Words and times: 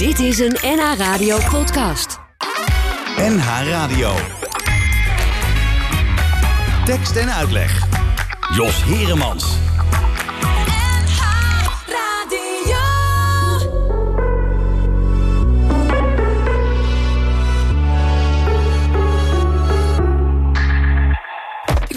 Dit 0.00 0.18
is 0.18 0.38
een 0.38 0.56
NH 0.62 0.92
Radio 0.96 1.38
podcast. 1.50 2.18
NH 3.16 3.68
Radio. 3.68 4.12
Tekst 6.84 7.16
en 7.16 7.32
uitleg. 7.32 7.86
Jos 8.54 8.84
Heremans. 8.84 9.58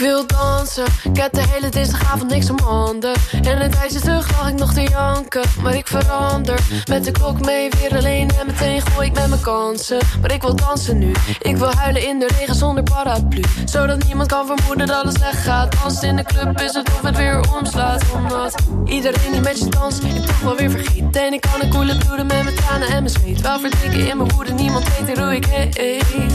wil 0.03 0.42
Ik 0.63 1.17
heb 1.17 1.33
de 1.33 1.43
hele 1.49 1.69
dinsdagavond 1.69 2.29
niks 2.29 2.49
om 2.49 2.59
handen. 2.59 3.13
En 3.41 3.63
een 3.63 3.71
tijdje 3.71 3.99
terug 3.99 4.31
lag 4.31 4.49
ik 4.49 4.55
nog 4.55 4.73
te 4.73 4.81
janken. 4.81 5.41
Maar 5.61 5.75
ik 5.75 5.87
verander. 5.87 6.59
Met 6.89 7.03
de 7.03 7.11
klok 7.11 7.45
mee 7.45 7.69
weer 7.69 7.97
alleen. 7.97 8.29
En 8.39 8.45
meteen 8.45 8.81
gooi 8.81 9.07
ik 9.07 9.13
met 9.13 9.29
mijn 9.29 9.41
kansen. 9.41 9.99
Maar 10.21 10.33
ik 10.33 10.41
wil 10.41 10.55
dansen 10.55 10.97
nu. 10.97 11.11
Ik 11.41 11.57
wil 11.57 11.73
huilen 11.73 12.07
in 12.07 12.19
de 12.19 12.29
regen 12.39 12.55
zonder 12.55 12.83
paraplu. 12.83 13.41
Zodat 13.65 14.03
niemand 14.05 14.27
kan 14.27 14.45
vermoeden 14.45 14.87
dat 14.87 15.03
het 15.03 15.13
slecht 15.13 15.43
gaat. 15.43 15.81
Dansen 15.81 16.07
in 16.07 16.15
de 16.15 16.23
club 16.23 16.61
is 16.61 16.73
het 16.73 16.89
of 16.89 17.01
het 17.01 17.17
weer 17.17 17.53
omslaat. 17.55 18.03
Omdat 18.15 18.55
iedereen 18.85 19.31
die 19.31 19.41
met 19.41 19.59
je 19.59 19.69
danst. 19.69 20.03
Ik 20.03 20.25
toch 20.25 20.39
wel 20.39 20.55
weer 20.55 20.71
vergeet. 20.71 21.15
En 21.15 21.33
ik 21.33 21.41
kan 21.41 21.61
een 21.61 21.69
koele 21.69 21.97
bloeden 21.97 22.25
met 22.27 22.43
mijn 22.43 22.55
tranen 22.55 22.87
en 22.87 23.03
mijn 23.03 23.09
zweet. 23.09 23.41
Wel 23.41 23.59
verdrinken 23.59 24.09
in 24.09 24.17
mijn 24.17 24.31
woede. 24.35 24.53
Niemand 24.53 24.87
weet 25.05 25.17
hoe 25.17 25.35
ik 25.35 25.45
heet. 25.45 26.33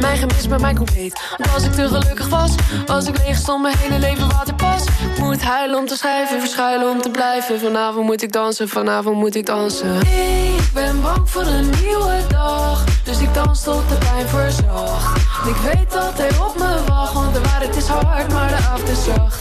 Mijn 0.00 0.16
gemis 0.16 0.48
bij 0.48 0.58
mij 0.58 0.74
compleet. 0.74 1.20
Als 1.54 1.64
ik 1.64 1.72
te 1.72 1.88
gelukkig 1.88 2.28
was. 2.28 2.54
Was 2.86 3.06
ik 3.06 3.18
leeg 3.18 3.36
stond 3.36 3.62
mijn 3.62 3.76
hele 3.78 3.98
leven 3.98 4.28
waterpas. 4.28 4.84
Moet 5.18 5.42
huilen 5.42 5.78
om 5.78 5.86
te 5.86 5.96
schrijven, 5.96 6.40
verschuilen 6.40 6.90
om 6.90 7.02
te 7.02 7.10
blijven. 7.10 7.60
Vanavond 7.60 8.06
moet 8.06 8.22
ik 8.22 8.32
dansen, 8.32 8.68
vanavond 8.68 9.16
moet 9.16 9.34
ik 9.34 9.46
dansen. 9.46 10.00
Ik 10.00 10.70
ben 10.74 11.00
bang 11.02 11.30
voor 11.30 11.46
een 11.46 11.70
nieuwe 11.82 12.26
dag. 12.28 12.84
Dus 13.08 13.20
ik 13.20 13.34
dans 13.34 13.62
tot 13.62 13.88
de 13.88 13.94
pijn 13.94 14.28
verzacht. 14.28 15.16
Ik 15.46 15.56
weet 15.56 15.92
dat 15.92 16.18
hij 16.18 16.38
op 16.46 16.58
me 16.58 16.84
wacht, 16.86 17.12
want 17.12 17.34
de 17.34 17.40
waarheid 17.40 17.76
is 17.76 17.86
hard, 17.86 18.32
maar 18.32 18.48
de 18.48 18.54
avond 18.54 18.88
is 18.88 19.04
zacht. 19.04 19.40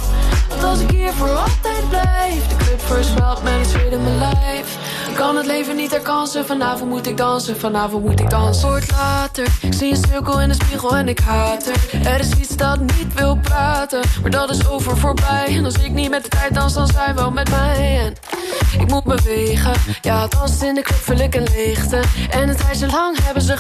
Want 0.49 0.63
als 0.63 0.79
ik 0.79 0.89
hier 0.89 1.13
voor 1.13 1.29
altijd 1.29 1.89
blijf, 1.89 2.47
de 2.47 2.55
club 2.55 3.43
met 3.43 3.53
het 3.53 3.67
zweet 3.67 3.91
in 3.91 4.03
mijn 4.03 4.17
lijf 4.17 4.77
kan 5.17 5.35
het 5.35 5.45
leven 5.45 5.75
niet 5.75 5.91
herkansen. 5.91 6.45
Vanavond 6.45 6.89
moet 6.89 7.07
ik 7.07 7.17
dansen, 7.17 7.59
vanavond 7.59 8.05
moet 8.05 8.19
ik 8.19 8.29
dansen. 8.29 8.67
Wordt 8.67 8.91
later, 8.91 9.47
ik 9.61 9.73
zie 9.73 9.91
een 9.91 10.03
cirkel 10.09 10.41
in 10.41 10.47
de 10.47 10.53
spiegel 10.53 10.95
en 10.95 11.07
ik 11.07 11.19
haat 11.19 11.67
er. 11.67 12.07
Er 12.07 12.19
is 12.19 12.31
iets 12.31 12.55
dat 12.55 12.79
niet 12.79 13.13
wil 13.15 13.37
praten, 13.37 14.02
maar 14.21 14.31
dat 14.31 14.49
is 14.49 14.67
over 14.67 14.97
voorbij. 14.97 15.45
En 15.47 15.65
als 15.65 15.77
ik 15.77 15.91
niet 15.91 16.09
met 16.09 16.23
de 16.23 16.29
tijd 16.29 16.53
dans, 16.53 16.73
dan 16.73 16.87
zijn 16.87 17.15
wel 17.15 17.31
met 17.31 17.49
mij. 17.49 17.99
En 18.05 18.13
ik 18.81 18.89
moet 18.89 19.03
bewegen, 19.03 19.73
ja, 20.02 20.27
dansen 20.27 20.67
in 20.67 20.75
de 20.75 20.81
club 20.81 20.99
vul 20.99 21.17
ik 21.17 21.35
een 21.35 21.47
leegte. 21.53 22.02
En 22.29 22.47
het 22.47 22.57
tijdje 22.57 22.87
lang 22.87 23.17
hebben 23.23 23.43
ze 23.43 23.56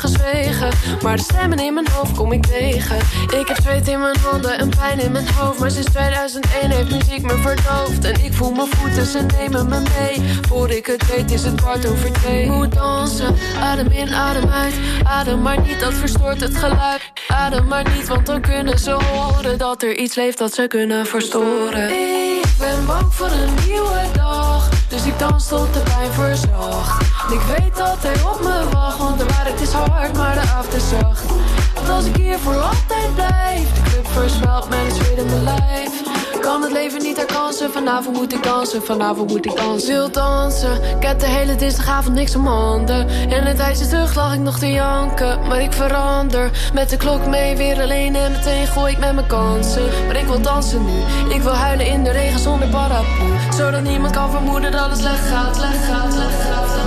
Maar 1.01 1.15
de 1.15 1.23
stemmen 1.23 1.59
in 1.59 1.73
mijn 1.73 1.87
hoofd 1.91 2.11
kom 2.11 2.31
ik 2.31 2.45
tegen. 2.45 2.97
Ik 3.39 3.47
heb 3.47 3.57
zweet 3.61 3.87
in 3.87 3.99
mijn 3.99 4.17
handen 4.17 4.57
en 4.57 4.69
pijn 4.69 4.99
in 4.99 5.11
mijn 5.11 5.27
hoofd. 5.33 5.59
Maar 5.59 5.71
sinds 5.71 5.91
2001 5.91 6.71
heeft 6.71 6.91
muziek 6.91 7.21
me 7.21 7.37
verdoofd. 7.37 8.05
En 8.05 8.25
ik 8.25 8.33
voel 8.33 8.51
mijn 8.51 8.67
voeten, 8.67 9.05
ze 9.05 9.25
nemen 9.37 9.69
me 9.69 9.79
mee. 9.79 10.37
Voor 10.47 10.69
ik 10.69 10.85
het 10.85 11.15
weet 11.15 11.31
is 11.31 11.43
het 11.43 11.61
kwart 11.61 11.87
over 11.87 12.11
twee. 12.11 12.49
Moet 12.49 12.73
dansen, 12.73 13.35
adem 13.59 13.87
in, 13.87 14.13
adem 14.13 14.49
uit. 14.49 14.73
Adem 15.03 15.41
maar 15.41 15.61
niet, 15.61 15.79
dat 15.79 15.93
verstoort 15.93 16.41
het 16.41 16.55
geluid. 16.55 17.01
Adem 17.27 17.67
maar 17.67 17.89
niet, 17.95 18.07
want 18.07 18.25
dan 18.25 18.41
kunnen 18.41 18.79
ze 18.79 18.91
horen 18.91 19.57
dat 19.57 19.83
er 19.83 19.97
iets 19.97 20.15
leeft 20.15 20.37
dat 20.37 20.53
ze 20.53 20.67
kunnen 20.67 21.05
verstoren. 21.05 21.89
Ik 21.89 22.53
ben 22.59 22.85
bang 22.85 23.13
voor 23.13 23.27
een 23.31 23.53
nieuwe 23.67 24.01
dag, 24.13 24.69
dus 24.97 25.05
ik 25.05 25.19
dans 25.19 25.47
tot 25.47 25.73
de 25.73 25.79
pijn 25.79 26.11
verzacht. 26.11 27.01
Ik 27.31 27.41
weet 27.41 27.75
dat 27.75 27.97
hij 28.01 28.21
op 28.21 28.41
me 28.41 28.69
wacht, 28.71 28.97
want 28.97 29.19
de 29.19 29.25
waarheid 29.25 29.61
is 29.61 29.71
hard, 29.71 30.17
maar 30.17 30.33
de 30.33 30.39
avond 30.39 30.73
is 30.73 30.89
zacht. 30.89 31.25
Want 31.73 31.89
als 31.89 32.05
ik 32.05 32.15
hier 32.15 32.39
voor 32.39 32.55
altijd 32.55 33.13
blijf, 33.15 33.73
de 33.73 33.81
club 33.81 34.69
met 34.69 34.79
een 34.79 34.95
zweet 34.95 36.16
lijf 36.37 36.51
kan 36.51 36.61
het 36.61 36.71
leven 36.71 37.03
niet 37.03 37.17
herkansen. 37.17 37.71
Vanavond 37.71 38.17
moet 38.17 38.33
ik 38.33 38.43
dansen, 38.43 38.83
vanavond 38.83 39.29
moet 39.31 39.45
ik 39.45 39.55
dansen. 39.55 39.93
Wil 39.93 40.11
dansen, 40.11 40.73
ik 40.97 41.03
heb 41.03 41.19
de 41.19 41.25
hele 41.25 41.55
dinsdagavond 41.55 42.15
niks 42.15 42.35
om 42.35 42.47
handen. 42.47 43.09
En 43.29 43.47
een 43.47 43.55
tijdje 43.55 43.87
terug 43.87 44.15
lag 44.15 44.33
ik 44.33 44.39
nog 44.39 44.59
te 44.59 44.71
janken. 44.71 45.47
Maar 45.47 45.61
ik 45.61 45.73
verander, 45.73 46.51
met 46.73 46.89
de 46.89 46.97
klok 46.97 47.25
mee 47.25 47.55
weer 47.55 47.81
alleen. 47.81 48.15
En 48.15 48.31
meteen 48.31 48.67
gooi 48.67 48.91
ik 48.91 48.99
met 48.99 49.13
mijn 49.13 49.27
kansen. 49.27 49.85
Maar 50.07 50.17
ik 50.17 50.25
wil 50.25 50.41
dansen 50.41 50.85
nu, 50.85 50.99
ik 51.35 51.41
wil 51.41 51.53
huilen 51.53 51.87
in 51.87 52.03
de 52.03 52.11
regen 52.11 52.39
zonder 52.39 52.67
paraplu. 52.67 53.31
Zodat 53.57 53.81
niemand 53.81 54.13
kan 54.13 54.31
vermoeden 54.31 54.71
dat 54.71 54.89
het 54.89 54.99
slecht 54.99 55.27
gaat, 55.27 55.55
slecht 55.55 55.85
gaat, 55.85 56.13
slecht 56.13 56.41
gaat. 56.41 56.86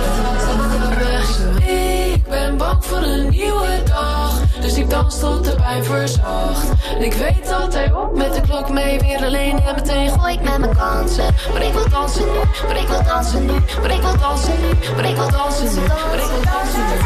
ben 2.31 2.57
bang 2.57 2.85
voor 2.85 2.97
een 2.97 3.29
nieuwe 3.29 3.83
dag. 3.85 4.39
Dus 4.61 4.77
ik 4.77 4.89
dans 4.89 5.19
tot 5.19 5.43
de 5.43 5.55
pijn 5.55 5.83
verzacht. 5.83 6.69
En 6.97 7.03
ik 7.03 7.13
weet 7.13 7.47
dat 7.49 7.73
hij 7.73 7.93
op 7.93 8.17
met 8.17 8.33
de 8.33 8.41
klok 8.41 8.69
mee 8.69 8.99
weer 8.99 9.23
alleen. 9.25 9.59
En 9.59 9.75
meteen 9.75 10.09
gooi 10.09 10.33
ik 10.33 10.41
met 10.41 10.57
mijn 10.57 10.75
kansen. 10.75 11.35
Maar 11.53 11.61
ik 11.61 11.73
wil 11.73 11.89
dansen 11.89 12.25
nu, 12.25 12.39
maar 12.67 12.77
ik 12.77 12.87
wil 12.87 13.03
dansen 13.03 13.45
nu. 13.45 13.53
Maar 13.81 13.91
ik 13.91 14.01
wil 14.01 14.17
dansen 14.17 14.53
nu, 14.61 14.93
maar 14.95 15.05
ik 15.05 15.15
wil 15.15 15.29
dansen 15.29 15.65
nu. 15.73 15.81
Maar 15.81 16.19
ik 16.19 16.29
wil 16.29 16.43
dansen 16.43 16.79
nu. 16.89 16.97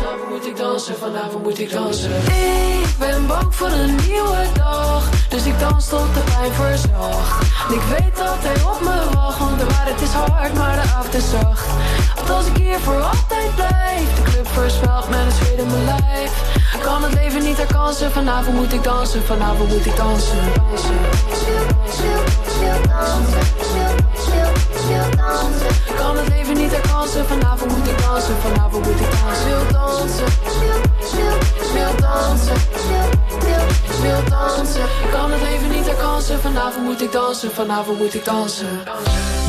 Vanavond 0.00 0.30
moet 0.30 0.46
ik 0.46 0.56
dansen, 0.56 0.96
vanavond 0.96 1.42
moet 1.42 1.58
ik 1.58 1.70
dansen. 1.70 2.10
Ik 2.10 2.94
ben 2.98 3.26
bang 3.26 3.54
voor 3.54 3.70
een 3.70 3.96
nieuwe 4.06 4.46
dag. 4.54 5.21
Dus 5.32 5.44
ik 5.44 5.58
dans 5.58 5.88
tot 5.88 6.14
de 6.14 6.20
pijn 6.20 6.52
verzacht. 6.52 7.42
Ik 7.70 7.82
weet 7.82 8.16
dat 8.16 8.38
hij 8.46 8.62
op 8.72 8.80
me 8.80 9.14
wacht. 9.14 9.38
Want 9.38 9.58
de 9.58 9.64
waarheid 9.64 10.00
is 10.00 10.12
hard, 10.12 10.54
maar 10.54 10.74
de 10.74 10.80
avond 10.80 11.14
is 11.14 11.30
zacht. 11.30 11.66
Want 12.16 12.30
als 12.30 12.46
ik 12.46 12.56
hier 12.56 12.78
voor 12.78 13.02
altijd 13.02 13.54
blijf. 13.54 14.06
De 14.16 14.22
club 14.22 14.46
voorspelt 14.48 15.08
met 15.08 15.18
een 15.18 15.30
zweet 15.30 15.58
in 15.58 15.66
mijn 15.66 15.84
lijf. 15.84 16.32
Kan 16.82 17.02
het 17.02 17.14
leven 17.14 17.42
niet 17.42 17.56
herkansen. 17.56 18.12
Vanavond 18.12 18.56
moet 18.56 18.72
ik 18.72 18.84
dansen, 18.84 19.22
vanavond 19.22 19.68
moet 19.68 19.86
ik 19.86 19.96
dansen. 19.96 20.36
dansen, 22.88 23.42
Kan 25.96 26.16
het 26.16 26.28
leven 26.28 26.56
niet 26.56 26.70
herkansen. 26.70 27.26
Vanavond 27.26 27.76
moet 27.76 27.88
ik 27.88 28.02
dansen, 28.02 28.34
vanavond 28.42 28.86
moet 28.86 29.00
ik 29.00 29.10
dansen. 29.20 29.48
Wil 29.48 29.72
dansen, 29.72 30.26
wil 31.72 31.94
dansen, 32.00 32.56
wil 34.02 34.24
dansen. 34.28 34.86
Kan 35.22 35.32
het 35.32 35.42
leven 35.42 35.70
niet 35.70 35.86
herkansen. 35.86 36.40
Vanavond 36.40 36.84
moet 36.84 37.02
ik 37.02 37.12
dansen, 37.12 37.50
vanavond 37.50 37.98
moet 37.98 38.14
ik 38.14 38.24
dansen. 38.24 38.68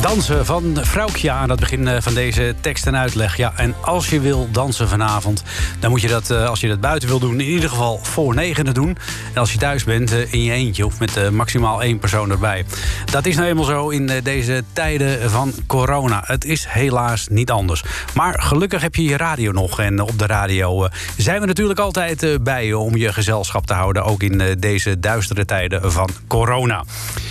Dansen 0.04 0.46
van 0.46 0.78
Vrouwkje 0.80 1.30
aan 1.30 1.50
het 1.50 1.60
begin 1.60 1.88
eh, 1.88 1.96
van 2.00 2.14
deze 2.14 2.54
tekst 2.60 2.86
en 2.86 2.96
uitleg. 2.96 3.36
Ja, 3.36 3.52
en 3.56 3.74
als 3.80 4.08
je 4.08 4.20
wil 4.20 4.48
dansen 4.50 4.88
vanavond, 4.88 5.42
dan 5.80 5.90
moet 5.90 6.00
je 6.00 6.08
dat, 6.08 6.30
eh, 6.30 6.48
als 6.48 6.60
je 6.60 6.68
dat 6.68 6.80
buiten 6.80 7.08
wil 7.08 7.18
doen... 7.18 7.40
in 7.40 7.46
ieder 7.46 7.68
geval 7.68 7.98
voor 8.02 8.34
negenen 8.34 8.74
doen. 8.74 8.96
En 9.32 9.40
als 9.40 9.52
je 9.52 9.58
thuis 9.58 9.84
bent, 9.84 10.12
eh, 10.12 10.32
in 10.32 10.42
je 10.42 10.52
eentje 10.52 10.86
of 10.86 10.98
met 10.98 11.30
maximaal 11.30 11.82
één 11.82 11.98
persoon 11.98 12.30
erbij. 12.30 12.64
Dat 13.10 13.26
is 13.26 13.36
nou 13.36 13.48
eenmaal 13.48 13.64
zo 13.64 13.88
in 13.88 14.10
deze 14.22 14.64
tijden 14.72 15.30
van 15.30 15.52
corona. 15.66 16.22
Het 16.26 16.44
is 16.44 16.66
helaas 16.68 17.26
niet 17.28 17.50
anders. 17.50 17.82
Maar 18.14 18.42
gelukkig 18.42 18.82
heb 18.82 18.94
je 18.94 19.04
je 19.04 19.16
radio 19.16 19.52
nog. 19.52 19.80
En 19.80 20.00
op 20.00 20.18
de 20.18 20.26
radio 20.26 20.88
zijn 21.16 21.40
we 21.40 21.46
natuurlijk 21.46 21.80
altijd 21.80 22.42
bij 22.42 22.66
je... 22.66 22.78
om 22.78 22.96
je 22.96 23.12
gezelschap 23.12 23.66
te 23.66 23.74
houden, 23.74 24.04
ook 24.04 24.22
in 24.22 24.56
deze 24.58 25.00
duistere 25.00 25.44
tijden 25.44 25.92
van 25.92 26.08
corona. 26.26 26.84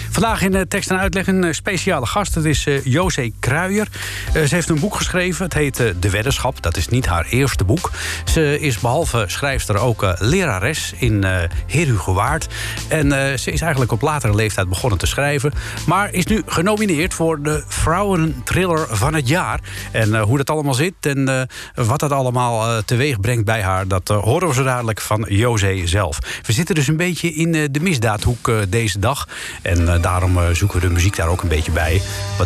Vandaag 0.10 0.42
in 0.42 0.68
tekst 0.68 0.90
en 0.90 1.00
uitleg 1.00 1.28
een 1.28 1.56
speciale 1.56 2.06
gast. 2.06 2.36
Het 2.36 2.46
is 2.46 2.63
uh, 2.68 2.86
José 2.86 3.32
Kruijer. 3.40 3.88
Uh, 4.28 4.44
ze 4.44 4.56
heeft 4.56 4.70
een 4.70 4.80
boek 4.80 4.96
geschreven. 4.96 5.46
Het 5.46 5.54
heet 5.54 5.80
uh, 5.80 5.90
De 6.00 6.10
Weddenschap. 6.10 6.62
Dat 6.62 6.78
is 6.78 6.88
niet 6.88 7.06
haar 7.06 7.26
eerste 7.30 7.64
boek. 7.64 7.92
Ze 8.26 8.60
is 8.60 8.80
behalve 8.80 9.24
schrijfster 9.28 9.78
ook 9.78 10.16
lerares 10.20 10.94
in 10.98 11.26
Heerhugowaard. 11.68 12.48
En 12.88 13.40
ze 13.40 13.52
is 13.52 13.62
eigenlijk 13.62 13.92
op 13.92 14.02
latere 14.02 14.36
leeftijd 14.36 14.70
begonnen 14.70 15.00
te 15.00 15.06
schrijven. 15.06 15.54
Maar 15.88 16.14
is 16.14 16.26
nu 16.26 16.44
genomineerd 16.46 17.14
voor 17.14 17.42
de 17.42 17.64
Vrouwentriller 17.68 18.88
van 18.90 19.14
het 19.14 19.28
jaar. 19.28 19.60
En 19.92 20.20
hoe 20.20 20.38
dat 20.38 20.50
allemaal 20.50 20.74
zit 20.74 20.94
en 21.02 21.48
wat 21.76 22.00
dat 22.00 22.12
allemaal 22.12 22.84
teweeg 22.84 23.20
brengt 23.20 23.46
bij 23.46 23.62
haar... 23.62 23.88
dat 23.88 24.08
horen 24.08 24.48
we 24.48 24.54
zo 24.54 24.64
dadelijk 24.64 25.02
van 25.02 25.26
José 25.30 25.88
zelf. 25.88 26.20
We 26.46 26.54
zitten 26.54 26.76
dus 26.76 26.88
een 26.88 26.98
beetje 26.98 27.34
in 27.34 27.52
de 27.52 27.80
misdaadhoek 27.82 28.52
deze 28.70 29.00
dag. 29.00 29.28
En 29.62 30.02
daarom 30.02 30.40
zoeken 30.54 30.80
we 30.80 30.88
de 30.88 30.94
muziek 30.94 31.16
daar 31.16 31.28
ook 31.28 31.42
een 31.42 31.50
beetje 31.50 31.72
bij. 31.72 32.02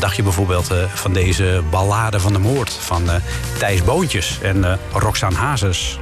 Dacht 0.07 0.19
je 0.19 0.25
bijvoorbeeld 0.25 0.71
uh, 0.71 0.77
van 0.93 1.13
deze 1.13 1.63
ballade 1.69 2.19
van 2.19 2.33
de 2.33 2.39
moord 2.39 2.73
van 2.73 3.03
uh, 3.03 3.15
Thijs 3.57 3.83
Boontjes 3.83 4.39
en 4.41 4.57
uh, 4.57 4.73
Roxane 4.93 5.35
Hazes? 5.35 5.99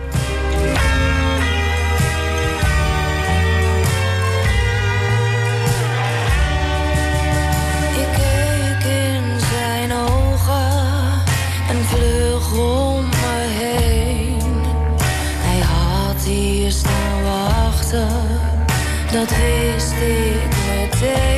Dat 19.11 19.29
wist 19.29 19.91
ik 19.91 20.55
meteen. 20.67 21.34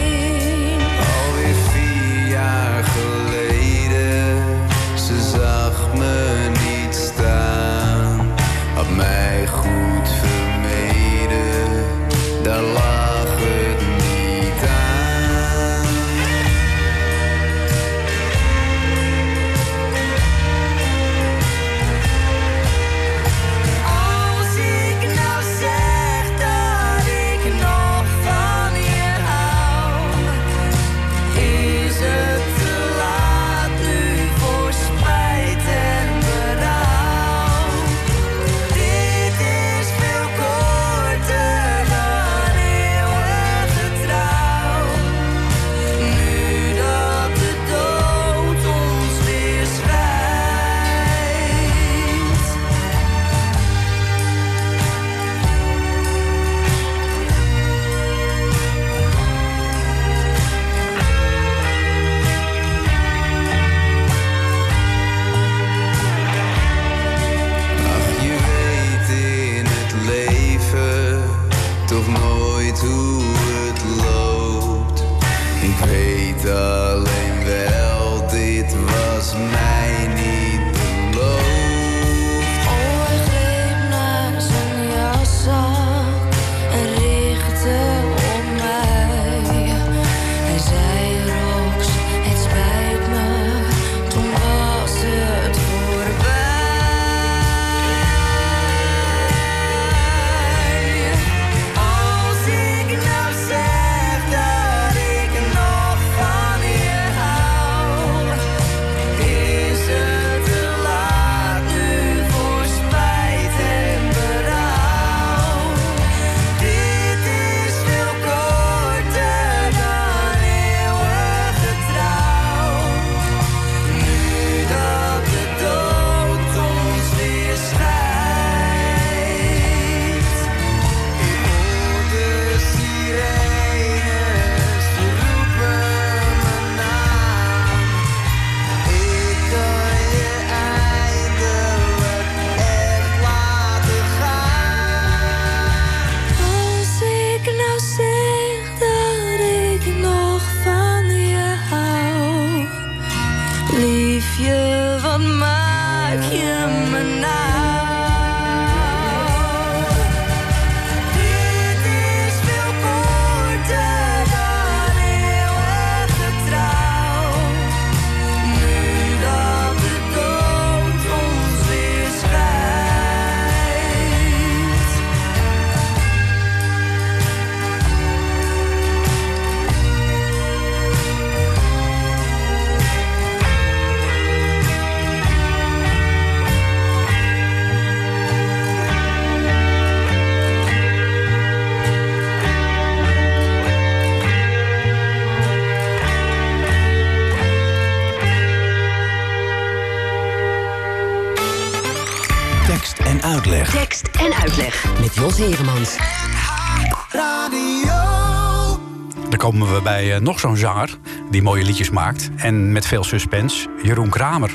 Eh, 210.14 210.20
nog 210.20 210.40
zo'n 210.40 210.58
zanger 210.58 210.98
die 211.32 211.42
mooie 211.42 211.64
liedjes 211.64 211.90
maakt. 211.90 212.30
En 212.36 212.72
met 212.72 212.86
veel 212.86 213.04
suspense. 213.04 213.68
Jeroen 213.84 214.10
Kramer. 214.10 214.52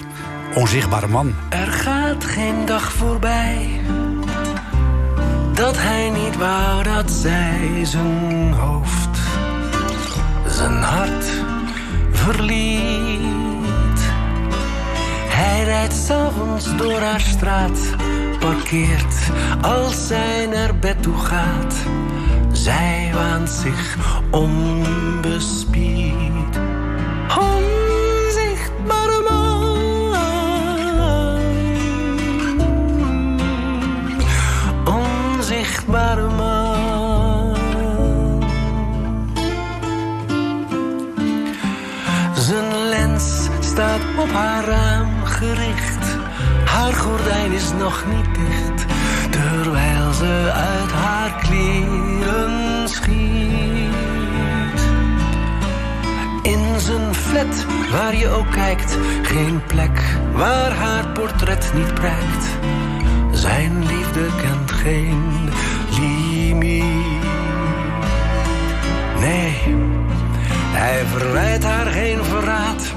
Onzichtbare 0.54 1.08
man. 1.08 1.34
Er 1.49 1.66
gaat 1.66 2.25
geen 2.25 2.66
dag 2.66 2.93
voorbij 2.93 3.81
dat 5.54 5.76
hij 5.78 6.11
niet 6.11 6.37
wou 6.37 6.82
dat 6.82 7.11
zij 7.11 7.85
zijn 7.85 8.52
hoofd, 8.52 9.18
zijn 10.47 10.82
hart 10.82 11.25
verliet. 12.11 14.00
Hij 15.28 15.64
rijdt 15.64 15.94
s'avonds 15.94 16.76
door 16.76 16.99
haar 16.99 17.21
straat, 17.21 17.78
parkeert 18.38 19.30
als 19.61 20.06
zij 20.06 20.47
naar 20.47 20.76
bed 20.76 21.02
toe 21.02 21.18
gaat. 21.18 21.75
Zij 22.62 23.11
waant 23.14 23.50
zich 23.50 23.97
onbespied. 24.31 25.73
Onzichtbare 27.38 29.23
man. 29.28 30.14
Onzichtbare 34.85 36.28
man. 36.28 37.57
Zijn 42.35 42.88
lens 42.88 43.49
staat 43.61 44.00
op 44.19 44.31
haar 44.33 44.64
raam 44.64 45.25
gericht. 45.25 46.16
Haar 46.64 46.92
gordijn 46.92 47.52
is 47.52 47.73
nog 47.78 48.04
niet 48.07 48.35
dicht, 48.35 48.72
ze 50.12 50.50
uit 50.54 50.92
haar 50.92 51.38
kleren 51.40 52.88
schiet. 52.88 53.92
In 56.42 56.81
zijn 56.81 57.14
flat, 57.14 57.66
waar 57.90 58.16
je 58.16 58.28
ook 58.28 58.50
kijkt, 58.50 58.99
geen 59.23 59.62
plek 59.66 60.00
waar 60.33 60.73
haar 60.73 61.09
portret 61.09 61.73
niet 61.75 61.95
prijkt. 61.95 62.47
Zijn 63.33 63.87
liefde 63.87 64.26
kent 64.42 64.71
geen 64.71 65.49
limiet. 66.00 67.23
Nee, 69.21 69.54
hij 70.73 71.04
verwijt 71.07 71.64
haar 71.64 71.87
geen 71.87 72.25
verraad. 72.25 72.95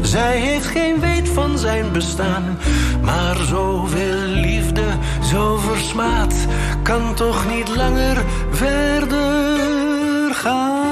Zij 0.00 0.38
heeft 0.38 0.66
geen 0.66 1.00
weet 1.00 1.28
van 1.28 1.58
zijn 1.58 1.92
bestaan. 1.92 2.58
Maar 3.02 3.36
zoveel 3.36 4.18
liefde, 4.26 4.84
zo 5.26 5.56
versmaad, 5.56 6.34
kan 6.82 7.14
toch 7.14 7.48
niet 7.48 7.76
langer 7.76 8.24
verder 8.50 10.34
gaan. 10.34 10.86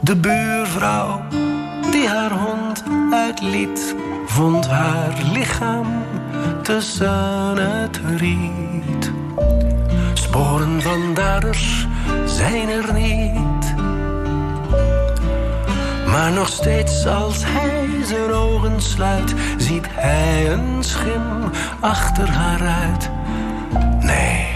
De 0.00 0.16
buurvrouw 0.16 1.20
die 1.90 2.08
haar 2.08 2.32
hond 2.32 2.84
uitliet, 3.10 3.94
vond 4.26 4.66
haar 4.66 5.22
lichaam 5.32 5.86
tussen 6.62 7.56
het 7.56 8.00
riet. 8.16 9.12
Sporen 10.12 10.82
van 10.82 11.14
daders 11.14 11.86
zijn 12.24 12.68
er 12.68 12.92
niet. 12.92 13.53
Maar 16.24 16.32
nog 16.32 16.48
steeds 16.48 17.06
als 17.06 17.36
hij 17.46 17.88
zijn 18.04 18.32
ogen 18.32 18.80
sluit, 18.80 19.34
ziet 19.56 19.86
hij 19.90 20.52
een 20.52 20.84
schim 20.84 21.50
achter 21.80 22.30
haar 22.30 22.60
uit. 22.60 23.10
Nee, 24.00 24.46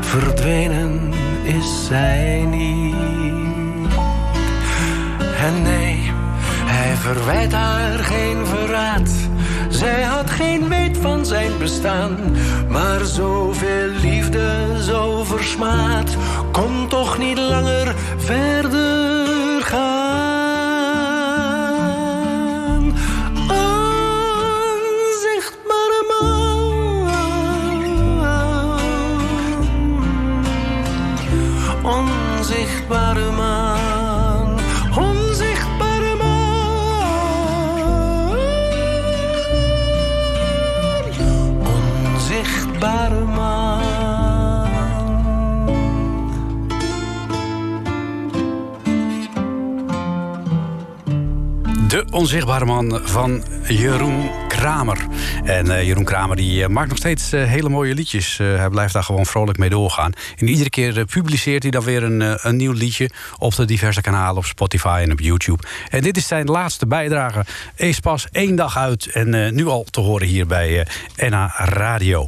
verdwenen 0.00 1.12
is 1.42 1.86
zij 1.86 2.44
niet. 2.50 2.94
En 5.40 5.62
nee, 5.62 6.12
hij 6.64 6.96
verwijt 6.96 7.52
haar 7.52 7.98
geen 7.98 8.46
verraad. 8.46 9.10
Zij 9.68 10.02
had 10.02 10.30
geen 10.30 10.68
weet 10.68 10.98
van 10.98 11.26
zijn 11.26 11.58
bestaan. 11.58 12.16
Maar 12.68 13.04
zoveel 13.04 13.88
liefde, 14.02 14.76
zo 14.82 15.24
versmaad, 15.24 16.16
kon 16.52 16.88
toch 16.88 17.18
niet 17.18 17.38
langer 17.38 17.94
verder 18.16 18.97
onzichtbare 52.18 52.64
man 52.64 53.00
van 53.04 53.44
Jeroen 53.68 54.30
Kramer. 54.48 55.06
En 55.44 55.70
eh, 55.70 55.86
Jeroen 55.86 56.04
Kramer 56.04 56.36
die 56.36 56.62
eh, 56.62 56.68
maakt 56.68 56.88
nog 56.88 56.96
steeds 56.96 57.32
eh, 57.32 57.44
hele 57.44 57.68
mooie 57.68 57.94
liedjes. 57.94 58.38
Hij 58.38 58.68
blijft 58.68 58.92
daar 58.92 59.02
gewoon 59.02 59.26
vrolijk 59.26 59.58
mee 59.58 59.68
doorgaan. 59.68 60.12
En 60.36 60.48
iedere 60.48 60.70
keer 60.70 61.04
publiceert 61.04 61.62
hij 61.62 61.70
dan 61.70 61.84
weer 61.84 62.02
een, 62.02 62.46
een 62.48 62.56
nieuw 62.56 62.72
liedje... 62.72 63.10
op 63.38 63.54
de 63.54 63.64
diverse 63.64 64.00
kanalen, 64.00 64.36
op 64.36 64.44
Spotify 64.44 65.00
en 65.02 65.12
op 65.12 65.20
YouTube. 65.20 65.62
En 65.88 66.02
dit 66.02 66.16
is 66.16 66.26
zijn 66.26 66.46
laatste 66.46 66.86
bijdrage. 66.86 67.44
Is 67.76 68.00
pas 68.00 68.26
één 68.32 68.56
dag 68.56 68.76
uit 68.76 69.06
en 69.06 69.54
nu 69.54 69.66
al 69.66 69.84
te 69.90 70.00
horen 70.00 70.26
hier 70.26 70.46
bij 70.46 70.86
NA 71.28 71.52
Radio. 71.56 72.26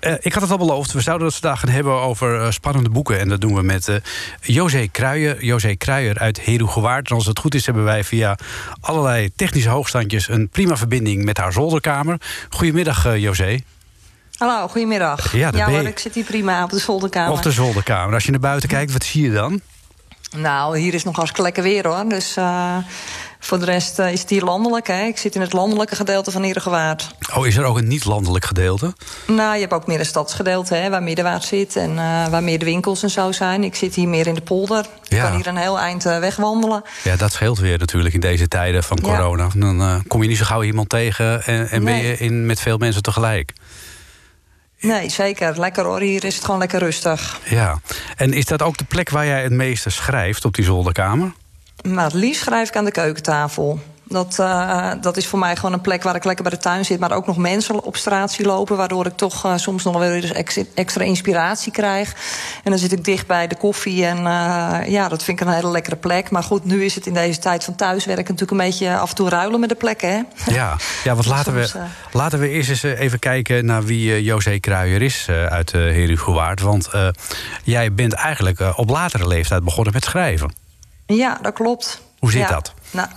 Eh, 0.00 0.12
ik 0.20 0.32
had 0.32 0.42
het 0.42 0.50
al 0.50 0.58
beloofd, 0.58 0.92
we 0.92 1.00
zouden 1.00 1.26
het 1.26 1.36
vandaag 1.36 1.60
gaan 1.60 1.68
hebben 1.68 1.92
over 1.92 2.40
eh, 2.40 2.50
spannende 2.50 2.88
boeken. 2.88 3.18
En 3.18 3.28
dat 3.28 3.40
doen 3.40 3.54
we 3.54 3.62
met 3.62 3.88
eh 3.88 3.96
José 4.40 4.86
Kruijer. 4.86 5.44
José 5.44 5.74
Kruijer 5.74 6.18
uit 6.18 6.44
Herugewaard. 6.44 7.08
En 7.10 7.14
als 7.14 7.26
het 7.26 7.38
goed 7.38 7.54
is, 7.54 7.66
hebben 7.66 7.84
wij 7.84 8.04
via 8.04 8.38
allerlei 8.80 9.30
technische 9.36 9.68
hoogstandjes... 9.68 10.28
een 10.28 10.48
prima 10.48 10.76
verbinding 10.76 11.24
met 11.24 11.38
haar 11.38 11.52
zolderkamer. 11.52 12.20
Goedemiddag, 12.48 13.16
José. 13.16 13.60
Hallo, 14.36 14.68
goedemiddag. 14.68 15.32
Ja, 15.32 15.50
ben 15.50 15.64
hoor, 15.64 15.82
ik 15.82 15.98
zit 15.98 16.14
hier 16.14 16.24
prima 16.24 16.64
op 16.64 16.70
de 16.70 16.78
zolderkamer. 16.78 17.32
Op 17.32 17.42
de 17.42 17.50
zolderkamer. 17.50 18.14
Als 18.14 18.24
je 18.24 18.30
naar 18.30 18.40
buiten 18.40 18.68
kijkt, 18.68 18.92
wat 18.92 19.04
zie 19.04 19.22
je 19.22 19.32
dan? 19.32 19.60
Nou, 20.36 20.78
hier 20.78 20.94
is 20.94 21.04
nog 21.04 21.16
hartstikke 21.16 21.42
lekker 21.42 21.62
weer 21.62 21.86
hoor. 21.86 22.08
Dus 22.08 22.36
voor 23.40 23.58
de 23.58 23.64
rest 23.64 23.98
eh, 23.98 24.12
is 24.12 24.20
het 24.20 24.30
hier 24.30 24.42
landelijk. 24.44 24.86
Hè. 24.86 25.02
Ik 25.04 25.18
zit 25.18 25.34
in 25.34 25.40
het 25.40 25.52
landelijke 25.52 25.96
gedeelte 25.96 26.30
van 26.30 26.42
Herengewaard. 26.42 27.08
Oh, 27.34 27.46
is 27.46 27.56
er 27.56 27.64
ook 27.64 27.76
een 27.78 27.88
niet-landelijk 27.88 28.44
gedeelte? 28.44 28.94
Nou, 29.26 29.54
je 29.54 29.60
hebt 29.60 29.72
ook 29.72 29.86
meer 29.86 29.98
een 29.98 30.06
stadsgedeelte 30.06 30.74
hè, 30.74 30.90
waar 30.90 31.02
Middenwaard 31.02 31.44
zit 31.44 31.76
en 31.76 31.90
eh, 31.98 32.28
waar 32.28 32.42
meer 32.42 32.58
de 32.58 32.64
winkels 32.64 33.02
en 33.02 33.10
zo 33.10 33.32
zijn. 33.32 33.64
Ik 33.64 33.74
zit 33.74 33.94
hier 33.94 34.08
meer 34.08 34.26
in 34.26 34.34
de 34.34 34.40
polder. 34.40 34.86
Ik 35.04 35.12
Ja. 35.12 35.22
kan 35.26 35.36
hier 35.36 35.46
een 35.46 35.56
heel 35.56 35.78
eind 35.78 36.06
eh, 36.06 36.18
wegwandelen. 36.18 36.82
Ja, 37.04 37.16
dat 37.16 37.32
scheelt 37.32 37.58
weer 37.58 37.78
natuurlijk 37.78 38.14
in 38.14 38.20
deze 38.20 38.48
tijden 38.48 38.82
van 38.84 38.98
Ja. 39.02 39.16
corona. 39.16 39.48
Dan 39.54 40.04
kom 40.06 40.22
je 40.22 40.28
niet 40.28 40.38
zo 40.38 40.44
gauw 40.44 40.62
iemand 40.62 40.88
tegen 40.88 41.44
en, 41.44 41.68
en 41.68 41.84
ben 41.84 41.96
je 41.96 42.16
in, 42.18 42.46
met 42.46 42.60
veel 42.60 42.76
mensen 42.78 43.02
tegelijk. 43.02 43.52
Nee, 44.80 45.08
zeker. 45.08 45.58
Lekker 45.60 45.84
hoor. 45.84 46.00
Hier 46.00 46.24
is 46.24 46.34
het 46.34 46.44
gewoon 46.44 46.60
lekker 46.60 46.78
rustig. 46.78 47.40
Ja. 47.44 47.80
En 48.16 48.32
is 48.32 48.44
dat 48.44 48.62
ook 48.62 48.76
de 48.78 48.84
plek 48.84 49.10
waar 49.10 49.26
jij 49.26 49.42
het 49.42 49.52
meeste 49.52 49.90
schrijft 49.90 50.44
op 50.44 50.54
die 50.54 50.64
zolderkamer? 50.64 51.32
Maar 51.82 52.04
het 52.04 52.14
liefst 52.14 52.42
schrijf 52.42 52.68
ik 52.68 52.76
aan 52.76 52.84
de 52.84 52.90
keukentafel. 52.90 53.80
Dat, 54.10 54.38
eh, 54.38 54.90
dat 55.00 55.16
is 55.16 55.26
voor 55.26 55.38
mij 55.38 55.56
gewoon 55.56 55.72
een 55.72 55.80
plek 55.80 56.02
waar 56.02 56.14
ik 56.14 56.24
lekker 56.24 56.44
bij 56.44 56.52
de 56.52 56.58
tuin 56.58 56.84
zit... 56.84 57.00
maar 57.00 57.12
ook 57.12 57.26
nog 57.26 57.36
mensen 57.36 57.82
op 57.82 57.96
straat 57.96 58.32
zie 58.32 58.46
lopen... 58.46 58.76
waardoor 58.76 59.06
ik 59.06 59.16
toch 59.16 59.44
eh, 59.44 59.56
soms 59.56 59.84
nog 59.84 59.98
wel 59.98 60.08
weer 60.08 60.22
eens 60.22 60.32
ex- 60.32 60.58
extra 60.74 61.04
inspiratie 61.04 61.72
krijg. 61.72 62.14
En 62.64 62.70
dan 62.70 62.78
zit 62.78 62.92
ik 62.92 63.04
dicht 63.04 63.26
bij 63.26 63.46
de 63.46 63.56
koffie 63.56 64.06
en 64.06 64.16
eh, 64.16 64.78
ja, 64.86 65.08
dat 65.08 65.22
vind 65.24 65.40
ik 65.40 65.46
een 65.46 65.52
hele 65.52 65.70
lekkere 65.70 65.96
plek. 65.96 66.30
Maar 66.30 66.42
goed, 66.42 66.64
nu 66.64 66.84
is 66.84 66.94
het 66.94 67.06
in 67.06 67.14
deze 67.14 67.38
tijd 67.38 67.64
van 67.64 67.74
thuiswerken 67.74 68.34
natuurlijk 68.34 68.50
een 68.50 68.68
beetje 68.68 68.96
af 68.96 69.08
en 69.08 69.14
toe 69.14 69.28
ruilen 69.28 69.60
met 69.60 69.68
de 69.68 69.74
plekken, 69.74 70.08
hè? 70.08 70.52
Ja, 70.54 70.76
ja 71.04 71.14
want 71.14 71.26
laten 71.26 71.54
we, 71.54 71.70
laten 72.12 72.38
we 72.38 72.48
eerst 72.48 72.68
eens 72.68 72.82
even 72.82 73.18
kijken 73.18 73.64
naar 73.64 73.84
wie 73.84 74.22
José 74.22 74.58
Kruijer 74.58 75.02
is 75.02 75.26
uit 75.28 75.72
uh, 75.72 75.80
Herugewaard. 75.80 76.60
Want 76.60 76.90
jij 77.64 77.92
bent 77.92 78.12
eigenlijk 78.12 78.60
op 78.76 78.88
latere 78.88 79.26
leeftijd 79.26 79.64
begonnen 79.64 79.92
met 79.92 80.04
schrijven. 80.04 80.68
Ja, 81.16 81.38
dat 81.42 81.52
klopt. 81.54 82.00
Hoe 82.18 82.30
zit 82.30 82.40
Ja. 82.40 82.48
dat? 82.48 82.74
Nou, 82.90 83.08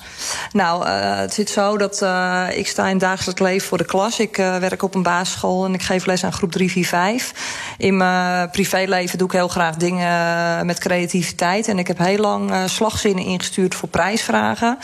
nou 0.51 0.85
eh, 0.85 1.17
het 1.17 1.33
zit 1.33 1.49
zo 1.49 1.77
dat 1.77 2.01
eh, 2.01 2.45
ik 2.51 2.67
sta 2.67 2.87
in 2.87 2.97
dagelijks 2.97 3.41
leven 3.41 3.67
voor 3.67 3.77
de 3.77 3.85
klas. 3.85 4.19
Ik 4.19 4.37
eh, 4.37 4.57
werk 4.57 4.83
op 4.83 4.95
een 4.95 5.03
basisschool 5.03 5.65
en 5.65 5.73
ik 5.73 5.81
geef 5.81 6.05
les 6.05 6.23
aan 6.23 6.33
groep 6.33 6.51
3, 6.51 6.71
4, 6.71 6.85
5. 6.85 7.31
In 7.77 7.97
mijn 7.97 8.49
privéleven 8.49 9.17
doe 9.17 9.27
ik 9.27 9.33
heel 9.33 9.47
graag 9.47 9.75
dingen 9.75 10.65
met 10.65 10.79
creativiteit. 10.79 11.67
En 11.67 11.79
ik 11.79 11.87
heb 11.87 11.97
heel 11.97 12.17
lang 12.17 12.69
slagzinnen 12.69 13.23
ingestuurd 13.25 13.75
voor 13.75 13.89
prijsvragen. 13.89 14.77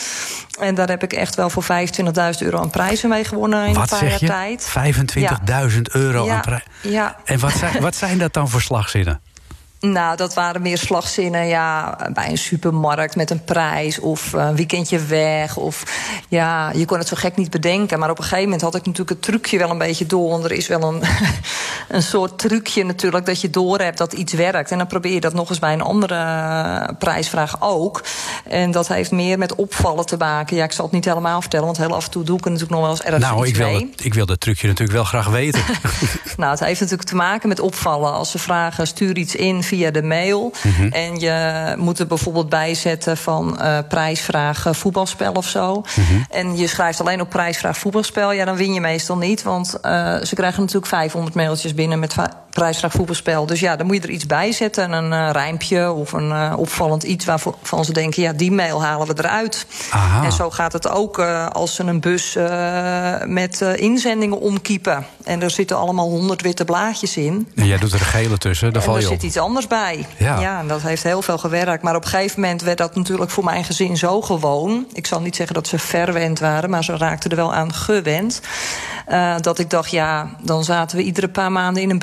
En 0.59 0.75
daar 0.75 0.87
heb 0.89 1.03
ik 1.03 1.13
echt 1.13 1.35
wel 1.35 1.49
voor 1.49 1.63
25.000 1.63 1.69
euro 2.39 2.59
aan 2.59 2.69
prijzen 2.69 3.09
mee 3.09 3.23
gewonnen 3.23 3.67
in 3.67 3.73
Wat 3.73 3.91
een 3.91 3.99
paar 3.99 4.09
jaar 4.09 4.19
tijd. 4.19 4.69
25.000 5.71 5.81
euro 5.91 6.25
Ja, 6.25 6.35
aan 6.35 6.41
prijs. 6.41 6.63
ja. 6.81 7.15
En 7.25 7.39
wat 7.39 7.51
zijn, 7.51 7.81
wat 7.81 7.95
zijn 7.95 8.17
dat 8.17 8.33
dan 8.33 8.49
voor 8.49 8.61
slagzinnen? 8.61 9.21
Nou, 9.79 10.17
dat 10.17 10.33
waren 10.33 10.61
meer 10.61 10.77
slagzinnen 10.77 11.47
ja, 11.47 11.97
bij 12.13 12.29
een 12.29 12.37
supermarkt 12.37 13.15
met 13.15 13.29
een 13.29 13.43
prijs 13.43 13.99
of 13.99 14.33
een 14.33 14.55
weekendje 14.55 14.99
weg. 14.99 15.57
Of 15.57 15.83
ja, 16.29 16.71
je 16.71 16.85
kon 16.85 16.97
het 16.97 17.07
zo 17.07 17.15
gek 17.15 17.35
niet 17.35 17.49
bedenken. 17.49 17.99
Maar 17.99 18.09
op 18.09 18.17
een 18.17 18.23
gegeven 18.23 18.43
moment 18.43 18.61
had 18.61 18.75
ik 18.75 18.85
natuurlijk 18.85 19.09
het 19.09 19.21
trucje 19.21 19.57
wel 19.57 19.69
een 19.69 19.77
beetje 19.77 20.05
door. 20.05 20.29
Want 20.29 20.43
er 20.43 20.51
is 20.51 20.67
wel 20.67 20.83
een, 20.83 21.01
een 21.95 22.03
soort 22.03 22.39
trucje 22.39 22.83
natuurlijk 22.83 23.25
dat 23.25 23.41
je 23.41 23.49
door 23.49 23.79
hebt 23.79 23.97
dat 23.97 24.13
iets 24.13 24.33
werkt. 24.33 24.71
En 24.71 24.77
dan 24.77 24.87
probeer 24.87 25.13
je 25.13 25.19
dat 25.19 25.33
nog 25.33 25.49
eens 25.49 25.59
bij 25.59 25.73
een 25.73 25.81
andere 25.81 26.95
prijsvraag 26.97 27.55
ook. 27.61 28.03
En 28.45 28.71
dat 28.71 28.87
heeft 28.87 29.11
meer 29.11 29.37
met 29.37 29.55
opvallen 29.55 30.05
te 30.05 30.17
maken. 30.17 30.55
Ja, 30.55 30.63
ik 30.63 30.71
zal 30.71 30.85
het 30.85 30.93
niet 30.93 31.05
helemaal 31.05 31.41
vertellen, 31.41 31.65
want 31.65 31.77
heel 31.77 31.95
af 31.95 32.05
en 32.05 32.11
toe 32.11 32.23
doe 32.23 32.37
ik 32.37 32.45
er 32.45 32.51
natuurlijk 32.51 32.79
nog 32.79 32.87
wel 32.89 32.95
eens 32.95 33.05
ergens 33.05 33.25
Nou, 33.25 33.47
ik 33.47 33.55
wil, 33.55 33.73
het, 33.73 34.05
ik 34.05 34.13
wil 34.13 34.25
dat 34.25 34.39
trucje 34.39 34.67
natuurlijk 34.67 34.97
wel 34.97 35.05
graag 35.05 35.27
weten. 35.27 35.61
Nou, 36.37 36.51
het 36.51 36.59
heeft 36.59 36.79
natuurlijk 36.79 37.09
te 37.09 37.15
maken 37.15 37.49
met 37.49 37.59
opvallen. 37.59 38.13
Als 38.13 38.31
ze 38.31 38.39
vragen, 38.39 38.87
stuur 38.87 39.17
iets 39.17 39.35
in 39.35 39.63
via 39.69 39.91
de 39.91 40.03
mail. 40.03 40.51
En 40.91 41.19
je 41.19 41.73
moet 41.77 41.99
er 41.99 42.07
bijvoorbeeld 42.07 42.49
bij 42.49 42.73
zetten 42.73 43.17
van 43.17 43.59
eh, 43.59 43.77
prijsvraag 43.89 44.67
voetbalspel 44.71 45.31
of 45.31 45.47
zo. 45.47 45.83
En 46.29 46.57
je 46.57 46.67
schrijft 46.67 46.99
alleen 46.99 47.21
op 47.21 47.29
prijsvraag 47.29 47.77
voetbalspel. 47.77 48.31
Ja, 48.31 48.45
dan 48.45 48.55
win 48.55 48.73
je 48.73 48.81
meestal 48.81 49.17
niet. 49.17 49.43
Want 49.43 49.79
eh, 49.81 50.15
ze 50.23 50.35
krijgen 50.35 50.59
natuurlijk 50.59 50.87
500 50.87 51.35
mailtjes 51.35 51.73
binnen 51.73 51.99
met 51.99 52.13
prijsvraag 52.59 52.91
voetbalspel. 52.91 53.45
Dus 53.45 53.59
ja, 53.59 53.75
dan 53.75 53.85
moet 53.85 53.95
je 53.95 54.01
er 54.01 54.09
iets 54.09 54.25
bij 54.25 54.51
zetten. 54.51 54.91
Een 54.91 55.13
eh, 55.13 55.29
rijmpje 55.31 55.91
of 55.91 56.11
een 56.11 56.31
eh, 56.31 56.53
opvallend 56.57 57.03
iets 57.03 57.25
waarvan 57.25 57.85
ze 57.85 57.93
denken... 57.93 58.21
ja, 58.23 58.33
die 58.33 58.51
mail 58.51 58.83
halen 58.83 59.07
we 59.07 59.13
eruit. 59.17 59.65
Aha. 59.89 60.23
En 60.23 60.31
zo 60.31 60.49
gaat 60.49 60.73
het 60.73 60.89
ook 60.89 61.19
eh, 61.19 61.47
als 61.47 61.75
ze 61.75 61.83
een 61.83 61.99
bus 61.99 62.37
met 63.25 63.61
inzendingen 63.61 64.39
omkiepen. 64.39 65.05
En 65.23 65.41
er 65.41 65.49
zitten 65.49 65.77
allemaal 65.77 66.09
honderd 66.09 66.41
witte 66.41 66.65
blaadjes 66.65 67.17
in. 67.17 67.47
En 67.55 67.65
jij 67.65 67.77
doet 67.77 67.93
er 67.93 67.99
een 67.99 68.05
gele 68.05 68.37
tussen, 68.37 68.73
daar 68.73 68.83
val 68.83 68.95
er 68.95 69.01
je 69.01 69.07
op. 69.07 69.13
zit 69.13 69.23
iets 69.23 69.37
anders 69.37 69.67
bij. 69.67 70.05
Ja. 70.17 70.59
en 70.59 70.67
dat 70.67 70.81
heeft 70.81 71.03
heel 71.03 71.21
veel 71.21 71.37
gewerkt. 71.37 71.83
Maar 71.83 71.95
op 71.95 72.03
een 72.03 72.09
gegeven 72.09 72.41
moment 72.41 72.61
werd 72.61 72.77
dat 72.77 72.95
natuurlijk 72.95 73.31
voor 73.31 73.43
mijn 73.43 73.63
gezin 73.63 73.97
zo 73.97 74.21
gewoon. 74.21 74.85
Ik 74.93 75.07
zal 75.07 75.21
niet 75.21 75.35
zeggen 75.35 75.55
dat 75.55 75.67
ze 75.67 75.79
verwend 75.79 76.39
waren, 76.39 76.69
maar 76.69 76.83
ze 76.83 76.97
raakten 76.97 77.29
er 77.29 77.35
wel 77.35 77.53
aan 77.53 77.73
gewend. 77.73 78.41
Dat 79.41 79.59
ik 79.59 79.69
dacht, 79.69 79.91
ja, 79.91 80.29
dan 80.41 80.63
zaten 80.63 80.97
we 80.97 81.03
iedere 81.03 81.29
paar 81.29 81.51
maanden 81.51 81.83
in 81.83 81.89
een 81.89 81.99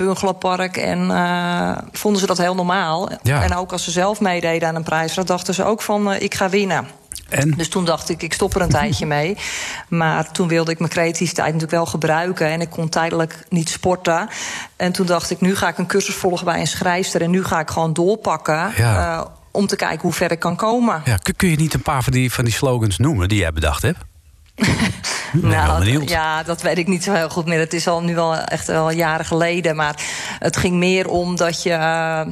En 0.54 1.10
eh, 1.10 1.76
vonden 1.92 2.20
ze 2.20 2.26
dat 2.26 2.38
heel 2.38 2.54
normaal. 2.54 3.08
Ja. 3.22 3.42
En 3.42 3.54
ook 3.54 3.72
als 3.72 3.84
ze 3.84 3.90
zelf 3.90 4.20
meededen 4.20 4.68
aan 4.68 4.74
een 4.74 4.82
prijsvraag, 4.82 5.24
dachten 5.24 5.54
ze 5.54 5.64
ook 5.64 5.82
van, 5.82 6.12
eh, 6.12 6.22
ik 6.22 6.34
ga 6.34 6.48
winnen. 6.48 6.86
En? 7.28 7.50
Dus 7.50 7.68
toen 7.68 7.84
dacht 7.84 8.08
ik, 8.08 8.22
ik 8.22 8.32
stop 8.32 8.54
er 8.54 8.60
een 8.60 8.68
tijdje 8.68 9.06
mee. 9.16 9.36
Maar 9.88 10.30
toen 10.32 10.48
wilde 10.48 10.70
ik 10.70 10.78
mijn 10.78 10.90
creativiteit 10.90 11.46
natuurlijk 11.46 11.72
wel 11.72 11.86
gebruiken. 11.86 12.46
En 12.46 12.60
ik 12.60 12.70
kon 12.70 12.88
tijdelijk 12.88 13.44
niet 13.48 13.68
sporten. 13.68 14.28
En 14.76 14.92
toen 14.92 15.06
dacht 15.06 15.30
ik, 15.30 15.40
nu 15.40 15.56
ga 15.56 15.68
ik 15.68 15.78
een 15.78 15.86
cursus 15.86 16.14
volgen 16.14 16.44
bij 16.44 16.60
een 16.60 16.66
schrijfster. 16.66 17.22
En 17.22 17.30
nu 17.30 17.44
ga 17.44 17.60
ik 17.60 17.70
gewoon 17.70 17.92
doorpakken. 17.92 18.72
Ja. 18.76 19.18
eh, 19.18 19.24
om 19.50 19.66
te 19.66 19.76
kijken 19.76 20.00
hoe 20.00 20.12
ver 20.12 20.30
ik 20.30 20.38
kan 20.38 20.56
komen. 20.56 21.02
Ja, 21.04 21.16
kun, 21.16 21.36
kun 21.36 21.48
je 21.48 21.56
niet 21.56 21.74
een 21.74 21.82
paar 21.82 22.02
van 22.02 22.12
die, 22.12 22.32
van 22.32 22.44
die 22.44 22.52
slogans 22.52 22.98
noemen 22.98 23.28
die 23.28 23.38
jij 23.38 23.52
bedacht 23.52 23.82
hebt? 23.82 23.98
benieuwd. 25.32 25.98
Nou, 25.98 26.08
ja, 26.08 26.42
dat 26.42 26.62
weet 26.62 26.78
ik 26.78 26.86
niet 26.86 27.04
zo 27.04 27.12
heel 27.12 27.28
goed 27.28 27.46
meer. 27.46 27.58
Het 27.58 27.72
is 27.72 27.86
al 27.88 28.02
nu 28.02 28.14
wel 28.14 28.36
echt 28.36 28.66
wel 28.66 28.90
jaren 28.90 29.24
geleden. 29.24 29.76
Maar 29.76 29.94
het 30.38 30.56
ging 30.56 30.74
meer 30.74 31.08
om 31.08 31.36
dat 31.36 31.62
je. 31.62 31.70
eh, 31.70 31.78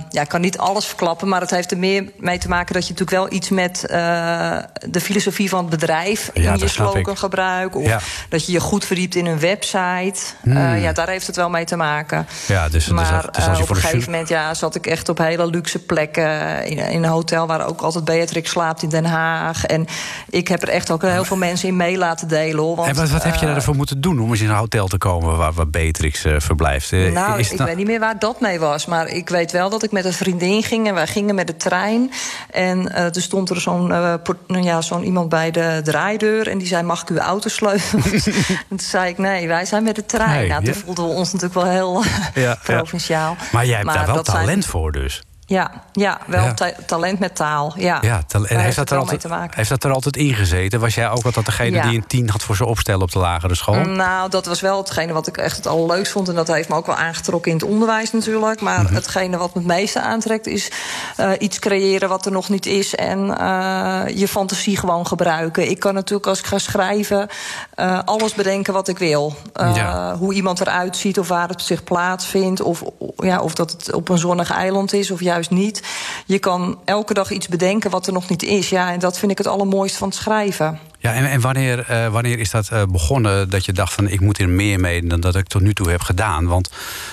ja, 0.09 0.21
ik 0.23 0.29
kan 0.29 0.41
niet 0.41 0.59
alles 0.59 0.87
verklappen. 0.87 1.29
Maar 1.29 1.41
het 1.41 1.51
heeft 1.51 1.71
er 1.71 1.79
meer 1.79 2.05
mee 2.17 2.39
te 2.39 2.49
maken 2.49 2.75
dat 2.75 2.87
je 2.87 2.93
natuurlijk 2.93 3.19
wel 3.31 3.39
iets 3.39 3.49
met 3.49 3.85
eh, 3.87 4.57
de 4.89 5.01
filosofie 5.01 5.49
van 5.49 5.61
het 5.61 5.71
bedrijf 5.71 6.31
Ja, 6.35 6.53
in 6.53 6.59
je 6.59 6.69
slogan 6.69 7.11
ik. 7.13 7.19
gebruikt. 7.19 7.75
Of 7.75 7.87
Ja. 7.87 8.01
dat 8.29 8.47
je 8.47 8.53
je 8.53 8.61
goed 8.61 8.85
verdiept 8.85 9.15
in 9.15 9.27
een 9.27 9.39
website. 9.39 10.21
Hmm. 10.43 10.57
Eh, 10.57 10.83
ja, 10.83 10.93
daar 10.93 11.09
heeft 11.09 11.27
het 11.27 11.37
wel 11.37 11.51
mee 11.51 11.65
te 11.65 11.77
maken. 11.77 12.27
Ja, 12.47 12.69
dus, 12.69 12.87
Maar 12.89 13.29
dus 13.33 13.47
als 13.49 13.57
je 13.57 13.63
op 13.63 13.71
een 13.71 13.77
gegeven 13.77 14.11
moment 14.11 14.29
ja, 14.29 14.55
zat 14.55 14.75
ik 14.75 14.87
echt 14.87 15.09
op 15.09 15.19
hele 15.19 15.47
luxe 15.47 15.79
plekken. 15.79 16.65
In, 16.67 16.79
in 16.79 17.03
een 17.03 17.11
hotel 17.11 17.47
waar 17.47 17.67
ook 17.67 17.81
altijd 17.81 18.05
Beatrix 18.05 18.51
slaapt 18.51 18.83
in 18.83 18.89
Den 18.89 19.05
Haag. 19.05 19.65
En 19.67 19.87
ik 20.31 20.49
heb 20.49 20.63
er 20.63 20.69
echt 20.69 20.91
ook 20.91 21.03
heel 21.03 21.25
veel 21.25 21.37
mensen 21.37 21.69
in 21.69 21.77
mee 21.77 21.97
laten 21.97 22.13
delen. 22.21 22.65
Hoor, 22.65 22.77
want, 22.77 22.89
En 22.89 22.95
wat, 22.95 23.11
wat 23.11 23.23
heb 23.23 23.35
je 23.35 23.47
eh, 23.47 23.53
daarvoor 23.53 23.75
moeten 23.77 24.01
doen 24.01 24.21
om 24.21 24.31
eens 24.31 24.41
in 24.41 24.49
een 24.49 24.55
hotel 24.57 24.87
te 24.89 24.99
komen 24.99 25.37
waar, 25.37 25.53
waar 25.53 25.69
Beatrix 25.71 26.25
eh, 26.25 26.35
verblijft? 26.39 26.93
Eh, 26.93 27.13
nou, 27.13 27.39
is 27.39 27.51
ik 27.51 27.57
nou- 27.57 27.69
weet 27.69 27.79
niet 27.79 27.87
meer 27.87 28.01
waar 28.01 28.19
dat 28.19 28.41
mee 28.41 28.59
was. 28.59 28.87
Maar 28.87 29.09
ik 29.09 29.29
weet 29.29 29.53
wel 29.53 29.71
dat 29.71 29.83
ik 29.83 29.93
met 29.93 30.05
een 30.05 30.13
vriendin 30.13 30.63
ging 30.63 30.89
en 30.89 30.95
wij 30.95 31.07
gingen 31.07 31.35
met 31.35 31.47
de 31.47 31.57
trein. 31.57 32.11
En 32.51 32.93
er 32.95 33.23
stond 33.23 33.51
er 33.51 33.61
zo'n 33.61 33.87
nou 33.87 34.63
ja, 34.63 34.81
zo'n 34.81 35.05
iemand 35.05 35.29
bij 35.29 35.51
de 35.51 35.81
draaideur. 35.85 36.49
En 36.49 36.59
die 36.59 36.67
zei: 36.67 36.83
Mag 36.83 37.03
ik 37.03 37.09
uw 37.09 37.19
auto 37.19 37.49
sleutelen? 37.49 38.05
en 38.15 38.67
toen 38.69 38.79
zei 38.81 39.09
ik: 39.11 39.19
Nee, 39.19 39.47
wij 39.49 39.65
zijn 39.65 39.83
met 39.83 39.95
de 39.97 40.07
trein. 40.07 40.39
Nee, 40.39 40.49
nou, 40.49 40.65
toen 40.65 40.75
ja. 40.75 40.81
voelden 40.85 41.05
we 41.05 41.11
ons 41.11 41.33
natuurlijk 41.33 41.61
wel 41.61 41.71
heel 41.73 42.03
Ja, 42.35 42.59
ja. 42.67 42.75
provinciaal. 42.77 43.37
Maar 43.53 43.67
jij 43.67 43.77
hebt 43.77 43.93
daar 43.95 44.07
wel 44.07 44.25
zijn- 44.25 44.37
talent 44.37 44.67
voor 44.67 44.93
dus. 44.93 45.23
Ja, 45.47 45.71
ja 45.93 46.19
wel 46.27 46.45
Ja. 46.45 46.55
ta- 46.55 46.73
talent 46.87 47.19
met 47.19 47.37
taal. 47.37 47.73
Ja, 47.77 47.99
Ja, 48.03 48.23
en 48.49 48.59
heeft 48.59 48.77
dat, 48.77 48.91
er 48.91 48.99
altijd, 48.99 49.21
te 49.21 49.29
maken. 49.29 49.57
heeft 49.57 49.69
dat 49.69 49.85
er 49.85 49.91
altijd 49.93 50.17
in 50.17 50.35
gezeten? 50.35 50.81
Was 50.81 50.95
jij 50.95 51.11
ook 51.11 51.25
altijd 51.25 51.47
degene 51.47 51.77
Ja. 51.77 51.83
die 51.89 51.97
een 51.99 52.07
tien 52.07 52.31
had 52.31 52.43
voor 52.43 52.57
zijn 52.57 52.69
opstellen 52.69 53.01
op 53.03 53.13
de 53.13 53.19
lagere 53.19 53.55
school? 53.55 53.75
Nou, 53.85 54.31
dat 54.31 54.47
was 54.47 54.61
wel 54.61 54.79
hetgene 54.79 55.13
wat 55.13 55.27
ik 55.27 55.37
echt 55.37 55.57
het 55.57 55.67
allerleukst 55.67 56.13
vond. 56.13 56.29
En 56.29 56.35
dat 56.35 56.49
heeft 56.49 56.69
me 56.69 56.75
ook 56.75 56.87
wel 56.87 56.95
aangetrokken 56.97 57.51
in 57.51 57.57
het 57.57 57.67
onderwijs 57.67 58.13
natuurlijk. 58.13 58.61
Maar 58.61 58.83
Mhm. 58.83 58.95
hetgene 58.95 59.37
wat 59.37 59.55
me 59.55 59.61
het 59.61 59.69
meeste 59.71 60.01
aantrekt 60.01 60.47
is 60.47 60.71
eh, 61.17 61.31
iets 61.39 61.59
creëren 61.59 62.09
wat 62.09 62.27
er 62.27 62.33
nog 62.33 62.49
niet 62.49 62.67
is. 62.67 62.95
En 62.95 63.39
eh, 63.39 64.03
je 64.15 64.29
fantasie 64.29 64.77
gewoon 64.77 65.07
gebruiken. 65.07 65.71
Ik 65.71 65.79
kan 65.79 65.95
natuurlijk 65.95 66.27
als 66.29 66.39
ik 66.39 66.47
ga 66.47 66.59
schrijven 66.59 67.29
eh, 67.75 67.99
alles 68.05 68.35
bedenken 68.35 68.73
wat 68.73 68.89
ik 68.89 68.99
wil. 68.99 69.37
Ja. 69.55 70.17
Hoe 70.17 70.35
iemand 70.35 70.61
eruit 70.61 70.97
ziet 70.97 71.19
of 71.19 71.29
waar 71.29 71.49
het 71.49 71.63
zich 71.63 71.85
plaatsvindt. 71.85 72.61
Of, 72.61 72.83
ja, 73.17 73.41
of 73.41 73.55
dat 73.55 73.71
het 73.71 73.93
op 73.93 74.09
een 74.09 74.19
zonnig 74.19 74.51
eiland 74.51 74.93
is 74.93 75.11
of 75.11 75.21
juist 75.21 75.44
niet. 75.49 75.83
Je 76.27 76.39
kan 76.39 76.79
elke 76.85 77.15
dag 77.15 77.31
iets 77.31 77.49
bedenken 77.49 77.91
wat 77.91 78.07
er 78.07 78.13
nog 78.13 78.29
niet 78.29 78.43
is. 78.43 78.69
Ja, 78.69 78.93
en 78.93 78.99
dat 78.99 79.19
vind 79.19 79.31
ik 79.31 79.39
het 79.39 79.47
allermooiste 79.47 79.99
van 79.99 80.09
het 80.09 80.17
schrijven. 80.17 80.79
Ja, 80.99 81.15
en, 81.15 81.31
en 81.31 81.41
wanneer, 81.41 81.85
eh, 81.89 82.09
wanneer 82.09 82.39
is 82.39 82.51
dat 82.51 82.69
eh, 82.69 82.83
begonnen 82.89 83.51
dat 83.51 83.65
je 83.65 83.73
dacht 83.73 83.93
van 83.93 84.09
ik 84.09 84.21
moet 84.21 84.39
er 84.39 84.49
meer 84.49 84.81
mee 84.81 85.07
dan 85.07 85.21
dat 85.21 85.37
ik 85.37 85.47
tot 85.47 85.63
nu 85.63 85.75
toe 85.75 85.91
heb 85.91 86.01
gedaan? 86.01 86.47
Want 86.47 86.71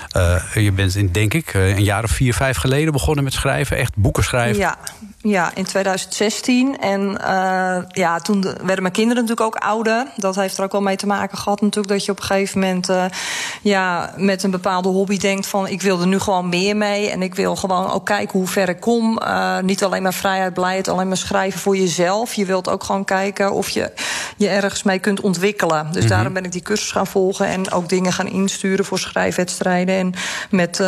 eh, 0.10 0.44
je 0.54 0.72
bent 0.72 0.96
in, 0.96 1.12
denk 1.12 1.34
ik 1.34 1.54
een 1.54 1.84
jaar 1.84 2.04
of 2.04 2.12
vier, 2.12 2.34
vijf 2.34 2.58
geleden 2.58 2.94
begonnen 2.94 3.24
met 3.24 3.34
schrijven, 3.34 3.78
echt 3.78 3.96
boeken 3.96 4.24
schrijven. 4.24 4.58
Ja, 4.58 4.78
ja, 5.22 5.52
in 5.56 5.64
2016. 5.64 6.80
En 6.80 7.18
eh, 7.22 7.78
ja, 7.88 8.20
toen 8.20 8.42
de- 8.42 8.56
werden 8.64 8.82
mijn 8.82 8.94
kinderen 8.94 9.24
natuurlijk 9.24 9.56
ook 9.56 9.64
ouder. 9.64 10.08
Dat 10.16 10.36
heeft 10.36 10.58
er 10.58 10.64
ook 10.64 10.72
wel 10.72 10.82
mee 10.82 10.96
te 10.96 11.08
maken 11.08 11.38
gehad 11.38 11.62
natuurlijk... 11.62 11.94
dat 11.94 12.06
je 12.06 12.12
op 12.12 12.18
een 12.20 12.24
gegeven 12.24 12.60
moment 12.60 12.90
eh, 12.90 13.06
ja, 13.62 14.14
met 14.18 14.44
een 14.44 14.52
bepaalde 14.52 14.90
hobby 14.90 15.18
denkt 15.18 15.48
van... 15.48 15.68
ik 15.68 15.82
wil 15.82 16.02
er 16.02 16.08
nu 16.08 16.20
gewoon 16.20 16.50
meer 16.50 16.78
mee 16.78 17.10
en 17.10 17.22
ik 17.22 17.36
wil 17.36 17.56
gewoon 17.56 17.92
ook 17.92 18.06
kijken 18.06 18.40
hoe 18.40 18.48
ver 18.48 18.70
ik 18.70 18.80
kom. 18.80 19.18
Eh, 19.18 19.60
niet 19.60 19.84
alleen 19.84 20.04
maar 20.04 20.14
vrijheid, 20.14 20.54
blijheid, 20.54 20.88
alleen 20.88 21.08
maar 21.08 21.18
schrijven 21.18 21.60
voor 21.60 21.78
jezelf. 21.78 22.34
Je 22.34 22.46
wilt 22.46 22.70
ook 22.70 22.84
gewoon 22.84 23.06
kijken 23.06 23.52
of 23.52 23.70
je 23.70 23.92
je 24.38 24.48
ergens 24.48 24.84
mee 24.84 25.00
kunt 25.00 25.22
ontwikkelen. 25.22 25.92
Dus 25.92 26.08
daarom 26.08 26.34
ben 26.34 26.46
ik 26.46 26.52
die 26.52 26.62
cursus 26.62 26.92
gaan 26.92 27.08
volgen... 27.08 27.46
en 27.46 27.72
ook 27.72 27.90
dingen 27.90 28.14
gaan 28.14 28.28
insturen 28.28 28.86
voor 28.86 29.00
schrijfwedstrijden... 29.00 29.96
en 29.96 30.14
met... 30.50 30.80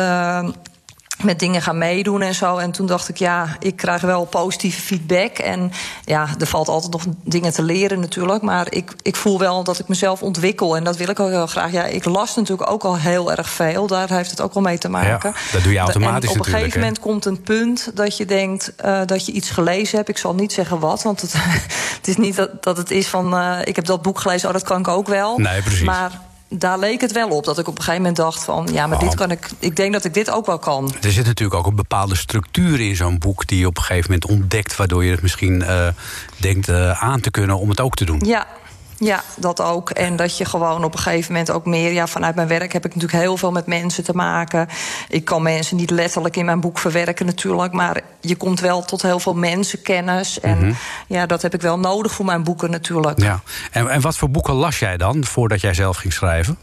met 1.22 1.38
dingen 1.38 1.62
gaan 1.62 1.78
meedoen 1.78 2.22
en 2.22 2.34
zo. 2.34 2.56
En 2.56 2.70
toen 2.70 2.86
dacht 2.86 3.08
ik, 3.08 3.16
ja, 3.16 3.56
ik 3.58 3.76
krijg 3.76 4.00
wel 4.00 4.24
positieve 4.24 4.80
feedback. 4.80 5.38
En 5.38 5.72
ja, 6.04 6.28
er 6.38 6.46
valt 6.46 6.68
altijd 6.68 6.92
nog 6.92 7.02
dingen 7.24 7.52
te 7.52 7.62
leren 7.62 8.00
natuurlijk. 8.00 8.42
Maar 8.42 8.66
ik, 8.70 8.92
ik 9.02 9.16
voel 9.16 9.38
wel 9.38 9.64
dat 9.64 9.78
ik 9.78 9.88
mezelf 9.88 10.22
ontwikkel. 10.22 10.76
En 10.76 10.84
dat 10.84 10.96
wil 10.96 11.08
ik 11.08 11.20
ook 11.20 11.28
heel 11.28 11.46
graag. 11.46 11.72
Ja, 11.72 11.84
ik 11.84 12.04
las 12.04 12.36
natuurlijk 12.36 12.70
ook 12.70 12.84
al 12.84 12.96
heel 12.98 13.32
erg 13.32 13.50
veel. 13.50 13.86
Daar 13.86 14.08
heeft 14.08 14.30
het 14.30 14.40
ook 14.40 14.54
wel 14.54 14.62
mee 14.62 14.78
te 14.78 14.88
maken. 14.88 15.32
Ja, 15.34 15.52
dat 15.52 15.62
doe 15.62 15.72
je 15.72 15.78
automatisch 15.78 16.30
En 16.30 16.40
op 16.40 16.46
een 16.46 16.52
gegeven 16.52 16.80
moment 16.80 16.98
komt 16.98 17.24
een 17.24 17.42
punt 17.42 17.90
dat 17.94 18.16
je 18.16 18.24
denkt 18.24 18.74
eh, 18.76 19.00
dat 19.06 19.26
je 19.26 19.32
iets 19.32 19.50
gelezen 19.50 19.96
hebt. 19.96 20.08
Ik 20.08 20.18
zal 20.18 20.34
niet 20.34 20.52
zeggen 20.52 20.78
wat, 20.78 21.02
want 21.02 21.20
het, 21.20 21.32
het 21.98 22.08
is 22.08 22.16
niet 22.16 22.36
dat, 22.36 22.62
dat 22.62 22.76
het 22.76 22.90
is 22.90 23.06
van... 23.06 23.36
eh, 23.36 23.58
ik 23.64 23.76
heb 23.76 23.84
dat 23.84 24.02
boek 24.02 24.20
gelezen, 24.20 24.48
oh, 24.48 24.54
dat 24.54 24.62
kan 24.62 24.78
ik 24.78 24.88
ook 24.88 25.08
wel. 25.08 25.38
Nee, 25.38 25.62
precies. 25.62 25.84
Maar 25.84 26.20
daar 26.58 26.78
leek 26.78 27.00
het 27.00 27.12
wel 27.12 27.28
op 27.28 27.44
dat 27.44 27.58
ik 27.58 27.68
op 27.68 27.76
een 27.76 27.82
gegeven 27.82 28.00
moment 28.00 28.16
dacht 28.16 28.44
van... 28.44 28.68
ja, 28.72 28.86
maar 28.86 28.98
dit 28.98 29.08
Oh. 29.08 29.14
kan 29.14 29.30
ik, 29.30 29.50
ik 29.58 29.76
denk 29.76 29.92
dat 29.92 30.04
ik 30.04 30.14
dit 30.14 30.30
ook 30.30 30.46
wel 30.46 30.58
kan. 30.58 30.94
Er 31.02 31.12
zit 31.12 31.26
natuurlijk 31.26 31.58
ook 31.58 31.66
een 31.66 31.74
bepaalde 31.76 32.16
structuur 32.16 32.80
in 32.80 32.96
zo'n 32.96 33.18
boek 33.18 33.46
die 33.46 33.58
je 33.58 33.66
op 33.66 33.76
een 33.76 33.82
gegeven 33.82 34.10
moment 34.12 34.30
ontdekt, 34.30 34.76
waardoor 34.76 35.04
je 35.04 35.10
het 35.10 35.22
misschien 35.22 35.62
eh, 35.62 35.88
denkt 36.36 36.68
eh, 36.68 37.02
aan 37.02 37.20
te 37.20 37.30
kunnen 37.30 37.58
om 37.58 37.68
het 37.68 37.80
ook 37.80 37.94
te 37.94 38.04
doen. 38.04 38.20
Ja. 38.24 38.46
Ja, 38.98 39.22
dat 39.36 39.60
ook. 39.60 39.90
En 39.90 40.16
dat 40.16 40.38
je 40.38 40.44
gewoon 40.44 40.84
op 40.84 40.92
een 40.92 40.98
gegeven 40.98 41.32
moment 41.32 41.50
ook 41.50 41.66
meer... 41.66 41.92
Ja, 41.92 42.06
vanuit 42.06 42.34
mijn 42.34 42.48
werk 42.48 42.72
heb 42.72 42.84
ik 42.84 42.94
natuurlijk 42.94 43.22
heel 43.22 43.36
veel 43.36 43.50
met 43.50 43.66
mensen 43.66 44.04
te 44.04 44.14
maken. 44.14 44.68
Ik 45.08 45.24
kan 45.24 45.42
mensen 45.42 45.76
niet 45.76 45.90
letterlijk 45.90 46.36
in 46.36 46.44
mijn 46.44 46.60
boek 46.60 46.78
verwerken 46.78 47.26
natuurlijk... 47.26 47.72
maar 47.72 48.00
je 48.20 48.36
komt 48.36 48.60
wel 48.60 48.82
tot 48.82 49.02
heel 49.02 49.20
veel 49.20 49.34
mensenkennis. 49.34 50.40
En 50.40 50.76
ja, 51.06 51.26
dat 51.26 51.42
heb 51.42 51.54
ik 51.54 51.60
wel 51.60 51.78
nodig 51.78 52.12
voor 52.12 52.24
mijn 52.24 52.44
boeken 52.44 52.70
natuurlijk. 52.70 53.22
Ja. 53.22 53.40
En, 53.70 53.88
en 53.88 54.00
wat 54.00 54.16
voor 54.16 54.30
boeken 54.30 54.54
las 54.54 54.78
jij 54.78 54.96
dan 54.96 55.24
voordat 55.24 55.60
jij 55.60 55.74
zelf 55.74 55.96
ging 55.96 56.12
schrijven? 56.12 56.58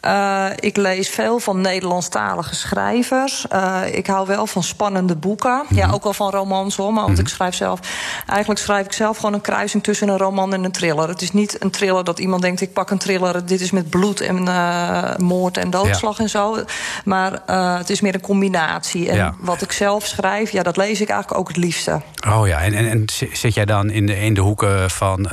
Eh, 0.00 0.46
ik 0.56 0.76
lees 0.76 1.08
veel 1.08 1.38
van 1.38 1.60
Nederlandstalige 1.60 2.54
schrijvers. 2.54 3.46
Eh, 3.48 3.80
ik 3.92 4.06
hou 4.06 4.26
wel 4.26 4.46
van 4.46 4.62
spannende 4.62 5.16
boeken. 5.16 5.62
Ja, 5.68 5.90
ook 5.90 6.02
wel 6.02 6.12
van 6.12 6.30
romans 6.30 6.76
hoor. 6.76 6.92
Maar 6.92 7.04
want 7.06 7.18
ik 7.18 7.28
schrijf 7.28 7.54
zelf. 7.54 7.80
Eigenlijk 8.26 8.60
schrijf 8.60 8.86
ik 8.86 8.92
zelf 8.92 9.16
gewoon 9.16 9.34
een 9.34 9.40
kruising 9.40 9.82
tussen 9.82 10.08
een 10.08 10.18
roman 10.18 10.52
en 10.54 10.64
een 10.64 10.72
thriller. 10.72 11.08
Het 11.08 11.22
is 11.22 11.32
niet 11.32 11.62
een 11.62 11.70
thriller 11.70 12.04
dat 12.04 12.18
iemand 12.18 12.42
denkt: 12.42 12.60
ik 12.60 12.72
pak 12.72 12.90
een 12.90 12.98
thriller. 12.98 13.46
Dit 13.46 13.60
is 13.60 13.70
met 13.70 13.90
bloed 13.90 14.20
en 14.20 14.48
eh, 14.48 15.16
moord 15.16 15.56
en 15.56 15.70
doodslag 15.70 16.18
en 16.18 16.28
zo. 16.28 16.64
Maar 17.04 17.32
het 17.78 17.90
is 17.90 18.00
meer 18.00 18.14
een 18.14 18.20
combinatie. 18.20 19.08
En 19.10 19.16
Ja. 19.16 19.34
wat 19.40 19.62
ik 19.62 19.72
zelf 19.72 20.06
schrijf, 20.06 20.50
ja, 20.50 20.62
dat 20.62 20.76
lees 20.76 21.00
ik 21.00 21.08
eigenlijk 21.08 21.40
ook 21.40 21.48
het 21.48 21.56
liefste. 21.56 22.00
Oh 22.28 22.46
ja, 22.46 22.60
en, 22.60 22.74
en, 22.74 22.88
en 22.90 23.02
zi- 23.12 23.30
zit 23.32 23.54
jij 23.54 23.64
dan 23.64 23.90
in 23.90 24.06
de, 24.06 24.20
in 24.20 24.34
de 24.34 24.40
hoeken 24.40 24.90
van 24.90 25.28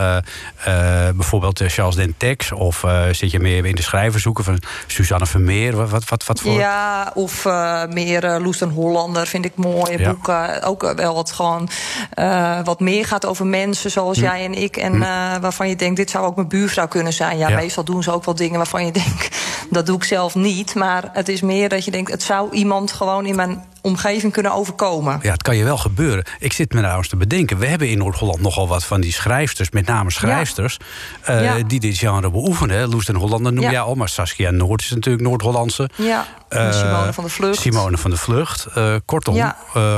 bijvoorbeeld 1.15 1.61
Charles 1.65 1.95
Dentex? 1.95 2.51
Of 2.51 2.83
zit 3.11 3.31
je 3.31 3.39
meer 3.39 3.65
in 3.65 3.75
de 3.75 3.81
schrijvershoeken 3.81 4.43
van 4.43 4.56
Suzanne 4.87 5.25
Vermeer? 5.25 5.75
Wat, 5.75 5.89
wat, 5.89 6.09
wat, 6.09 6.25
wat 6.25 6.39
voor... 6.41 6.51
Ja, 6.51 7.11
of 7.13 7.45
eh, 7.45 7.83
meer 7.85 8.23
uh, 8.23 8.43
Loes 8.43 8.57
den 8.57 8.69
Hollander 8.69 9.27
vind 9.27 9.45
ik 9.45 9.55
mooie 9.55 9.99
Ja. 9.99 10.09
boeken. 10.09 10.63
Ook 10.63 10.83
eh, 10.83 10.91
wel 10.95 11.13
wat 11.15 11.31
gewoon 11.31 11.69
eh, 12.13 12.59
wat 12.63 12.79
meer 12.79 13.05
gaat 13.05 13.25
over 13.25 13.45
mensen 13.45 13.91
zoals 13.91 14.17
jij 14.19 14.43
en 14.45 14.53
ik. 14.53 14.77
En 14.77 14.93
eh, 15.03 15.35
waarvan 15.41 15.69
je 15.69 15.75
denkt, 15.75 15.95
dit 15.95 16.09
zou 16.09 16.25
ook 16.25 16.35
mijn 16.35 16.47
buurvrouw 16.47 16.87
kunnen 16.87 17.13
zijn. 17.13 17.37
Ja, 17.37 17.49
Ja. 17.49 17.55
meestal 17.55 17.83
doen 17.83 18.03
ze 18.03 18.11
ook 18.11 18.25
wel 18.25 18.35
dingen 18.35 18.57
waarvan 18.57 18.85
je 18.85 18.91
denkt, 19.03 19.35
dat 19.69 19.85
doe 19.85 19.95
ik 19.97 20.03
zelf 20.03 20.35
niet. 20.35 20.75
Maar 20.75 21.09
het 21.13 21.29
is 21.29 21.41
meer 21.41 21.69
dat 21.69 21.85
je 21.85 21.91
denkt, 21.91 22.11
het 22.11 22.23
zou 22.23 22.51
iemand 22.51 22.91
gewoon 22.91 23.25
in 23.25 23.35
mijn 23.35 23.63
omgeving 23.81 24.33
kunnen 24.33 24.51
overkomen. 24.53 25.19
Ja, 25.21 25.31
het 25.31 25.41
kan 25.41 25.55
je 25.57 25.63
wel 25.63 25.77
gebeuren. 25.77 26.25
Ik 26.39 26.53
zit 26.53 26.73
me 26.73 26.79
trouwens 26.79 27.09
te 27.09 27.15
bedenken. 27.15 27.57
We 27.57 27.65
hebben 27.67 27.89
in 27.89 27.97
Noord-Holland 27.97 28.41
nogal 28.41 28.67
wat 28.67 28.83
van 28.83 29.01
die 29.01 29.11
schrijfsters, 29.13 29.69
met 29.69 29.85
name 29.85 30.11
schrijfsters, 30.11 30.77
eh, 31.21 31.43
Ja. 31.43 31.63
die 31.63 31.79
dit 31.79 31.97
genre 31.97 32.31
beoefenen. 32.31 32.89
Loes 32.89 33.05
den 33.05 33.15
Hollander 33.15 33.53
noem 33.53 33.63
Ja. 33.63 33.71
jij 33.71 33.79
al, 33.79 33.95
maar 33.95 34.09
Saskia 34.09 34.51
Noord 34.51 34.81
is 34.81 34.89
natuurlijk 34.89 35.23
Noord-Hollandse. 35.27 35.89
Ja, 35.95 36.25
en 36.49 36.67
Eh, 36.67 36.73
Simone 36.73 37.13
van 37.13 37.23
der 37.23 37.33
Vlucht. 37.33 37.59
Simone 37.61 37.97
van 37.97 38.09
der 38.09 38.19
Vlucht. 38.19 38.65
Eh, 38.75 38.95
kortom, 39.05 39.53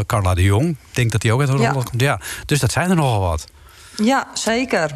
Carla 0.05 0.33
de 0.33 0.43
Jong. 0.43 0.69
Ik 0.69 0.95
denk 0.95 1.11
dat 1.11 1.21
die 1.21 1.33
ook 1.33 1.39
uit 1.39 1.49
Noord-Holland 1.49 1.83
Ja. 1.83 1.89
komt. 1.89 2.01
Ja. 2.01 2.19
Dus 2.45 2.59
dat 2.59 2.71
zijn 2.71 2.89
er 2.89 2.95
nogal 2.95 3.19
wat. 3.19 3.45
Ja, 3.95 4.27
zeker. 4.33 4.91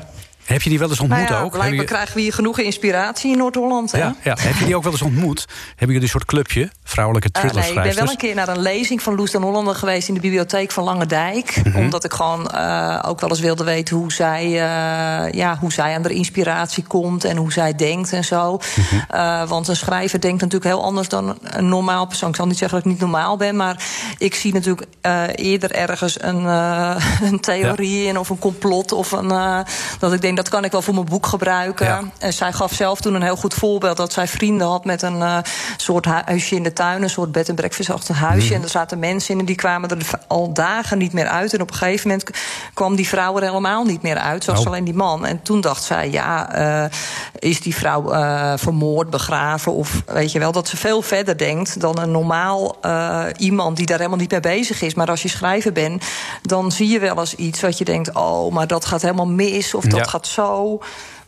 Heb 0.46 0.62
je 0.62 0.70
die 0.70 0.80
wel 0.80 0.90
eens 0.90 1.00
ontmoet 1.00 1.20
Nou 1.20 1.32
ja, 1.34 1.42
ook? 1.42 1.52
Blijkbaar 1.52 1.80
je- 1.80 1.86
krijgen 1.86 2.16
we 2.16 2.22
hier 2.22 2.34
genoeg 2.34 2.60
inspiratie 2.60 3.32
in 3.32 3.38
Noord-Holland. 3.38 3.92
ja, 3.92 4.16
ja. 4.24 4.38
Heb 4.40 4.56
je 4.56 4.66
die 4.66 4.76
ook 4.76 4.84
wel 4.84 4.92
eens 4.92 5.02
ontmoet? 5.02 5.46
Hebben 5.70 5.88
jullie 5.88 6.02
een 6.02 6.08
soort 6.10 6.26
clubje? 6.26 6.70
Vrouwelijke 6.84 7.30
Eh, 7.32 7.42
nee, 7.44 7.52
ik 7.52 7.54
ben 7.56 7.64
thrillerschrijvers? 7.64 8.04
wel 8.06 8.12
een 8.30 8.36
keer 8.36 8.36
naar 8.46 8.56
een 8.58 8.62
lezing 8.74 9.02
van 9.02 9.16
Loes 9.16 9.32
den 9.32 9.42
Hollander 9.42 9.76
geweest 9.76 10.08
in 10.08 10.14
de 10.14 10.20
bibliotheek 10.20 10.72
van 10.72 10.84
Lange 10.84 11.06
Dijk. 11.06 11.62
Mhm. 11.64 11.78
Omdat 11.78 12.04
ik 12.04 12.14
gewoon 12.14 12.50
eh, 12.50 13.00
ook 13.08 13.20
wel 13.22 13.30
eens 13.30 13.40
wilde 13.40 13.64
weten 13.64 13.96
hoe 13.96 14.12
zij, 14.14 14.44
eh, 14.46 15.32
ja, 15.32 15.58
hoe 15.60 15.72
zij 15.74 15.96
aan 15.96 16.02
de 16.02 16.14
inspiratie 16.14 16.84
komt 16.84 17.24
en 17.24 17.38
hoe 17.38 17.52
zij 17.52 17.76
denkt 17.76 18.14
en 18.14 18.24
zo. 18.24 18.60
Mhm. 18.76 19.48
Want 19.48 19.68
een 19.68 19.76
schrijver 19.76 20.22
denkt 20.22 20.42
natuurlijk 20.42 20.72
heel 20.72 20.84
anders 20.84 21.08
dan 21.10 21.38
een 21.44 21.70
normaal 21.70 22.06
persoon. 22.06 22.30
Ik 22.30 22.36
zal 22.36 22.46
niet 22.48 22.58
zeggen 22.58 22.78
dat 22.78 22.86
ik 22.86 22.92
niet 22.92 23.02
normaal 23.02 23.38
ben, 23.38 23.56
maar 23.56 23.84
ik 24.18 24.36
zie 24.36 24.54
natuurlijk 24.54 24.88
eerder 25.36 25.72
ergens 25.72 26.22
een, 26.22 26.46
een 27.32 27.40
theorie 27.40 28.06
in 28.08 28.18
of 28.20 28.30
een 28.30 28.40
complot. 28.40 28.92
Of 28.92 29.12
een, 29.12 29.28
dat 30.00 30.14
ik 30.14 30.22
denk 30.22 30.33
dat 30.36 30.50
kan 30.50 30.64
ik 30.64 30.72
wel 30.72 30.82
voor 30.82 30.94
mijn 30.94 31.06
boek 31.06 31.26
gebruiken. 31.26 31.86
Ja. 31.86 32.02
En 32.20 32.34
zij 32.34 32.54
gaf 32.54 32.74
zelf 32.74 33.02
toen 33.02 33.14
een 33.14 33.22
heel 33.24 33.36
goed 33.36 33.54
voorbeeld 33.54 33.98
dat 33.98 34.14
zij 34.14 34.28
vrienden 34.28 34.68
had 34.68 34.86
met 34.86 35.02
een 35.02 35.22
eh, 35.22 35.38
soort 35.78 36.06
huisje 36.06 36.56
in 36.56 36.64
de 36.64 36.74
tuin, 36.74 37.04
een 37.04 37.10
soort 37.10 37.32
bed 37.32 37.50
en 37.50 37.56
breakfast-achtig 37.56 38.18
huisje. 38.20 38.48
Mhm. 38.48 38.56
En 38.56 38.64
er 38.64 38.70
zaten 38.70 39.00
mensen 39.00 39.34
in 39.34 39.40
en 39.40 39.46
die 39.46 39.56
kwamen 39.56 39.90
er 39.90 39.98
al 40.28 40.54
dagen 40.54 40.98
niet 40.98 41.14
meer 41.14 41.28
uit. 41.28 41.54
En 41.54 41.62
op 41.62 41.70
een 41.70 41.76
gegeven 41.76 42.08
moment 42.10 42.30
kwam 42.74 42.96
die 42.96 43.08
vrouw 43.08 43.36
er 43.38 43.44
helemaal 43.44 43.84
niet 43.84 44.02
meer 44.02 44.18
uit, 44.18 44.44
zoals 44.44 44.60
Oh. 44.60 44.66
alleen 44.66 44.84
die 44.84 44.94
man. 44.94 45.26
En 45.26 45.42
toen 45.42 45.62
dacht 45.62 45.84
zij, 45.84 46.12
ja, 46.12 46.52
eh, 46.54 46.90
is 47.40 47.62
die 47.62 47.76
vrouw 47.76 48.12
eh, 48.12 48.54
vermoord, 48.56 49.10
begraven? 49.10 49.74
Of 49.74 50.02
weet 50.06 50.32
je 50.32 50.40
wel, 50.40 50.52
dat 50.52 50.68
ze 50.68 50.78
veel 50.78 51.02
verder 51.02 51.38
denkt 51.38 51.80
dan 51.80 52.00
een 52.00 52.12
normaal 52.12 52.76
iemand 53.38 53.78
die 53.78 53.86
daar 53.86 53.98
helemaal 53.98 54.18
niet 54.20 54.32
mee 54.32 54.40
bezig 54.40 54.82
is. 54.82 54.94
Maar 54.94 55.08
als 55.10 55.22
je 55.22 55.30
schrijver 55.30 55.72
bent, 55.72 56.04
dan 56.42 56.72
zie 56.72 56.88
je 56.90 57.00
wel 57.00 57.20
eens 57.20 57.36
iets 57.36 57.62
wat 57.62 57.78
je 57.78 57.86
denkt, 57.86 58.14
oh, 58.16 58.54
maar 58.54 58.68
dat 58.68 58.86
gaat 58.86 59.02
helemaal 59.02 59.28
mis 59.28 59.74
of 59.74 59.84
dat 59.84 60.00
Ja. 60.00 60.04
gaat 60.06 60.23
zo. 60.28 60.80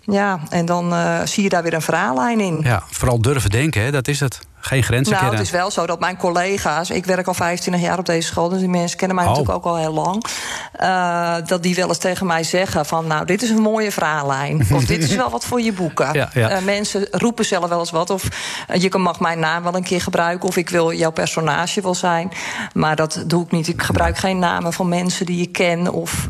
Ja, 0.01 0.39
en 0.49 0.65
dan 0.65 0.93
eh, 0.93 1.21
zie 1.23 1.43
je 1.43 1.49
daar 1.49 1.63
weer 1.63 1.73
een 1.73 1.81
verhaallijn 1.81 2.39
in. 2.39 2.59
Ja, 2.63 2.83
vooral 2.89 3.21
durven 3.21 3.49
denken, 3.49 3.81
hè? 3.81 3.91
dat 3.91 4.07
is 4.07 4.19
het. 4.19 4.39
Geen 4.65 4.83
grenzen 4.83 5.13
Nou, 5.13 5.23
kennen. 5.25 5.39
het 5.45 5.53
is 5.53 5.59
wel 5.59 5.71
zo 5.71 5.85
dat 5.85 5.99
mijn 5.99 6.17
collega's... 6.17 6.89
Ik 6.89 7.05
werk 7.05 7.27
al 7.27 7.33
25 7.33 7.83
jaar 7.83 7.97
op 7.99 8.05
deze 8.05 8.27
school, 8.27 8.49
dus 8.49 8.59
die 8.59 8.69
mensen 8.69 8.97
kennen 8.97 9.15
mij 9.15 9.25
Oh. 9.25 9.31
natuurlijk 9.31 9.57
ook 9.65 9.71
al 9.73 9.77
heel 9.79 9.93
lang. 9.93 10.25
eh, 10.71 11.35
dat 11.45 11.63
die 11.63 11.75
wel 11.75 11.87
eens 11.87 11.97
tegen 11.97 12.25
mij 12.27 12.43
zeggen 12.43 12.85
van... 12.85 13.07
nou, 13.07 13.25
dit 13.25 13.41
is 13.41 13.49
een 13.49 13.61
mooie 13.61 13.91
verhaallijn. 13.91 14.67
Of 14.73 14.85
dit 14.85 15.03
is 15.03 15.15
wel 15.15 15.29
wat 15.29 15.45
voor 15.45 15.61
je 15.61 15.73
boeken. 15.73 16.13
Ja, 16.13 16.29
ja. 16.33 16.49
Eh, 16.49 16.63
mensen 16.63 17.07
roepen 17.11 17.45
zelf 17.45 17.69
wel 17.69 17.79
eens 17.79 17.91
wat. 17.91 18.09
Of 18.09 18.23
eh, 18.67 18.81
je 18.81 18.89
kan- 18.89 19.01
mag 19.01 19.19
mijn 19.19 19.39
naam 19.39 19.63
wel 19.63 19.75
een 19.75 19.83
keer 19.83 20.01
gebruiken. 20.01 20.47
Of 20.47 20.57
ik 20.57 20.69
wil 20.69 20.93
jouw 20.93 21.11
personage 21.11 21.81
wel 21.81 21.95
zijn. 21.95 22.31
Maar 22.73 22.95
dat 22.95 23.23
doe 23.27 23.43
ik 23.43 23.51
niet. 23.51 23.67
Ik 23.67 23.81
gebruik 23.81 24.17
geen 24.17 24.39
namen 24.39 24.73
van 24.73 24.89
mensen 24.89 25.25
die 25.25 25.41
ik 25.41 25.51
ken... 25.51 25.91
of 25.93 26.27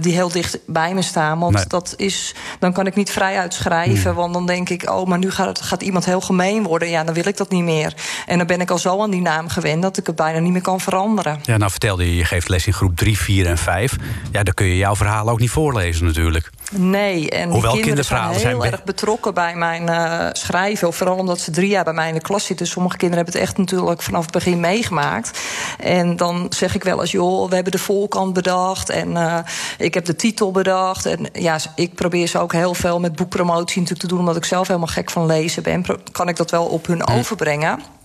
die 0.00 0.12
heel 0.12 0.28
dicht 0.28 0.58
bij 0.66 0.94
me 0.94 1.02
staan. 1.02 1.38
Want 1.38 1.54
Nee. 1.54 1.64
dat 1.66 1.94
is, 1.96 2.34
dan 2.58 2.72
kan 2.72 2.86
ik 2.86 2.94
niet 2.94 3.10
vrij 3.10 3.38
uitschrijven. 3.38 4.14
Want 4.14 4.32
dan 4.32 4.46
denk 4.46 4.68
ik, 4.68 4.90
oh, 4.90 5.06
maar 5.06 5.18
nu 5.18 5.30
gaat, 5.30 5.60
gaat 5.60 5.82
iemand 5.82 6.04
heel 6.04 6.20
gemeen 6.20 6.62
worden. 6.62 6.88
Ja, 6.90 7.04
dan 7.04 7.14
wil 7.14 7.26
ik 7.26 7.36
dat 7.36 7.50
niet 7.50 7.64
meer. 7.64 7.76
Meer. 7.78 7.94
En 8.26 8.38
dan 8.38 8.46
ben 8.46 8.60
ik 8.60 8.70
al 8.70 8.78
zo 8.78 9.02
aan 9.02 9.10
die 9.10 9.20
naam 9.20 9.48
gewend 9.48 9.82
dat 9.82 9.96
ik 9.96 10.06
het 10.06 10.16
bijna 10.16 10.38
niet 10.38 10.52
meer 10.52 10.62
kan 10.62 10.80
veranderen. 10.80 11.40
Ja, 11.42 11.56
nou 11.56 11.70
vertelde 11.70 12.04
je, 12.04 12.16
je 12.16 12.24
geeft 12.24 12.48
les 12.48 12.66
in 12.66 12.72
groep 12.72 12.96
3, 12.96 13.18
4 13.18 13.46
en 13.46 13.58
5. 13.58 13.96
Ja, 14.32 14.42
dan 14.42 14.54
kun 14.54 14.66
je 14.66 14.76
jouw 14.76 14.96
verhaal 14.96 15.28
ook 15.28 15.40
niet 15.40 15.50
voorlezen 15.50 16.04
natuurlijk. 16.04 16.50
Nee, 16.70 17.30
en 17.30 17.50
Hoewel 17.50 17.72
die 17.72 17.80
kinderen 17.80 18.04
zijn 18.04 18.30
heel 18.30 18.40
zijn 18.40 18.62
erg 18.62 18.84
betrokken 18.84 19.34
bij 19.34 19.54
mijn 19.54 19.88
eh, 19.88 20.26
schrijven. 20.32 20.88
Of 20.88 20.96
vooral 20.96 21.16
omdat 21.16 21.40
ze 21.40 21.50
drie 21.50 21.68
jaar 21.68 21.84
bij 21.84 21.92
mij 21.92 22.08
in 22.08 22.14
de 22.14 22.20
klas 22.20 22.44
zitten. 22.44 22.66
Sommige 22.66 22.96
kinderen 22.96 23.24
hebben 23.24 23.40
het 23.40 23.50
echt 23.50 23.58
natuurlijk 23.58 24.02
vanaf 24.02 24.22
het 24.22 24.32
begin 24.32 24.60
meegemaakt. 24.60 25.40
En 25.78 26.16
dan 26.16 26.46
zeg 26.50 26.74
ik 26.74 26.84
wel 26.84 27.00
eens, 27.00 27.10
joh, 27.10 27.48
we 27.48 27.54
hebben 27.54 27.72
de 27.72 27.78
voorkant 27.78 28.32
bedacht. 28.32 28.90
En 28.90 29.16
eh, 29.16 29.38
ik 29.78 29.94
heb 29.94 30.04
de 30.04 30.16
titel 30.16 30.50
bedacht. 30.50 31.06
En 31.06 31.28
ja, 31.32 31.58
ik 31.74 31.94
probeer 31.94 32.26
ze 32.26 32.38
ook 32.38 32.52
heel 32.52 32.74
veel 32.74 33.00
met 33.00 33.16
boekpromotie 33.16 33.80
natuurlijk 33.80 34.00
te 34.00 34.06
doen. 34.06 34.18
Omdat 34.18 34.36
ik 34.36 34.44
zelf 34.44 34.66
helemaal 34.66 34.88
gek 34.88 35.10
van 35.10 35.26
lezen 35.26 35.62
ben. 35.62 35.84
Kan 36.12 36.28
ik 36.28 36.36
dat 36.36 36.50
wel 36.50 36.64
op 36.64 36.86
hun 36.86 37.06
overbrengen. 37.06 37.67
né? 37.76 37.97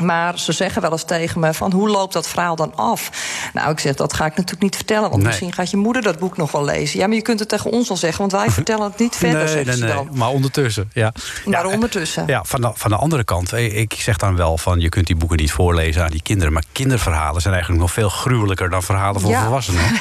Maar 0.00 0.38
ze 0.38 0.52
zeggen 0.52 0.82
wel 0.82 0.90
eens 0.92 1.04
tegen 1.04 1.40
me 1.40 1.54
van 1.54 1.72
hoe 1.72 1.88
loopt 1.88 2.12
dat 2.12 2.28
verhaal 2.28 2.56
dan 2.56 2.74
af? 2.76 3.10
Nou, 3.52 3.70
ik 3.70 3.78
zeg 3.80 3.94
dat 3.94 4.12
ga 4.12 4.24
ik 4.24 4.36
natuurlijk 4.36 4.62
niet 4.62 4.76
vertellen, 4.76 5.02
want 5.02 5.16
Nee. 5.16 5.26
misschien 5.26 5.52
gaat 5.52 5.70
je 5.70 5.76
moeder 5.76 6.02
dat 6.02 6.18
boek 6.18 6.36
nog 6.36 6.52
wel 6.52 6.64
lezen. 6.64 6.98
Ja, 6.98 7.06
maar 7.06 7.16
je 7.16 7.22
kunt 7.22 7.38
het 7.40 7.48
tegen 7.48 7.70
ons 7.70 7.90
al 7.90 7.96
zeggen, 7.96 8.18
want 8.20 8.32
wij 8.32 8.50
vertellen 8.60 8.84
het 8.84 8.98
niet 8.98 9.16
verder, 9.16 9.44
nee, 9.54 9.64
nee, 9.64 9.76
nee. 9.76 9.92
dan. 9.92 10.08
Maar 10.12 10.28
ondertussen, 10.28 10.90
ja. 10.92 11.12
Maar 11.44 11.66
ja, 11.66 11.72
ondertussen. 11.72 12.24
Ja, 12.26 12.44
van 12.44 12.60
de, 12.60 12.70
van 12.74 12.90
de 12.90 12.96
andere 12.96 13.24
kant, 13.24 13.52
eh, 13.52 13.76
ik 13.78 13.92
zeg 13.92 14.16
dan 14.16 14.36
wel 14.36 14.58
van... 14.58 14.80
je 14.80 14.88
kunt 14.88 15.06
die 15.06 15.16
boeken 15.16 15.36
niet 15.36 15.52
voorlezen 15.52 16.02
aan 16.04 16.10
die 16.10 16.22
kinderen... 16.22 16.52
maar 16.52 16.64
kinderverhalen 16.72 17.40
zijn 17.40 17.54
eigenlijk 17.54 17.82
nog 17.82 17.92
veel 17.92 18.08
gruwelijker... 18.08 18.70
dan 18.70 18.82
verhalen 18.82 19.20
voor 19.20 19.30
Ja. 19.30 19.42
volwassenen. 19.42 19.82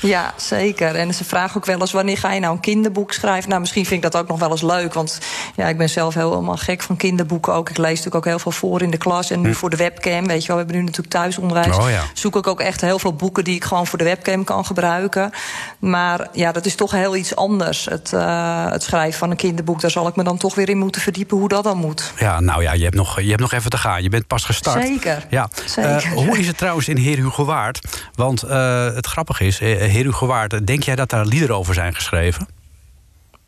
Ja, 0.00 0.34
zeker. 0.36 0.94
En 0.94 1.14
ze 1.14 1.24
vragen 1.24 1.56
ook 1.56 1.64
wel 1.64 1.80
eens 1.80 1.92
wanneer 1.92 2.18
ga 2.18 2.32
je 2.32 2.40
nou 2.40 2.54
een 2.54 2.60
kinderboek 2.60 3.12
schrijven? 3.12 3.48
Nou, 3.48 3.60
misschien 3.60 3.86
vind 3.86 4.04
ik 4.04 4.10
dat 4.12 4.20
ook 4.22 4.28
nog 4.28 4.38
wel 4.38 4.50
eens 4.50 4.62
leuk. 4.62 4.94
Want 4.94 5.18
ja, 5.56 5.66
ik 5.68 5.76
ben 5.78 5.88
zelf 5.90 6.14
helemaal 6.14 6.56
gek 6.56 6.82
van 6.82 6.96
kinderboeken 6.96 7.52
ook. 7.52 7.70
Ik 7.70 7.76
lees 7.76 7.88
natuurlijk 7.88 8.14
ook 8.14 8.24
heel 8.24 8.38
veel 8.38 8.52
voor 8.52 8.82
in 8.82 8.90
de 8.90 8.96
klas. 8.96 9.13
En 9.22 9.40
nu 9.40 9.54
voor 9.54 9.70
de 9.70 9.76
webcam, 9.76 10.26
weet 10.26 10.40
je 10.40 10.46
wel, 10.46 10.56
we 10.56 10.62
hebben 10.62 10.76
nu 10.76 10.82
natuurlijk 10.82 11.14
thuisonderwijs. 11.14 11.76
Hm. 11.76 11.82
Oh 11.82 11.90
ja. 11.90 12.02
Zoek 12.14 12.36
ik 12.36 12.46
ook 12.46 12.60
echt 12.60 12.80
heel 12.80 12.98
veel 12.98 13.14
boeken 13.14 13.44
die 13.44 13.54
ik 13.54 13.64
gewoon 13.64 13.86
voor 13.86 13.98
de 13.98 14.04
webcam 14.04 14.44
kan 14.44 14.64
gebruiken. 14.64 15.30
Maar 15.78 16.28
ja, 16.32 16.52
dat 16.52 16.66
is 16.66 16.74
toch 16.74 16.90
heel 16.90 17.16
iets 17.16 17.36
anders. 17.36 17.84
Het, 17.84 18.12
eh, 18.12 18.70
het 18.70 18.82
schrijven 18.82 19.18
van 19.18 19.30
een 19.30 19.36
kinderboek, 19.36 19.80
daar 19.80 19.90
zal 19.90 20.08
ik 20.08 20.16
me 20.16 20.24
dan 20.24 20.36
toch 20.36 20.54
weer 20.54 20.68
in 20.68 20.78
moeten 20.78 21.00
verdiepen 21.00 21.36
hoe 21.36 21.48
dat 21.48 21.64
dan 21.64 21.78
moet. 21.78 22.12
Ja, 22.18 22.40
nou 22.40 22.62
ja, 22.62 22.72
je 22.72 22.84
hebt, 22.84 22.94
nog, 22.94 23.20
je 23.20 23.28
hebt 23.28 23.40
nog 23.40 23.52
even 23.52 23.70
te 23.70 23.78
gaan. 23.78 24.02
Je 24.02 24.08
bent 24.08 24.26
pas 24.26 24.44
gestart. 24.44 24.86
Zeker. 24.86 25.26
Ja. 25.30 25.48
Zeker. 25.66 25.90
Eh, 25.90 26.12
hoe 26.12 26.38
is 26.38 26.46
het 26.46 26.58
trouwens 26.58 26.88
in 26.88 26.96
Heer 26.96 27.16
Hugo 27.16 27.44
Waard? 27.44 27.80
Want 28.14 28.42
eh, 28.42 28.84
het 28.94 29.06
grappige 29.06 29.44
is, 29.44 29.58
Heer 29.58 30.04
Hugo 30.04 30.26
Waard... 30.26 30.66
denk 30.66 30.82
jij 30.82 30.96
dat 30.96 31.10
daar 31.10 31.26
liederen 31.26 31.56
over 31.56 31.74
zijn 31.74 31.94
geschreven? 31.94 32.48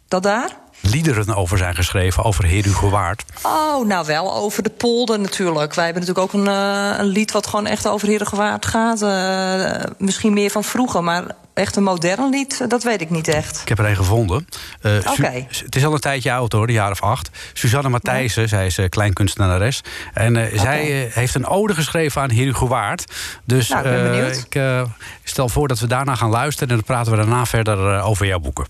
Dat 0.09 0.23
daar? 0.23 0.51
Liederen 0.81 1.35
over 1.35 1.59
zijn 1.59 1.75
geschreven, 1.75 2.25
over 2.25 2.45
Heer 2.45 2.65
Hugo 2.65 2.91
Waard. 2.91 3.25
Oh, 3.43 3.87
nou 3.87 4.07
wel 4.07 4.35
over 4.35 4.63
de 4.63 4.71
polder 4.71 5.19
natuurlijk. 5.21 5.75
Wij 5.75 5.85
hebben 5.85 6.03
natuurlijk 6.07 6.35
ook 6.35 6.41
een, 6.43 6.49
eh, 6.49 6.99
een 6.99 7.07
lied 7.07 7.33
wat 7.33 7.47
gewoon 7.47 7.67
echt 7.67 7.89
over 7.89 8.09
Herengewaard 8.09 8.67
gaat. 8.67 9.03
Eh, 9.03 9.91
misschien 9.99 10.33
meer 10.33 10.51
van 10.51 10.65
vroeger, 10.65 11.05
maar 11.05 11.25
echt 11.55 11.77
een 11.77 11.83
modern 11.83 12.29
lied, 12.31 12.65
dat 12.71 12.83
weet 12.83 13.01
ik 13.01 13.11
niet 13.11 13.29
echt. 13.29 13.61
Ik 13.63 13.69
heb 13.69 13.79
er 13.79 13.85
een 13.87 13.97
gevonden. 13.97 14.47
Eh, 14.81 14.93
Oké. 15.11 15.47
Het 15.49 15.77
is 15.77 15.85
al 15.85 15.93
een 15.93 16.01
tijdje 16.01 16.33
oud 16.33 16.53
hoor, 16.53 16.67
een 16.69 16.73
jaar 16.75 16.91
of 16.91 17.03
acht. 17.03 17.31
Suzanne 17.53 17.89
Matthijssen, 17.89 18.49
zij 18.49 18.67
is 18.67 18.79
uh, 18.79 18.89
kleinkunstenares. 18.89 19.81
En 20.15 20.37
eh, 20.37 20.61
zij 20.61 21.07
eh, 21.07 21.13
heeft 21.15 21.35
een 21.35 21.47
ode 21.47 21.75
geschreven 21.75 22.23
aan 22.23 22.31
Heer 22.31 22.45
Hugo 22.45 22.69
Waard. 22.69 23.05
Dus 23.45 23.69
Nou, 23.69 23.85
ik 23.87 23.91
ben 23.93 24.05
eh, 24.05 24.11
benieuwd. 24.11 24.37
ik 24.37 24.55
eh, 24.55 24.83
stel 25.25 25.49
voor 25.49 25.69
dat 25.69 25.79
we 25.79 25.87
daarna 25.87 26.15
gaan 26.15 26.31
luisteren... 26.31 26.69
en 26.69 26.75
dan 26.75 26.85
praten 26.85 27.13
we 27.13 27.19
daarna 27.19 27.47
verder 27.47 27.95
eh, 27.95 28.07
over 28.09 28.27
jouw 28.27 28.39
boeken. 28.39 28.67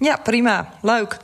Ja, 0.00 0.16
prima. 0.16 0.66
Leuk. 0.82 1.18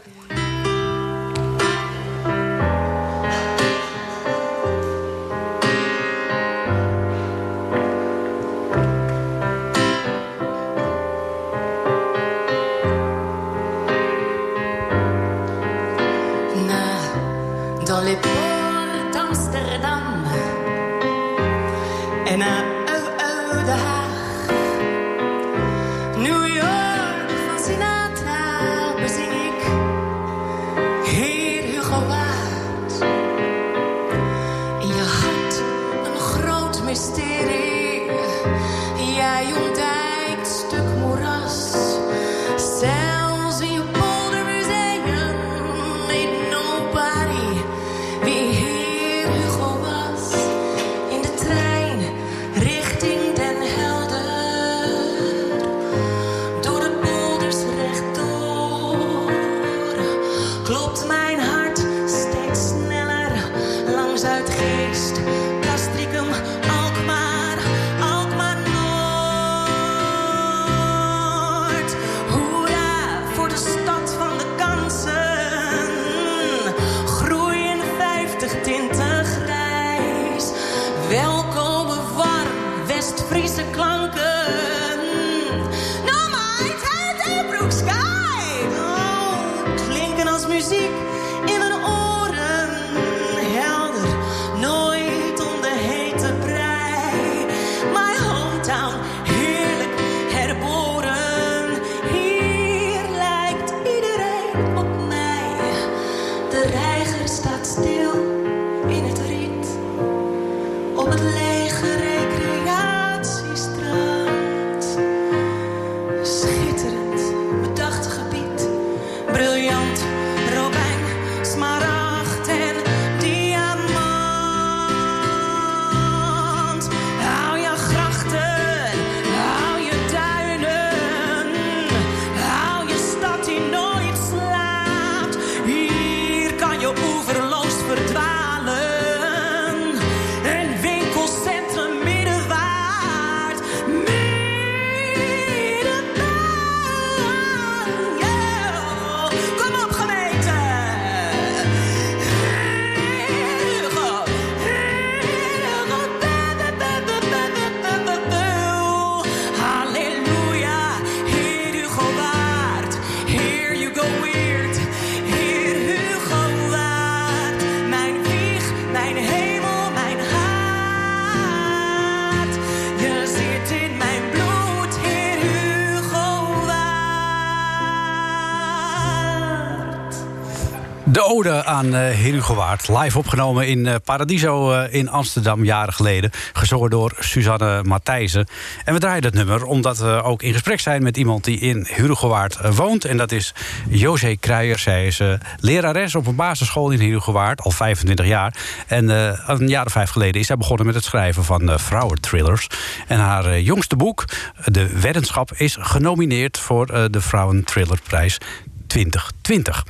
Ode 181.30 181.64
aan 181.64 181.94
eh 181.94 182.16
Hugo 182.16 182.54
Waard, 182.54 182.88
live 182.88 183.18
opgenomen 183.18 183.66
in 183.66 183.86
eh, 183.86 183.94
Paradiso 184.04 184.72
eh, 184.72 184.94
in 184.94 185.08
Amsterdam 185.08 185.64
jaren 185.64 185.92
geleden. 185.92 186.30
Gezongen 186.52 186.90
door 186.90 187.12
Suzanne 187.18 187.82
Matthijssen. 187.82 188.46
En 188.84 188.94
we 188.94 189.00
draaien 189.00 189.22
dat 189.22 189.34
nummer 189.34 189.64
omdat 189.64 189.98
we 189.98 190.22
ook 190.22 190.42
in 190.42 190.52
gesprek 190.52 190.80
zijn 190.80 191.02
met 191.02 191.16
iemand 191.16 191.44
die 191.44 191.58
in 191.58 191.86
Hugo 191.90 192.28
Waard 192.28 192.56
eh, 192.56 192.70
woont. 192.70 193.04
En 193.04 193.16
dat 193.16 193.32
is 193.32 193.54
José 193.88 194.36
Kruijer. 194.36 194.78
Zij 194.78 195.06
is 195.06 195.20
lerares 195.56 196.14
op 196.14 196.26
een 196.26 196.34
basisschool 196.34 196.90
in 196.90 197.00
Hugo 197.00 197.32
Waard, 197.32 197.60
al 197.60 197.70
25 197.70 198.26
jaar. 198.26 198.54
En 198.86 199.08
een 199.08 199.68
jaar 199.68 199.86
of 199.86 199.92
vijf 199.92 200.10
geleden 200.10 200.40
is 200.40 200.46
zij 200.46 200.56
begonnen 200.56 200.86
met 200.86 200.94
het 200.94 201.04
schrijven 201.04 201.44
van 201.44 201.78
vrouwentrillers. 201.78 202.66
En 203.08 203.18
haar 203.18 203.60
jongste 203.60 203.96
boek, 203.96 204.24
De 204.64 205.00
Weddenschap, 205.00 205.52
is 205.56 205.76
genomineerd 205.80 206.58
voor 206.58 207.10
de 207.10 207.20
Vrouwenthrillerprijs 207.20 208.38
2020. 208.86 209.84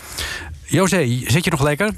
José, 0.70 1.20
zit 1.26 1.44
je 1.44 1.50
nog 1.50 1.62
lekker? 1.62 1.90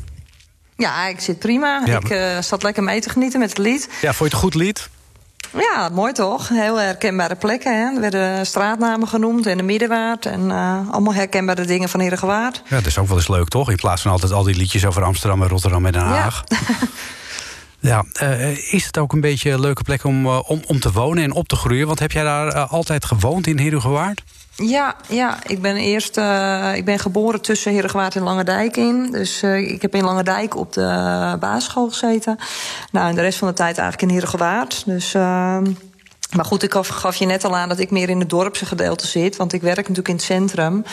Ja, 0.76 1.06
ik 1.06 1.20
zit 1.20 1.38
prima. 1.38 1.82
Ja, 1.84 1.96
ik 1.96 2.10
eh, 2.10 2.38
zat 2.38 2.62
lekker 2.62 2.82
mee 2.82 3.00
te 3.00 3.10
genieten 3.10 3.40
met 3.40 3.48
het 3.48 3.58
lied. 3.58 3.88
Ja, 4.00 4.12
vond 4.12 4.18
je 4.18 4.24
het 4.24 4.32
een 4.32 4.38
goed 4.38 4.54
lied? 4.54 4.88
Ja, 5.58 5.88
mooi 5.88 6.12
toch? 6.12 6.48
Heel 6.48 6.76
herkenbare 6.80 7.34
plekken. 7.34 7.78
Hè? 7.78 7.94
Er 7.94 8.00
werden 8.00 8.46
straatnamen 8.46 9.08
genoemd 9.08 9.46
en 9.46 9.56
de 9.56 9.62
Middenwaard. 9.62 10.26
En 10.26 10.50
eh, 10.50 10.90
allemaal 10.90 11.14
herkenbare 11.14 11.64
dingen 11.64 11.88
van 11.88 12.00
Herengewaard. 12.00 12.62
Ja, 12.68 12.76
dat 12.76 12.86
is 12.86 12.98
ook 12.98 13.08
wel 13.08 13.16
eens 13.16 13.28
leuk, 13.28 13.48
toch? 13.48 13.70
In 13.70 13.76
plaats 13.76 14.02
van 14.02 14.10
altijd 14.10 14.32
al 14.32 14.42
die 14.42 14.56
liedjes 14.56 14.86
over 14.86 15.02
Amsterdam 15.02 15.42
en 15.42 15.48
Rotterdam 15.48 15.86
en 15.86 15.92
Den 15.92 16.02
Haag. 16.02 16.44
Ja, 17.80 18.04
eh, 18.12 18.72
is 18.72 18.86
het 18.86 18.98
ook 18.98 19.12
een 19.12 19.20
beetje 19.20 19.50
een 19.50 19.60
leuke 19.60 19.82
plek 19.82 20.04
om, 20.04 20.26
om, 20.26 20.62
om 20.66 20.80
te 20.80 20.92
wonen 20.92 21.24
en 21.24 21.32
op 21.32 21.48
te 21.48 21.56
groeien? 21.56 21.86
Want 21.86 21.98
heb 21.98 22.12
jij 22.12 22.22
daar 22.22 22.54
altijd 22.54 23.04
gewoond 23.04 23.46
in 23.46 23.58
Herugewaard? 23.58 24.22
Ja, 24.56 24.96
ja, 25.08 25.38
ik 25.46 25.62
ben 25.62 25.76
eerst 25.76 26.16
eh, 26.16 26.72
ik 26.74 26.84
ben 26.84 26.98
geboren 26.98 27.40
tussen 27.40 27.72
Herengewaard 27.72 28.16
en 28.16 28.22
Langendijk 28.22 28.76
in. 28.76 29.10
Dus 29.10 29.42
eh, 29.42 29.72
ik 29.72 29.82
heb 29.82 29.94
in 29.94 30.04
Langendijk 30.04 30.56
op 30.56 30.72
de 30.72 31.36
basisschool 31.40 31.88
gezeten. 31.88 32.36
Nou, 32.90 33.08
en 33.08 33.14
de 33.14 33.20
rest 33.20 33.38
van 33.38 33.48
de 33.48 33.54
tijd 33.54 33.78
eigenlijk 33.78 34.10
in 34.10 34.18
Herengewaard. 34.18 34.82
Dus... 34.86 35.14
ehm, 35.14 35.64
maar 36.32 36.44
goed, 36.44 36.62
ik 36.62 36.72
gaf, 36.72 37.16
je 37.16 37.26
net 37.26 37.44
al 37.44 37.56
aan 37.56 37.68
dat 37.68 37.78
ik 37.78 37.90
meer 37.90 38.08
in 38.08 38.20
het 38.20 38.30
dorpse 38.30 38.66
gedeelte 38.66 39.06
zit. 39.06 39.36
Want 39.36 39.52
ik 39.52 39.60
werk 39.60 39.76
natuurlijk 39.76 40.08
in 40.08 40.14
het 40.14 40.24
centrum. 40.24 40.84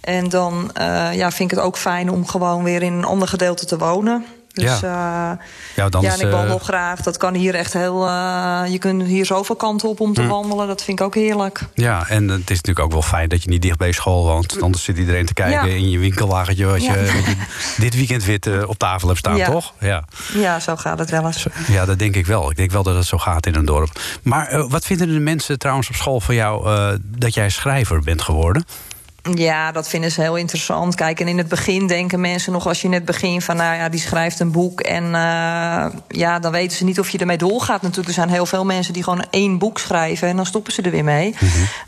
En 0.00 0.28
dan 0.28 0.70
eh, 0.74 1.14
ja, 1.14 1.30
vind 1.30 1.50
ik 1.50 1.56
het 1.56 1.66
ook 1.66 1.76
fijn 1.76 2.10
om 2.10 2.26
gewoon 2.26 2.62
weer 2.62 2.82
in 2.82 2.92
een 2.92 3.04
ander 3.04 3.28
gedeelte 3.28 3.66
te 3.66 3.78
wonen. 3.78 4.24
Dus 4.58 4.80
ja, 4.80 5.38
Ja, 5.74 5.88
dan 5.88 6.02
ja 6.02 6.12
en 6.12 6.18
ik 6.20 6.26
eh, 6.26 6.32
wandel 6.32 6.58
graag. 6.58 7.00
Dat 7.00 7.16
kan 7.16 7.34
hier 7.34 7.54
echt 7.54 7.72
heel... 7.72 8.06
eh, 8.06 8.62
je 8.68 8.78
kunt 8.78 9.02
hier 9.02 9.26
zoveel 9.26 9.56
kanten 9.56 9.88
op 9.88 10.00
om 10.00 10.14
te 10.14 10.26
wandelen. 10.26 10.66
Dat 10.66 10.82
vind 10.84 11.00
ik 11.00 11.06
ook 11.06 11.14
heerlijk. 11.14 11.60
Ja, 11.74 12.08
en 12.08 12.28
het 12.28 12.50
is 12.50 12.56
natuurlijk 12.56 12.78
ook 12.86 12.92
wel 12.92 13.02
fijn 13.02 13.28
dat 13.28 13.42
je 13.42 13.48
niet 13.48 13.62
dicht 13.62 13.78
bij 13.78 13.86
je 13.86 13.94
school 13.94 14.24
woont. 14.24 14.62
Anders 14.62 14.84
zit 14.84 14.98
iedereen 14.98 15.26
te 15.26 15.34
kijken 15.34 15.70
in 15.76 15.90
je 15.90 15.98
winkelwagentje... 15.98 16.64
wat 16.66 16.84
je, 16.84 17.22
dit 17.78 17.94
weekend 17.94 18.24
weer 18.24 18.60
eh, 18.60 18.68
op 18.68 18.78
tafel 18.78 19.08
hebt 19.08 19.20
staan, 19.20 19.42
toch? 19.44 19.72
Ja. 19.80 20.04
Ja, 20.34 20.60
zo 20.60 20.76
gaat 20.76 20.98
het 20.98 21.10
wel 21.10 21.26
eens. 21.26 21.46
ja, 21.68 21.84
dat 21.84 21.98
denk 21.98 22.14
ik 22.16 22.26
wel. 22.26 22.50
Ik 22.50 22.56
denk 22.56 22.70
wel 22.70 22.82
dat 22.82 22.94
het 22.94 23.06
zo 23.06 23.18
gaat 23.18 23.46
in 23.46 23.54
een 23.54 23.64
dorp. 23.64 24.00
Maar 24.22 24.46
eh, 24.46 24.64
wat 24.68 24.84
vinden 24.84 25.08
de 25.08 25.18
mensen 25.20 25.58
trouwens 25.58 25.88
op 25.88 25.94
school 25.94 26.20
van 26.20 26.34
jou... 26.34 26.66
eh, 26.66 26.88
dat 27.04 27.34
jij 27.34 27.48
schrijver 27.50 28.00
bent 28.00 28.22
geworden? 28.22 28.64
Ja, 29.34 29.72
dat 29.72 29.88
vinden 29.88 30.12
ze 30.12 30.20
heel 30.20 30.36
interessant. 30.36 30.94
Kijk, 30.94 31.20
en 31.20 31.28
in 31.28 31.38
het 31.38 31.48
begin 31.48 31.86
denken 31.86 32.20
mensen 32.20 32.52
nog 32.52 32.66
als 32.66 32.82
je 32.82 32.88
net 32.88 33.04
begint 33.04 33.44
van, 33.44 33.56
nou 33.56 33.76
ja, 33.76 33.88
die 33.88 34.00
schrijft 34.00 34.40
een 34.40 34.52
boek 34.52 34.80
en 34.80 35.04
eh, 35.04 35.86
ja, 36.08 36.38
dan 36.38 36.52
weten 36.52 36.76
ze 36.76 36.84
niet 36.84 36.98
of 36.98 37.10
je 37.10 37.18
ermee 37.18 37.38
doorgaat. 37.38 37.82
Natuurlijk, 37.82 38.08
er 38.08 38.14
zijn 38.14 38.28
heel 38.28 38.46
veel 38.46 38.64
mensen 38.64 38.92
die 38.92 39.02
gewoon 39.02 39.24
één 39.30 39.58
boek 39.58 39.78
schrijven 39.78 40.28
en 40.28 40.36
dan 40.36 40.46
stoppen 40.46 40.72
ze 40.72 40.82
er 40.82 40.90
weer 40.90 41.04
mee. 41.04 41.34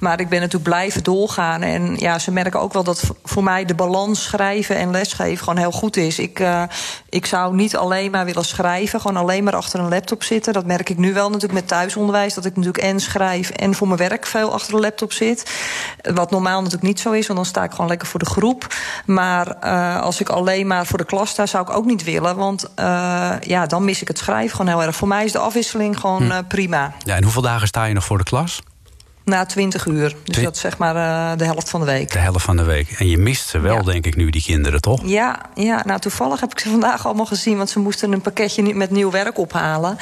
Maar 0.00 0.20
ik 0.20 0.29
ben 0.29 0.38
natuurlijk 0.38 0.70
blijven 0.70 1.03
doorgaan 1.03 1.62
en 1.62 1.96
ja, 1.98 2.18
ze 2.18 2.31
merken 2.31 2.61
ook 2.61 2.72
wel 2.72 2.85
dat 2.85 3.03
voor 3.24 3.44
mij 3.44 3.64
de 3.64 3.74
balans 3.74 4.22
schrijven 4.22 4.76
en 4.76 4.90
lesgeven 4.90 5.38
gewoon 5.38 5.59
heel 5.59 5.70
goed 5.70 5.96
is. 5.96 6.18
Ik, 6.18 6.40
eh, 6.40 6.62
ik 7.09 7.26
zou 7.26 7.55
niet 7.55 7.76
alleen 7.76 8.11
maar 8.11 8.24
willen 8.24 8.44
schrijven, 8.44 9.00
gewoon 9.00 9.16
alleen 9.16 9.44
maar 9.44 9.57
achter 9.57 9.81
een 9.81 9.88
laptop 9.88 10.22
zitten. 10.22 10.53
Dat 10.53 10.66
merk 10.66 10.88
ik 10.90 10.98
nu 10.98 11.12
wel 11.12 11.26
natuurlijk 11.26 11.61
met 11.61 11.68
thuisonderwijs, 11.68 12.35
dat 12.35 12.44
ik 12.44 12.57
natuurlijk 12.57 12.85
en 12.85 13.00
schrijf 13.00 13.50
en 13.50 13.74
voor 13.74 13.87
mijn 13.87 13.98
werk 13.98 14.26
veel 14.26 14.53
achter 14.53 14.74
de 14.74 14.81
laptop 14.81 15.12
zit. 15.12 15.50
Wat 16.14 16.31
normaal 16.31 16.57
natuurlijk 16.57 16.88
niet 16.88 17.00
zo 17.00 17.12
is, 17.12 17.26
want 17.34 17.44
dan 17.44 17.54
sta 17.54 17.64
ik 17.64 17.70
gewoon 17.70 17.88
lekker 17.88 18.08
voor 18.08 18.20
de 18.20 18.26
groep. 18.26 18.74
Maar 19.06 19.46
eh, 19.46 20.00
als 20.00 20.20
ik 20.20 20.28
alleen 20.28 20.66
maar 20.66 20.86
voor 20.86 20.98
de 20.98 21.04
klas 21.04 21.30
sta, 21.30 21.46
zou 21.46 21.62
ik 21.62 21.76
ook 21.76 21.84
niet 21.84 22.04
willen. 22.04 22.36
Want 22.36 22.74
eh, 22.74 23.32
ja, 23.40 23.66
dan 23.66 23.84
mis 23.84 24.00
ik 24.00 24.08
het 24.08 24.18
schrijven 24.18 24.56
gewoon 24.56 24.72
heel 24.72 24.82
erg. 24.86 24.96
Voor 24.96 25.08
mij 25.08 25.24
is 25.24 25.32
de 25.32 25.38
afwisseling 25.38 25.98
gewoon 25.98 26.30
eh, 26.32 26.38
prima. 26.48 26.92
Ja, 27.04 27.16
en 27.16 27.22
hoeveel 27.22 27.42
dagen 27.42 27.66
sta 27.66 27.84
je 27.84 27.94
nog 27.94 28.04
voor 28.04 28.18
de 28.18 28.24
klas? 28.24 28.60
Na 29.24 29.46
20 29.46 29.87
uur. 29.87 30.09
Dus 30.24 30.35
Twi- 30.35 30.42
dat 30.44 30.54
is 30.54 30.61
zeg 30.61 30.78
maar 30.78 30.96
eh, 30.96 31.38
de 31.38 31.44
helft 31.44 31.70
van 31.70 31.80
de 31.80 31.87
week. 31.87 32.12
De 32.12 32.18
helft 32.18 32.44
van 32.44 32.56
de 32.56 32.62
week. 32.64 32.90
En 32.98 33.09
je 33.09 33.18
mist 33.18 33.48
ze 33.48 33.59
wel, 33.59 33.76
Ja. 33.76 33.83
denk 33.83 34.06
ik 34.06 34.16
nu, 34.16 34.30
die 34.30 34.42
kinderen, 34.42 34.80
toch? 34.80 35.00
Ja, 35.04 35.40
ja, 35.54 35.83
nou 35.87 36.00
toevallig 36.00 36.40
heb 36.40 36.50
ik 36.52 36.59
ze 36.61 36.68
vandaag 36.70 37.06
allemaal 37.06 37.26
gezien, 37.26 37.56
want 37.56 37.70
ze 37.70 37.78
moesten 37.78 38.12
een 38.12 38.20
pakketje 38.20 38.74
met 38.74 38.90
nieuw 38.90 39.11
werk 39.11 39.38
ophalen. 39.38 39.96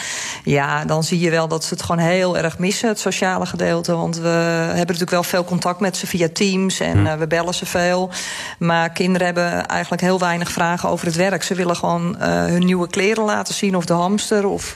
Ja, 0.45 0.85
dan 0.85 1.05
zie 1.05 1.19
je 1.21 1.31
wel 1.31 1.49
dat 1.49 1.65
ze 1.65 1.75
het 1.75 1.83
gewoon 1.83 2.05
heel 2.07 2.37
erg 2.39 2.59
missen, 2.59 2.89
het 2.89 3.01
sociale 3.01 3.47
gedeelte. 3.47 3.93
Want 3.97 4.17
we 4.17 4.29
hebben 4.29 4.77
natuurlijk 4.77 5.11
wel 5.11 5.23
veel 5.23 5.45
contact 5.45 5.81
met 5.81 5.97
ze 5.97 6.07
via 6.07 6.29
Teams 6.33 6.81
en 6.81 7.07
eh, 7.07 7.15
we 7.15 7.27
bellen 7.27 7.55
ze 7.55 7.67
veel. 7.67 8.11
Maar 8.59 8.91
kinderen 8.91 9.27
hebben 9.27 9.67
eigenlijk 9.67 10.03
heel 10.03 10.19
weinig 10.19 10.53
vragen 10.53 10.89
over 10.89 11.07
het 11.07 11.17
werk. 11.17 11.43
Ze 11.43 11.55
willen 11.55 11.77
gewoon 11.77 12.19
eh, 12.19 12.29
hun 12.45 12.65
nieuwe 12.65 12.89
kleren 12.89 13.25
laten 13.25 13.55
zien 13.55 13.77
of 13.77 13.85
de 13.85 13.93
hamster 13.93 14.47
of 14.47 14.75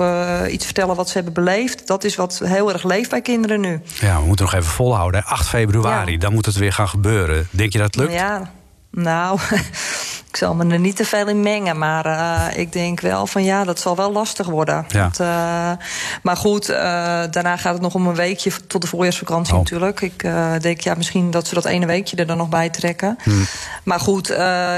iets 0.50 0.64
vertellen 0.64 0.96
wat 0.96 1.08
ze 1.08 1.14
hebben 1.14 1.32
beleefd. 1.32 1.86
Dat 1.86 2.04
is 2.04 2.16
wat 2.16 2.40
heel 2.44 2.72
erg 2.72 2.82
leeft 2.84 3.10
bij 3.10 3.20
kinderen 3.22 3.60
nu. 3.60 3.80
Ja, 4.00 4.20
moeten 4.32 4.46
nog 4.46 4.54
even 4.54 4.74
volhouden. 4.74 5.20
hè. 5.20 5.26
8 5.30 5.48
februari, 5.48 6.12
Ja. 6.12 6.18
dan 6.18 6.32
moet 6.32 6.46
het 6.46 6.54
weer 6.56 6.72
gaan 6.72 6.88
gebeuren. 6.88 7.48
Denk 7.50 7.72
je 7.72 7.78
dat 7.78 7.86
het 7.86 7.96
lukt? 7.96 8.12
Ja, 8.12 8.50
nou, 8.90 9.38
ik 10.32 10.38
zal 10.38 10.54
me 10.54 10.72
er 10.72 10.78
niet 10.78 10.96
te 10.96 11.04
veel 11.04 11.28
in 11.28 11.40
mengen. 11.42 11.78
Maar 11.78 12.06
eh, 12.06 12.58
ik 12.58 12.72
denk 12.72 13.00
wel 13.00 13.26
van 13.26 13.44
ja, 13.44 13.64
dat 13.64 13.80
zal 13.80 13.96
wel 13.96 14.12
lastig 14.12 14.46
worden. 14.46 14.84
Ja. 14.88 15.10
Eh, 15.18 15.84
maar 16.22 16.36
goed, 16.36 16.68
eh, 16.68 16.76
daarna 17.30 17.56
gaat 17.56 17.72
het 17.72 17.82
nog 17.82 17.94
om 17.94 18.06
een 18.06 18.14
weekje 18.14 18.50
tot 18.66 18.80
de 18.82 18.86
voorjaarsvakantie 18.88 19.52
Oh. 19.54 19.58
natuurlijk. 19.58 20.00
Ik 20.00 20.24
denk 20.60 20.80
ja, 20.80 20.94
misschien 20.94 21.30
dat 21.30 21.46
ze 21.46 21.54
dat 21.54 21.64
ene 21.64 21.86
weekje 21.86 22.16
er 22.16 22.26
dan 22.26 22.36
nog 22.36 22.48
bij 22.48 22.68
trekken. 22.70 23.18
Hmm. 23.22 23.46
Maar 23.84 24.00
goed, 24.00 24.26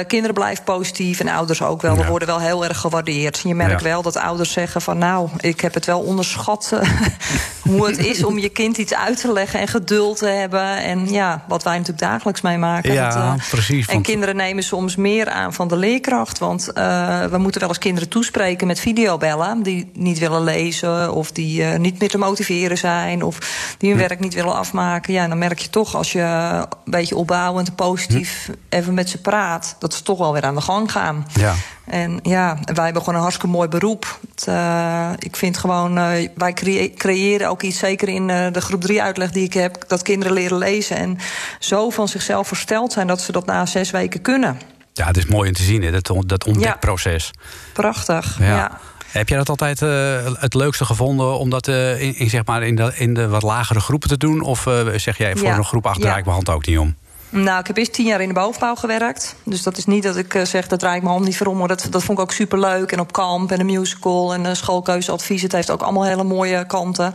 kinderen 0.07 0.35
blijven 0.35 0.65
positief 0.65 1.21
en 1.21 1.29
ouders 1.29 1.63
ook 1.63 1.83
wel. 1.83 1.97
We 1.97 2.07
worden 2.07 2.29
wel 2.29 2.41
heel 2.41 2.65
erg 2.65 2.79
gewaardeerd. 2.79 3.41
Je 3.45 3.55
merkt 3.55 3.81
Ja. 3.83 3.89
wel 3.89 4.03
dat 4.03 4.17
ouders 4.17 4.53
zeggen 4.53 4.83
van 4.83 4.99
nou, 4.99 5.29
ik 5.41 5.61
heb 5.61 5.75
het 5.75 5.85
wel 5.87 6.01
onderschat 6.01 6.73
hoe 7.69 7.87
het 7.87 7.99
is 7.99 8.25
om 8.25 8.39
je 8.39 8.49
kind 8.49 8.79
iets 8.79 8.95
uit 8.95 9.21
te 9.21 9.33
leggen 9.33 9.61
en 9.61 9.69
geduld 9.69 10.19
te 10.19 10.27
hebben. 10.27 10.77
En 10.83 11.13
ja, 11.13 11.45
wat 11.49 11.63
wij 11.63 11.73
natuurlijk 11.79 12.07
dagelijks 12.07 12.41
meemaken. 12.41 12.93
Ja, 12.93 13.33
Dat, 13.35 13.49
precies, 13.51 13.87
En 13.87 13.93
want- 13.95 14.07
kinderen 14.07 14.37
nemen 14.37 14.63
soms 14.63 14.97
meer 14.97 15.29
aan 15.31 15.44
van 15.53 15.69
de 15.69 15.77
leerkracht. 15.77 16.39
Want 16.39 16.73
eh, 16.73 17.25
we 17.25 17.39
moeten 17.39 17.61
wel 17.61 17.69
eens 17.69 17.79
kinderen 17.79 18.09
toespreken 18.09 18.67
met 18.67 18.81
videobellen. 18.81 19.63
Die 19.63 19.91
niet 19.95 20.19
willen 20.19 20.45
lezen 20.45 21.13
of 21.13 21.33
die 21.33 21.65
eh, 21.65 21.79
niet 21.79 21.99
meer 22.01 22.09
te 22.09 22.19
motiveren 22.19 22.79
zijn. 22.79 23.23
Of 23.23 23.39
die 23.79 23.91
Hm. 23.93 23.99
hun 23.99 24.09
werk 24.09 24.21
niet 24.21 24.35
willen 24.35 24.55
afmaken. 24.55 25.13
Ja, 25.13 25.29
dan 25.29 25.39
merk 25.39 25.59
je 25.59 25.71
toch 25.71 25.95
als 25.95 26.13
je 26.13 26.21
een 26.21 26.67
beetje 26.85 27.17
opbouwend 27.17 27.69
en 27.69 27.75
positief 27.75 28.47
Hm. 28.47 28.53
even 28.69 28.95
met 28.95 29.09
ze 29.11 29.21
praat. 29.21 29.77
Dat 29.79 29.95
ze 29.95 30.03
toch 30.03 30.19
wel 30.19 30.33
weer 30.33 30.43
aan 30.45 30.55
de 30.55 30.61
gang 30.61 30.93
gaan. 30.93 31.27
Ja. 31.35 31.55
En 31.85 32.19
ja, 32.23 32.59
wij 32.75 32.85
hebben 32.85 33.03
gewoon 33.03 33.15
een 33.15 33.21
hartstikke 33.25 33.55
mooi 33.57 33.69
beroep. 33.69 34.19
Het, 34.35 34.47
eh, 34.49 35.11
ik 35.19 35.37
vind 35.37 35.59
gewoon, 35.59 35.95
wij 36.35 36.53
creëren 36.97 37.49
ook 37.49 37.63
iets, 37.63 37.79
zeker 37.79 38.09
in 38.09 38.27
de 38.27 38.61
groep 38.61 38.81
3 38.81 39.03
uitleg 39.03 39.31
die 39.31 39.45
ik 39.45 39.53
heb, 39.55 39.85
dat 39.87 40.03
kinderen 40.03 40.35
leren 40.35 40.59
lezen 40.59 40.97
en 40.97 41.19
zo 41.59 41.91
van 41.91 42.09
zichzelf 42.09 42.47
versteld 42.49 42.93
zijn 42.93 43.07
dat 43.07 43.21
ze 43.21 43.33
dat 43.33 43.47
na 43.47 43.67
zes 43.67 43.91
weken 43.91 44.23
kunnen. 44.23 44.59
Ja, 44.97 45.07
het 45.07 45.17
is 45.17 45.27
mooi 45.27 45.49
om 45.49 45.55
te 45.55 45.63
zien, 45.63 45.83
hè, 45.83 45.91
dat, 45.91 46.15
dat 46.27 46.45
ontdekproces. 46.45 47.31
Prachtig. 47.73 48.39
Ja. 48.39 48.45
Ja. 48.57 48.79
Heb 49.07 49.29
jij 49.29 49.39
dat 49.39 49.49
altijd 49.49 49.83
eh, 49.83 50.33
het 50.39 50.55
leukste 50.55 50.85
gevonden 50.85 51.39
om 51.39 51.51
dat 51.51 51.69
eh, 51.69 52.01
in, 52.03 52.17
in, 52.19 52.31
zeg 52.31 52.45
maar 52.45 52.63
in, 52.63 52.75
de, 52.77 52.93
in 52.95 53.15
de 53.15 53.29
wat 53.29 53.43
lagere 53.43 53.81
groepen 53.81 54.09
te 54.09 54.17
doen? 54.17 54.41
Of 54.41 54.67
eh, 54.67 54.87
zeg 54.97 55.19
jij 55.19 55.37
voor 55.37 55.47
Ja. 55.49 55.57
een 55.57 55.65
groep 55.65 55.87
8 55.87 56.01
draai 56.01 56.17
Ja. 56.17 56.23
mijn 56.23 56.35
hand 56.35 56.51
ook 56.51 56.67
niet 56.67 56.79
om? 56.79 56.97
Nou, 57.35 57.61
ik 57.61 57.67
heb 57.67 57.77
eerst 57.77 57.93
tien 57.93 58.07
jaar 58.07 58.21
in 58.21 58.29
de 58.29 58.35
bovenbouw 58.35 58.75
gewerkt. 58.75 59.35
Dus 59.45 59.63
dat 59.63 59.77
is 59.77 59.87
niet 59.87 60.03
dat 60.03 60.17
ik 60.17 60.35
eh, 60.35 60.45
zeg, 60.45 60.67
dat 60.67 60.79
draai 60.79 60.97
ik 60.97 61.03
mijn 61.03 61.15
hand 61.15 61.27
niet 61.27 61.37
voor 61.37 61.47
om. 61.47 61.59
Maar 61.59 61.69
dat, 61.69 61.87
dat 61.91 62.03
vond 62.05 62.19
ik 62.19 62.25
ook 62.25 62.33
superleuk. 62.33 62.93
En 62.93 63.01
op 63.01 63.13
kamp 63.13 63.53
en 63.53 63.61
een 63.61 63.67
musical 63.67 64.35
en 64.35 64.45
een 64.45 64.57
schoolkeuzeadvies. 64.57 65.43
Het 65.43 65.53
heeft 65.53 65.71
ook 65.71 65.83
allemaal 65.83 66.05
hele 66.05 66.25
mooie 66.25 66.67
kanten. 66.67 67.15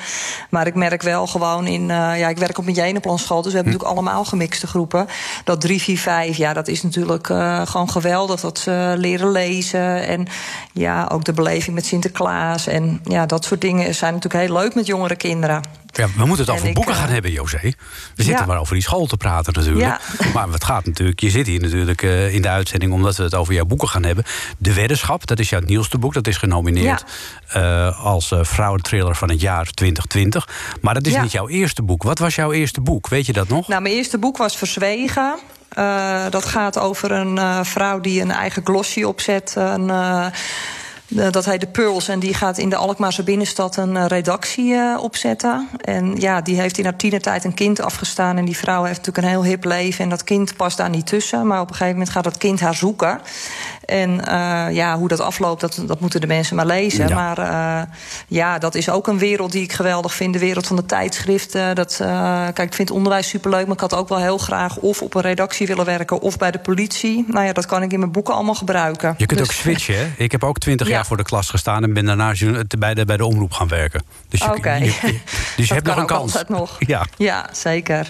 Maar 0.49 0.67
ik 0.67 0.75
merk 0.75 1.01
wel 1.01 1.27
gewoon 1.27 1.67
in... 1.67 1.81
eh, 1.81 2.19
ja, 2.19 2.29
ik 2.29 2.37
werk 2.37 2.57
op 2.57 2.67
een 2.67 2.73
jeneplanschool. 2.73 3.41
Dus 3.41 3.51
we 3.51 3.57
hebben 3.57 3.73
natuurlijk 3.73 3.99
allemaal 3.99 4.25
gemixte 4.25 4.67
groepen. 4.67 5.07
Dat 5.43 5.61
3, 5.61 5.81
4, 5.81 5.97
5, 5.97 6.37
ja, 6.37 6.53
dat 6.53 6.67
is 6.67 6.83
natuurlijk 6.83 7.29
eh, 7.29 7.61
gewoon 7.65 7.89
geweldig. 7.89 8.39
Dat 8.39 8.59
ze 8.59 8.93
leren 8.97 9.31
lezen. 9.31 10.07
En 10.07 10.27
ja, 10.73 11.09
ook 11.11 11.23
de 11.23 11.33
beleving 11.33 11.75
met 11.75 11.85
Sinterklaas. 11.85 12.67
En 12.67 13.01
ja, 13.03 13.25
dat 13.25 13.45
soort 13.45 13.61
dingen 13.61 13.95
zijn 13.95 14.13
natuurlijk 14.13 14.43
heel 14.45 14.57
leuk 14.57 14.75
met 14.75 14.85
jongere 14.85 15.15
kinderen. 15.15 15.61
Ja, 15.91 16.07
we 16.17 16.25
moeten 16.25 16.45
het 16.45 16.55
over 16.55 16.73
boeken 16.73 16.95
gaan 16.95 17.09
hebben, 17.09 17.31
José. 17.31 17.59
We 17.61 17.73
zitten 18.23 18.33
ja. 18.33 18.45
maar 18.45 18.59
over 18.59 18.73
die 18.73 18.83
school 18.83 19.05
te 19.05 19.17
praten 19.17 19.53
natuurlijk. 19.53 19.85
Ja. 19.85 19.99
Maar 20.33 20.47
het 20.49 20.63
gaat 20.63 20.85
natuurlijk, 20.85 21.19
je 21.19 21.29
zit 21.29 21.47
hier 21.47 21.59
natuurlijk 21.61 22.01
eh, 22.03 22.33
in 22.33 22.41
de 22.41 22.49
uitzending... 22.49 22.93
omdat 22.93 23.15
we 23.15 23.23
het 23.23 23.35
over 23.35 23.53
jouw 23.53 23.65
boeken 23.65 23.87
gaan 23.87 24.03
hebben. 24.03 24.23
De 24.57 24.73
Weddenschap, 24.73 25.27
dat 25.27 25.39
is 25.39 25.49
jouw 25.49 25.59
nieuwste 25.65 25.97
boek. 25.97 26.13
Dat 26.13 26.27
is 26.27 26.37
genomineerd 26.37 27.03
eh, 27.47 28.05
als 28.05 28.31
eh 28.31 28.39
vrouwentriller 28.43 29.15
van 29.15 29.29
het 29.29 29.41
jaar 29.41 29.65
2020. 29.65 30.47
Maar 30.81 30.93
dat 30.93 31.05
is 31.05 31.13
Ja. 31.13 31.21
niet 31.21 31.31
jouw 31.31 31.47
eerste 31.47 31.81
boek. 31.81 32.03
Wat 32.03 32.19
was 32.19 32.35
jouw 32.35 32.51
eerste 32.51 32.81
boek? 32.81 33.07
Weet 33.07 33.25
je 33.25 33.33
dat 33.33 33.47
nog? 33.47 33.67
Nou, 33.67 33.81
mijn 33.81 33.93
eerste 33.95 34.17
boek 34.17 34.37
was 34.37 34.57
Verzwegen. 34.57 35.37
Dat 36.29 36.45
gaat 36.45 36.79
over 36.79 37.11
een 37.11 37.65
vrouw 37.65 37.99
die 37.99 38.21
een 38.21 38.31
eigen 38.31 38.61
glossy 38.65 39.03
opzet. 39.03 39.53
Een, 39.57 39.91
dat 41.09 41.45
heet 41.45 41.61
de 41.61 41.67
Pearls. 41.67 42.07
En 42.07 42.19
die 42.19 42.33
gaat 42.33 42.57
in 42.57 42.69
de 42.69 42.75
Alkmaarse 42.75 43.23
binnenstad 43.23 43.77
een 43.77 43.97
eh, 43.97 44.05
redactie 44.05 44.73
eh, 44.73 44.97
opzetten. 45.01 45.67
En 45.81 46.15
ja, 46.15 46.41
die 46.41 46.59
heeft 46.59 46.77
in 46.77 46.83
haar 46.83 46.95
tienertijd 46.95 47.43
een 47.43 47.53
kind 47.53 47.81
afgestaan. 47.81 48.37
En 48.37 48.45
die 48.45 48.57
vrouw 48.57 48.83
heeft 48.83 48.97
natuurlijk 48.97 49.25
een 49.25 49.31
heel 49.31 49.43
hip 49.43 49.63
leven. 49.63 50.03
En 50.03 50.09
dat 50.09 50.23
kind 50.23 50.55
past 50.55 50.77
daar 50.77 50.89
niet 50.89 51.05
tussen. 51.05 51.47
Maar 51.47 51.61
op 51.61 51.69
een 51.69 51.75
gegeven 51.75 51.93
moment 51.93 52.09
gaat 52.09 52.23
dat 52.23 52.37
kind 52.37 52.59
haar 52.59 52.75
zoeken. 52.75 53.21
En 53.89 54.25
eh, 54.25 54.65
ja, 54.75 54.97
hoe 54.97 55.07
dat 55.07 55.19
afloopt, 55.19 55.61
dat, 55.61 55.81
dat 55.85 55.99
moeten 55.99 56.21
de 56.21 56.27
mensen 56.27 56.55
maar 56.55 56.65
lezen. 56.65 57.07
Ja. 57.07 57.15
Maar 57.15 57.37
eh, 57.37 57.87
ja, 58.27 58.57
dat 58.57 58.75
is 58.75 58.89
ook 58.89 59.07
een 59.07 59.17
wereld 59.17 59.51
die 59.51 59.63
ik 59.63 59.71
geweldig 59.73 60.13
vind. 60.13 60.33
De 60.33 60.39
wereld 60.39 60.67
van 60.67 60.75
de 60.75 60.85
tijdschriften. 60.85 61.75
Dat, 61.75 61.99
eh, 62.01 62.43
kijk, 62.43 62.59
ik 62.61 62.73
vind 62.73 62.91
onderwijs 62.91 63.27
superleuk. 63.27 63.65
Maar 63.65 63.75
ik 63.75 63.79
had 63.81 63.95
ook 63.95 64.09
wel 64.09 64.19
heel 64.19 64.37
graag 64.37 64.77
of 64.77 65.01
op 65.01 65.15
een 65.15 65.21
redactie 65.21 65.67
willen 65.67 65.85
werken... 65.85 66.21
of 66.21 66.37
bij 66.37 66.51
de 66.51 66.59
politie. 66.59 67.25
Nou 67.27 67.45
ja, 67.45 67.53
dat 67.53 67.65
kan 67.65 67.83
ik 67.83 67.91
in 67.93 67.99
mijn 67.99 68.11
boeken 68.11 68.33
allemaal 68.33 68.55
gebruiken. 68.55 69.13
Je 69.17 69.25
kunt 69.25 69.39
Dus- 69.39 69.49
ook 69.49 69.55
switchen, 69.55 69.97
hè? 69.97 70.07
Ik 70.17 70.31
heb 70.31 70.43
ook 70.43 70.57
twintig 70.57 70.87
Ja. 70.87 70.93
jaar 70.93 71.05
voor 71.05 71.17
de 71.17 71.23
klas 71.23 71.49
gestaan... 71.49 71.83
en 71.83 71.93
ben 71.93 72.05
daarna 72.05 72.33
bij 72.77 72.93
de, 72.93 73.05
bij 73.05 73.17
de 73.17 73.25
omroep 73.25 73.51
gaan 73.51 73.67
werken. 73.67 74.03
Dus 74.29 74.39
je, 74.39 74.53
Oké. 74.55 74.73
je- 74.73 74.85
je- 74.85 74.91
dus 75.01 75.21
je 75.55 75.61
Dat 75.65 75.67
hebt 75.69 75.85
nog 75.85 75.97
een 75.97 76.05
kans. 76.05 76.43
nog. 76.47 76.75
Ja, 76.87 77.05
Ja, 77.17 77.49
zeker. 77.51 78.09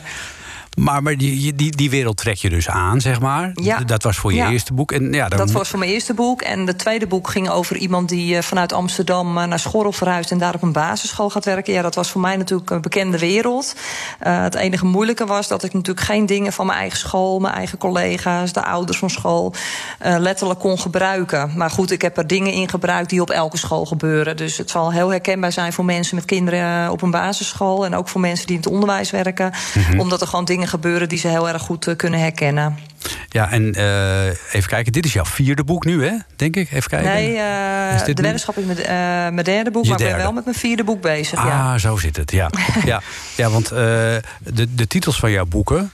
Maar, 0.80 1.04
maar 1.04 1.18
die, 1.18 1.54
die- 1.56 1.76
die, 1.76 1.90
wereld 1.90 2.18
trek 2.18 2.38
je 2.38 2.50
dus 2.50 2.70
aan, 2.70 3.02
zeg 3.02 3.20
maar. 3.20 3.52
Ja. 3.54 3.80
Dat 3.80 4.04
was 4.04 4.18
voor 4.18 4.32
je 4.34 4.38
Ja. 4.38 4.50
eerste 4.50 4.74
boek. 4.74 4.92
En, 4.92 5.14
ja, 5.14 5.28
dan 5.28 5.38
Dat 5.38 5.52
was 5.52 5.70
voor 5.70 5.80
mijn 5.80 5.92
eerste 5.92 6.14
boek. 6.14 6.42
En 6.42 6.68
het 6.68 6.78
tweede 6.78 7.08
boek 7.08 7.30
ging 7.30 7.50
over 7.50 7.76
iemand 7.78 8.10
die 8.10 8.36
eh, 8.36 8.42
vanuit 8.42 8.74
Amsterdam 8.74 9.38
eh, 9.38 9.46
naar 9.48 9.60
Schorrel 9.60 9.92
verhuist 9.92 10.32
en 10.32 10.38
daar 10.38 10.54
op 10.54 10.62
een 10.62 10.72
basisschool 10.72 11.30
gaat 11.30 11.46
werken. 11.46 11.74
Ja, 11.74 11.82
dat 11.82 11.96
was 11.96 12.10
voor 12.10 12.22
mij 12.22 12.36
natuurlijk 12.38 12.70
een 12.70 12.82
bekende 12.82 13.18
wereld. 13.20 13.76
Eh, 14.20 14.42
het 14.42 14.56
enige 14.56 14.86
moeilijke 14.86 15.26
was 15.26 15.48
dat 15.48 15.64
ik 15.64 15.74
natuurlijk 15.74 16.06
geen 16.06 16.26
dingen 16.26 16.54
van 16.54 16.66
mijn 16.66 16.80
eigen 16.80 17.00
school, 17.00 17.40
mijn 17.40 17.54
eigen 17.54 17.78
collega's, 17.78 18.54
de 18.54 18.64
ouders 18.66 18.98
van 18.98 19.10
school 19.10 19.54
letterlijk 20.00 20.60
kon 20.60 20.80
gebruiken. 20.80 21.52
Maar 21.56 21.70
goed, 21.72 21.92
ik 21.92 22.02
heb 22.02 22.18
er 22.18 22.28
dingen 22.28 22.54
in 22.54 22.70
gebruikt 22.70 23.10
die 23.10 23.22
op 23.22 23.30
elke 23.30 23.58
school 23.58 23.86
gebeuren. 23.86 24.38
Dus 24.38 24.58
het 24.58 24.70
zal 24.70 24.92
heel 24.92 25.10
herkenbaar 25.10 25.52
zijn 25.52 25.74
voor 25.74 25.86
mensen 25.86 26.16
met 26.16 26.26
kinderen 26.26 26.92
op 26.92 27.02
een 27.02 27.12
basisschool 27.12 27.86
en 27.86 27.96
ook 27.96 28.08
voor 28.10 28.22
mensen 28.22 28.46
die 28.48 28.56
in 28.56 28.62
het 28.62 28.72
onderwijs 28.72 29.12
werken. 29.12 29.52
Mhm. 29.74 30.00
Omdat 30.00 30.22
er 30.22 30.28
gewoon 30.28 30.46
dingen 30.46 30.68
gebeuren 30.70 31.10
die 31.10 31.18
ze 31.18 31.28
heel 31.28 31.50
erg 31.50 31.62
goed 31.62 31.88
eh, 31.88 31.96
kunnen 31.96 32.20
herkennen. 32.20 32.78
Ja, 33.30 33.52
en 33.52 33.74
eh, 33.74 34.26
even 34.28 34.70
kijken. 34.70 34.92
Dit 34.92 35.06
is 35.06 35.14
jouw 35.14 35.26
vierde 35.26 35.64
boek 35.64 35.86
nu, 35.86 36.06
hè? 36.06 36.12
Denk 36.36 36.56
ik. 36.56 36.72
Even 36.72 36.90
kijken. 36.90 37.12
Nee, 37.12 37.38
eh, 37.38 37.96
Is 37.96 38.04
dit 38.04 38.06
de 38.06 38.22
nu? 38.22 38.22
weddenschap 38.22 38.58
is 38.58 38.66
mijn, 38.66 38.78
mijn 39.34 39.46
derde 39.46 39.72
boek, 39.72 39.84
Je 39.84 39.90
maar 39.90 40.00
ik 40.02 40.08
ben 40.08 40.18
wel 40.18 40.32
met 40.32 40.44
mijn 40.46 40.58
vierde 40.58 40.84
boek 40.84 41.02
bezig. 41.02 41.40
Ah, 41.40 41.46
ja. 41.46 41.78
zo 41.78 41.98
zit 41.98 42.16
het, 42.16 42.32
ja. 42.32 42.50
ja, 42.86 43.02
ja 43.36 43.50
want 43.50 43.68
de, 43.70 44.22
de 44.76 44.88
titels 44.88 45.20
van 45.20 45.32
jouw 45.32 45.46
boeken... 45.46 45.92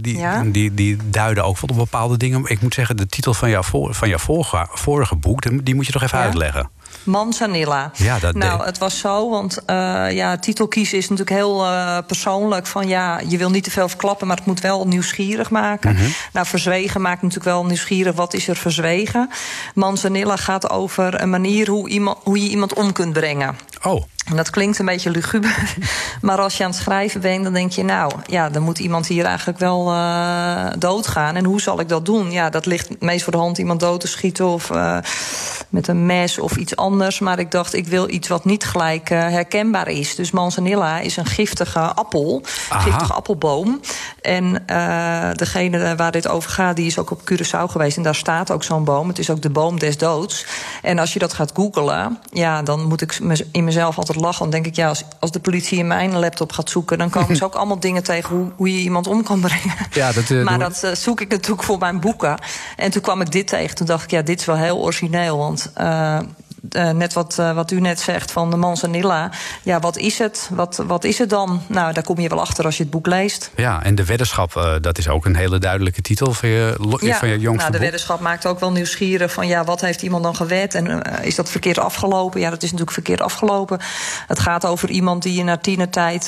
die, 0.00 0.18
Ja. 0.18 0.42
die, 0.44 0.74
die 0.74 0.96
duiden 1.10 1.44
ook 1.44 1.58
wel 1.60 1.70
op 1.70 1.76
bepaalde 1.76 2.16
dingen. 2.16 2.42
Ik 2.46 2.60
moet 2.60 2.74
zeggen, 2.74 2.96
de 2.96 3.06
titel 3.06 3.34
van 3.34 3.50
jouw, 3.50 3.62
voor, 3.62 3.94
van 3.94 4.08
jouw 4.08 4.18
vorige, 4.18 4.66
vorige 4.70 5.16
boek... 5.16 5.42
die 5.42 5.62
die 5.62 5.74
moet 5.74 5.86
je 5.86 5.92
toch 5.92 6.02
even 6.02 6.18
Ja. 6.18 6.24
uitleggen. 6.24 6.70
Manzanilla. 7.06 7.90
Ja, 7.94 8.18
dat 8.18 8.34
nou, 8.34 8.56
deed- 8.56 8.66
het 8.66 8.78
was 8.78 8.98
zo, 8.98 9.30
want 9.30 9.64
eh 9.64 10.06
ja, 10.10 10.36
titel 10.36 10.68
kiezen 10.68 10.98
is 10.98 11.08
natuurlijk 11.08 11.36
heel 11.36 11.64
eh, 11.64 11.98
persoonlijk. 12.06 12.66
Van 12.66 12.88
ja, 12.88 13.20
je 13.28 13.36
wil 13.36 13.50
niet 13.50 13.64
te 13.64 13.70
veel 13.70 13.88
verklappen, 13.88 14.26
maar 14.26 14.36
het 14.36 14.46
moet 14.46 14.60
wel 14.60 14.86
nieuwsgierig 14.86 15.50
maken. 15.50 15.94
Mhm. 15.94 16.04
Nou, 16.32 16.46
verzwegen 16.46 17.00
maakt 17.00 17.22
natuurlijk 17.22 17.50
wel 17.50 17.64
nieuwsgierig. 17.66 18.14
Wat 18.14 18.34
is 18.34 18.48
er 18.48 18.56
verzwegen? 18.56 19.30
Manzanilla 19.74 20.36
gaat 20.36 20.70
over 20.70 21.20
een 21.22 21.30
manier 21.30 21.68
hoe, 21.68 21.88
iemand, 21.88 22.18
hoe 22.22 22.42
je 22.42 22.48
iemand 22.48 22.74
om 22.74 22.92
kunt 22.92 23.12
brengen. 23.12 23.56
Oh, 23.82 24.02
En 24.26 24.36
dat 24.36 24.50
klinkt 24.50 24.78
een 24.78 24.86
beetje 24.86 25.10
luguber. 25.10 25.74
Maar 26.20 26.38
als 26.38 26.56
je 26.56 26.64
aan 26.64 26.70
het 26.70 26.78
schrijven 26.78 27.20
bent, 27.20 27.44
dan 27.44 27.52
denk 27.52 27.72
je... 27.72 27.84
nou, 27.84 28.12
ja, 28.26 28.48
dan 28.48 28.62
moet 28.62 28.78
iemand 28.78 29.06
hier 29.06 29.24
eigenlijk 29.24 29.58
wel 29.58 29.90
eh, 29.92 30.66
doodgaan. 30.78 31.36
En 31.36 31.44
hoe 31.44 31.60
zal 31.60 31.80
ik 31.80 31.88
dat 31.88 32.04
doen? 32.04 32.30
Ja, 32.30 32.50
dat 32.50 32.66
ligt 32.66 33.00
meest 33.00 33.22
voor 33.22 33.32
de 33.32 33.38
hand 33.38 33.58
iemand 33.58 33.80
dood 33.80 34.00
te 34.00 34.08
schieten... 34.08 34.46
of 34.46 34.70
eh, 34.70 34.98
met 35.68 35.88
een 35.88 36.06
mes 36.06 36.38
of 36.38 36.56
iets 36.56 36.76
anders. 36.76 37.18
Maar 37.18 37.38
ik 37.38 37.50
dacht, 37.50 37.74
ik 37.74 37.86
wil 37.86 38.10
iets 38.10 38.28
wat 38.28 38.44
niet 38.44 38.64
gelijk 38.64 39.10
eh, 39.10 39.18
herkenbaar 39.18 39.88
is. 39.88 40.14
Dus 40.14 40.30
manzanilla 40.30 40.98
is 40.98 41.16
een 41.16 41.26
giftige 41.26 41.80
appel. 41.80 42.42
Aha. 42.68 42.80
Giftige 42.80 43.12
appelboom. 43.12 43.80
En 44.20 44.64
degene 45.34 45.96
waar 45.96 46.12
dit 46.12 46.28
over 46.28 46.50
gaat, 46.50 46.76
die 46.76 46.86
is 46.86 46.98
ook 46.98 47.10
op 47.10 47.20
Curaçao 47.20 47.70
geweest. 47.70 47.96
En 47.96 48.02
daar 48.02 48.14
staat 48.14 48.50
ook 48.50 48.64
zo'n 48.64 48.84
boom. 48.84 49.08
Het 49.08 49.18
is 49.18 49.30
ook 49.30 49.42
de 49.42 49.50
boom 49.50 49.78
des 49.78 49.98
doods. 49.98 50.46
En 50.82 50.98
als 50.98 51.12
je 51.12 51.18
dat 51.18 51.32
gaat 51.32 51.52
googlen, 51.54 52.18
ja, 52.30 52.62
dan 52.62 52.84
moet 52.84 53.00
ik 53.00 53.18
in 53.52 53.64
mezelf 53.64 53.98
altijd 53.98 54.15
lachen. 54.16 54.42
Dan 54.42 54.50
denk 54.50 54.66
ik, 54.66 54.76
ja, 54.76 54.88
als, 54.88 55.04
als 55.18 55.30
de 55.30 55.40
politie 55.40 55.78
in 55.78 55.86
mijn 55.86 56.18
laptop 56.18 56.52
gaat 56.52 56.70
zoeken... 56.70 56.98
dan 56.98 57.10
komen 57.10 57.36
ze 57.36 57.44
ook 57.48 57.54
allemaal 57.54 57.80
dingen 57.80 58.02
tegen 58.02 58.36
hoe, 58.36 58.50
hoe 58.56 58.72
je 58.72 58.82
iemand 58.82 59.06
om 59.06 59.22
kan 59.22 59.40
brengen. 59.40 59.74
Ja, 59.90 60.12
dat, 60.12 60.30
eh, 60.30 60.42
maar 60.42 60.58
dat 60.58 60.82
eh, 60.82 60.92
zoek 60.92 61.20
ik 61.20 61.28
natuurlijk 61.28 61.62
voor 61.62 61.78
mijn 61.78 62.00
boeken. 62.00 62.38
En 62.76 62.90
toen 62.90 63.02
kwam 63.02 63.20
ik 63.20 63.32
dit 63.32 63.46
tegen. 63.46 63.76
Toen 63.76 63.86
dacht 63.86 64.04
ik, 64.04 64.10
ja, 64.10 64.22
dit 64.22 64.40
is 64.40 64.46
wel 64.46 64.56
heel 64.56 64.78
origineel. 64.78 65.38
Want 65.38 65.70
eh, 65.74 66.18
eh, 66.70 66.90
net 66.90 67.12
wat, 67.12 67.38
eh, 67.38 67.54
wat 67.54 67.70
u 67.70 67.80
net 67.80 68.00
zegt 68.00 68.32
van 68.32 68.50
de 68.50 68.56
manzanilla. 68.56 69.30
Ja, 69.62 69.80
wat 69.80 69.96
is 69.96 70.18
het? 70.18 70.50
Wat, 70.52 70.82
wat 70.86 71.04
is 71.04 71.18
het 71.18 71.30
dan? 71.30 71.62
Nou, 71.66 71.92
daar 71.92 72.02
kom 72.02 72.20
je 72.20 72.28
wel 72.28 72.40
achter 72.40 72.64
als 72.64 72.76
je 72.76 72.82
het 72.82 72.92
boek 72.92 73.06
leest. 73.06 73.50
ja, 73.56 73.82
en 73.82 73.94
de 73.94 74.04
weddenschap, 74.04 74.56
eh, 74.56 74.74
dat 74.80 74.98
is 74.98 75.08
ook 75.08 75.24
een 75.24 75.36
hele 75.36 75.58
duidelijke 75.58 76.02
titel 76.02 76.32
van 76.32 76.48
je, 76.48 76.74
van 77.18 77.28
je 77.28 77.38
jongste 77.38 77.60
nou, 77.60 77.72
de 77.72 77.78
weddenschap 77.78 78.20
maakt 78.20 78.46
ook 78.46 78.60
wel 78.60 78.72
nieuwsgierig 78.72 79.32
van 79.32 79.46
ja, 79.46 79.64
wat 79.64 79.80
heeft 79.80 80.02
iemand 80.02 80.22
dan 80.22 80.36
gewet 80.36 80.74
en 80.74 81.02
is 81.22 81.34
dat 81.34 81.50
verkeerd 81.50 81.78
afgelopen? 81.78 82.40
Ja, 82.40 82.50
dat 82.50 82.62
is 82.62 82.70
natuurlijk 82.70 82.92
verkeerd 82.92 83.20
afgelopen. 83.20 83.78
Het 84.26 84.38
gaat 84.38 84.64
over 84.64 84.90
iemand 84.90 85.22
die 85.22 85.38
in 85.38 85.48
haar 85.48 85.60
tienertijd 85.60 86.26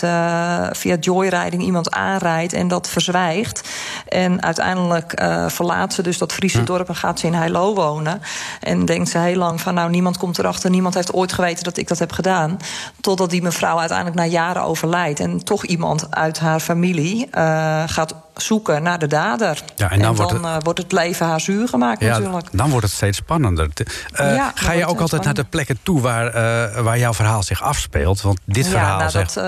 via 0.76 0.96
joyriding 1.00 1.62
iemand 1.62 1.90
aanrijdt 1.90 2.52
en 2.52 2.68
dat 2.68 2.88
verzwijgt. 2.88 3.68
En 4.08 4.42
uiteindelijk 4.42 5.12
verlaat 5.46 5.92
ze 5.92 6.02
dus 6.02 6.18
dat 6.18 6.32
Friese 6.32 6.64
dorp 6.64 6.88
en 6.88 6.96
gaat 6.96 7.20
ze 7.20 7.26
in 7.26 7.34
Heilo 7.34 7.74
wonen. 7.74 8.20
En 8.60 8.84
denkt 8.84 9.08
ze 9.08 9.18
heel 9.18 9.36
lang 9.36 9.60
van 9.60 9.74
nou, 9.74 9.90
niemand 9.90 10.16
komt 10.16 10.27
erachter, 10.36 10.70
niemand 10.70 10.94
heeft 10.94 11.12
ooit 11.12 11.32
geweten 11.32 11.64
dat 11.64 11.76
ik 11.76 11.88
dat 11.88 11.98
heb 11.98 12.12
gedaan. 12.12 12.56
Totdat 13.00 13.30
die 13.30 13.42
mevrouw 13.42 13.78
uiteindelijk 13.78 14.18
na 14.18 14.24
jaren 14.24 14.62
overlijdt 14.62 15.20
en 15.20 15.44
toch 15.44 15.64
iemand 15.64 16.14
uit 16.14 16.38
haar 16.38 16.60
familie 16.60 17.26
eh, 17.30 17.82
gaat 17.86 18.14
zoeken 18.40 18.82
naar 18.82 18.98
de 18.98 19.06
dader. 19.06 19.62
Ja, 19.76 19.90
en 19.90 20.00
dan 20.00 20.14
wordt 20.16 20.32
dan 20.32 20.44
het- 20.44 20.56
eh, 20.56 20.62
wordt 20.62 20.78
het 20.78 20.92
leven 20.92 21.26
haar 21.26 21.40
zuur 21.40 21.68
gemaakt 21.68 22.00
Ja, 22.00 22.08
natuurlijk. 22.18 22.48
dan 22.52 22.70
wordt 22.70 22.86
het 22.86 22.94
steeds 22.94 23.16
spannender. 23.16 23.68
Eh, 24.12 24.34
Ja, 24.34 24.52
ga 24.54 24.72
je 24.72 24.86
ook 24.86 25.00
altijd 25.00 25.24
naar 25.24 25.34
de 25.34 25.44
plekken 25.44 25.78
toe 25.82 26.00
waar, 26.00 26.26
eh, 26.26 26.80
waar 26.82 26.98
jouw 26.98 27.14
verhaal 27.14 27.42
zich 27.42 27.62
afspeelt? 27.62 28.20
Want 28.20 28.38
dit 28.44 28.66
verhaal 28.68 28.92
ja, 28.92 28.98
nou, 28.98 29.10
zegt... 29.10 29.34
dat, 29.34 29.44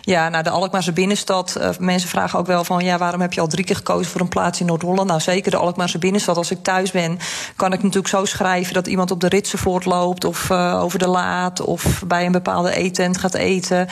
ja, 0.00 0.28
naar 0.28 0.42
de 0.42 0.50
Alkmaarse 0.50 0.92
binnenstad. 0.92 1.58
mensen 1.78 2.08
vragen 2.08 2.38
ook 2.38 2.46
wel 2.46 2.64
van... 2.64 2.84
ja, 2.84 2.98
waarom 2.98 3.20
heb 3.20 3.32
je 3.32 3.40
al 3.40 3.46
drie 3.46 3.64
keer 3.64 3.76
gekozen 3.76 4.10
voor 4.12 4.20
een 4.20 4.28
plaats 4.28 4.60
in 4.60 4.66
Noord-Holland? 4.66 5.08
Nou, 5.08 5.20
zeker 5.20 5.50
de 5.50 5.56
Alkmaarse 5.56 5.98
binnenstad. 5.98 6.36
Als 6.36 6.50
ik 6.50 6.62
thuis 6.62 6.90
ben, 6.90 7.18
kan 7.56 7.72
ik 7.72 7.78
natuurlijk 7.82 8.08
zo 8.08 8.24
schrijven... 8.24 8.74
dat 8.74 8.86
iemand 8.86 9.10
op 9.10 9.20
de 9.20 9.28
Ritsenvoort 9.28 9.84
loopt 9.84 10.24
of 10.24 10.50
over 10.50 10.98
de 10.98 11.08
Laat... 11.08 11.60
of 11.60 12.02
bij 12.06 12.26
een 12.26 12.32
bepaalde 12.32 12.74
eetent 12.74 13.18
gaat 13.18 13.34
eten. 13.34 13.88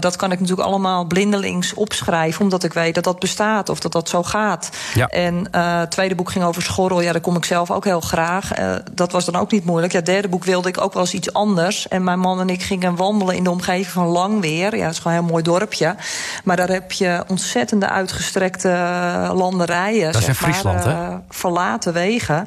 Dat 0.00 0.16
kan 0.16 0.32
ik 0.32 0.40
natuurlijk 0.40 0.68
allemaal 0.68 1.04
blindelings 1.04 1.74
opschrijven... 1.74 2.40
omdat 2.42 2.64
ik 2.64 2.72
weet 2.72 2.94
dat 2.94 3.04
dat 3.04 3.18
bestaat 3.18 3.40
of 3.68 3.80
dat 3.80 3.92
dat 3.92 4.08
zo 4.08 4.22
gaat. 4.22 4.70
Ja. 4.94 5.06
En 5.06 5.48
eh, 5.50 5.78
het 5.78 5.90
tweede 5.90 6.14
boek 6.14 6.30
ging 6.30 6.44
over 6.44 6.62
Schorrel. 6.62 7.00
Ja, 7.00 7.12
daar 7.12 7.20
kom 7.20 7.36
ik 7.36 7.44
zelf 7.44 7.70
ook 7.70 7.84
heel 7.84 8.00
graag. 8.00 8.52
Eh, 8.52 8.74
dat 8.92 9.12
was 9.12 9.24
dan 9.24 9.36
ook 9.36 9.50
niet 9.50 9.64
moeilijk. 9.64 9.92
Ja, 9.92 9.98
het 9.98 10.06
derde 10.06 10.28
boek 10.28 10.44
wilde 10.44 10.68
ik 10.68 10.80
ook 10.80 10.92
wel 10.92 11.02
eens 11.02 11.14
iets 11.14 11.32
anders. 11.32 11.88
En 11.88 12.04
mijn 12.04 12.18
man 12.18 12.40
en 12.40 12.48
ik 12.48 12.62
gingen 12.62 12.96
wandelen 12.96 13.36
in 13.36 13.44
de 13.44 13.50
omgeving 13.50 13.86
van 13.86 14.06
Langweer. 14.06 14.76
Ja, 14.76 14.84
dat 14.84 14.92
is 14.92 14.98
gewoon 14.98 15.16
een 15.16 15.22
heel 15.22 15.32
mooi 15.32 15.42
dorpje. 15.42 15.96
Maar 16.44 16.56
daar 16.56 16.68
heb 16.68 16.92
je 16.92 17.24
ontzettende 17.26 17.88
uitgestrekte 17.88 18.68
eh, 18.68 19.30
landerijen. 19.34 20.12
Dat 20.12 20.22
is 20.22 20.28
in 20.28 20.34
Friesland, 20.34 20.84
maar, 20.84 21.10
hè? 21.10 21.16
Verlaten 21.28 21.92
wegen. 21.92 22.46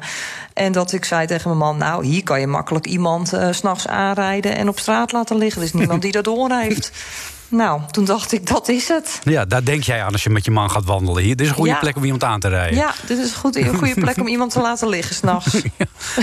En 0.52 0.72
dat 0.72 0.92
ik 0.92 1.04
zei 1.04 1.26
tegen 1.26 1.48
mijn 1.48 1.60
man... 1.60 1.76
nou, 1.76 2.04
hier 2.04 2.22
kan 2.22 2.40
je 2.40 2.46
makkelijk 2.46 2.86
iemand 2.86 3.28
s 3.28 3.56
s'nachts 3.56 3.88
aanrijden... 3.88 4.56
en 4.56 4.68
op 4.68 4.78
straat 4.78 5.12
laten 5.12 5.36
liggen. 5.36 5.60
Er 5.60 5.66
is 5.66 5.72
niemand 5.72 6.02
die 6.02 6.12
dat 6.12 6.24
door 6.24 6.50
heeft. 6.50 6.90
Nou, 7.48 7.80
toen 7.90 8.04
dacht 8.04 8.32
ik, 8.32 8.46
dat 8.46 8.68
is 8.68 8.88
het. 8.88 9.20
Ja, 9.24 9.44
daar 9.44 9.64
denk 9.64 9.82
jij 9.82 10.02
aan 10.02 10.12
als 10.12 10.22
je 10.22 10.30
met 10.30 10.44
je 10.44 10.50
man 10.50 10.70
gaat 10.70 10.84
wandelen. 10.84 11.22
Hier, 11.22 11.36
dit 11.36 11.40
is 11.40 11.48
een 11.48 11.54
goede 11.54 11.70
Ja. 11.70 11.78
plek 11.78 11.96
om 11.96 12.04
iemand 12.04 12.24
aan 12.24 12.40
te 12.40 12.48
rijden. 12.48 12.76
Ja, 12.78 12.94
dit 13.06 13.18
is 13.18 13.32
goed, 13.32 13.56
een 13.56 13.74
goede 13.76 13.94
plek 13.94 14.16
om 14.20 14.26
iemand 14.26 14.52
te 14.52 14.60
laten 14.60 14.88
liggen 14.88 15.14
s'nachts. 15.24 15.54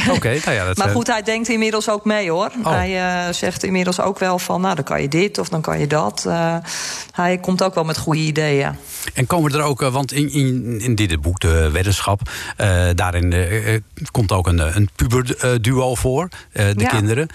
Oké, 0.09 0.29
nou 0.45 0.51
ja, 0.51 0.65
dat 0.65 0.77
Maar 0.77 0.87
eh, 0.87 0.93
goed, 0.93 1.07
hij 1.07 1.21
denkt 1.21 1.49
inmiddels 1.49 1.89
ook 1.89 2.05
mee 2.05 2.29
hoor. 2.29 2.51
Oh. 2.63 2.71
Hij 2.71 3.25
eh, 3.27 3.33
zegt 3.33 3.63
inmiddels 3.63 3.99
ook 3.99 4.19
wel 4.19 4.39
van, 4.39 4.61
nou 4.61 4.75
dan 4.75 4.83
kan 4.83 5.01
je 5.01 5.07
dit 5.07 5.37
of 5.37 5.49
dan 5.49 5.61
kan 5.61 5.79
je 5.79 5.87
dat. 5.87 6.25
Eh, 6.27 6.55
hij 7.11 7.37
komt 7.37 7.63
ook 7.63 7.73
wel 7.75 7.83
met 7.83 7.97
goede 7.97 8.19
ideeën. 8.19 8.75
En 9.13 9.27
komen 9.27 9.53
er 9.53 9.61
ook, 9.61 9.81
want 9.81 10.11
in, 10.11 10.31
in, 10.31 10.79
in 10.81 10.95
dit 10.95 11.21
boek, 11.21 11.39
de 11.39 11.69
weddenschap, 11.71 12.21
daarin 12.95 13.83
komt 14.11 14.31
ook 14.31 14.47
een, 14.47 14.75
een 14.75 14.89
puberduo 14.95 15.95
voor, 15.95 16.29
de 16.51 16.73
Ja. 16.77 16.87
kinderen. 16.87 17.27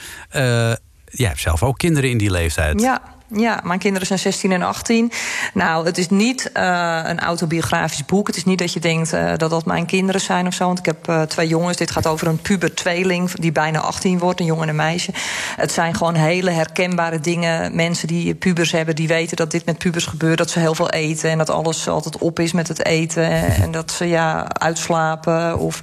Jij 1.11 1.27
hebt 1.29 1.41
zelf 1.41 1.63
ook 1.63 1.79
kinderen 1.79 2.11
in 2.11 2.19
die 2.19 2.31
leeftijd. 2.31 2.81
Ja, 2.81 3.03
Ja, 3.35 3.61
mijn 3.65 3.79
kinderen 3.79 4.07
zijn 4.07 4.19
16 4.19 4.53
en 4.53 4.63
18. 4.63 5.13
Nou, 5.55 5.87
het 5.87 5.99
is 5.99 6.09
niet 6.09 6.53
eh, 6.53 7.01
een 7.05 7.21
autobiografisch 7.21 8.05
boek. 8.05 8.27
Het 8.27 8.37
is 8.37 8.45
niet 8.45 8.59
dat 8.59 8.73
je 8.73 8.81
denkt 8.81 9.13
eh, 9.13 9.33
dat 9.37 9.51
dat 9.51 9.65
mijn 9.65 9.87
kinderen 9.87 10.21
zijn 10.21 10.47
of 10.47 10.55
zo. 10.55 10.67
Want 10.67 10.79
ik 10.79 10.85
heb 10.85 11.09
eh, 11.09 11.23
twee 11.23 11.49
jongens. 11.49 11.77
Dit 11.77 11.91
gaat 11.91 12.07
over 12.07 12.27
een 12.27 12.41
puber 12.41 12.75
tweeling 12.75 13.31
die 13.31 13.53
bijna 13.53 13.79
18 13.79 14.19
wordt, 14.19 14.41
een 14.41 14.47
jongen 14.47 14.63
en 14.63 14.69
een 14.69 14.77
meisje. 14.77 15.13
Het 15.57 15.73
zijn 15.73 15.95
gewoon 15.95 16.15
hele 16.15 16.51
herkenbare 16.51 17.21
dingen. 17.21 17.75
Mensen 17.75 18.09
die 18.09 18.35
pubers 18.35 18.73
hebben, 18.73 18.95
die 18.97 19.09
weten 19.09 19.37
dat 19.37 19.51
dit 19.51 19.65
met 19.65 19.79
pubers 19.79 20.07
gebeurt. 20.07 20.39
Dat 20.39 20.51
ze 20.51 20.59
heel 20.59 20.75
veel 20.75 20.91
eten 20.91 21.31
en 21.31 21.39
dat 21.39 21.51
alles 21.51 21.89
altijd 21.89 22.19
op 22.19 22.39
is 22.39 22.53
met 22.53 22.69
het 22.69 22.85
eten. 22.85 23.31
En 23.63 23.71
dat 23.71 23.91
ze 23.91 24.09
ja, 24.09 24.47
uitslapen 24.49 25.59
of 25.59 25.81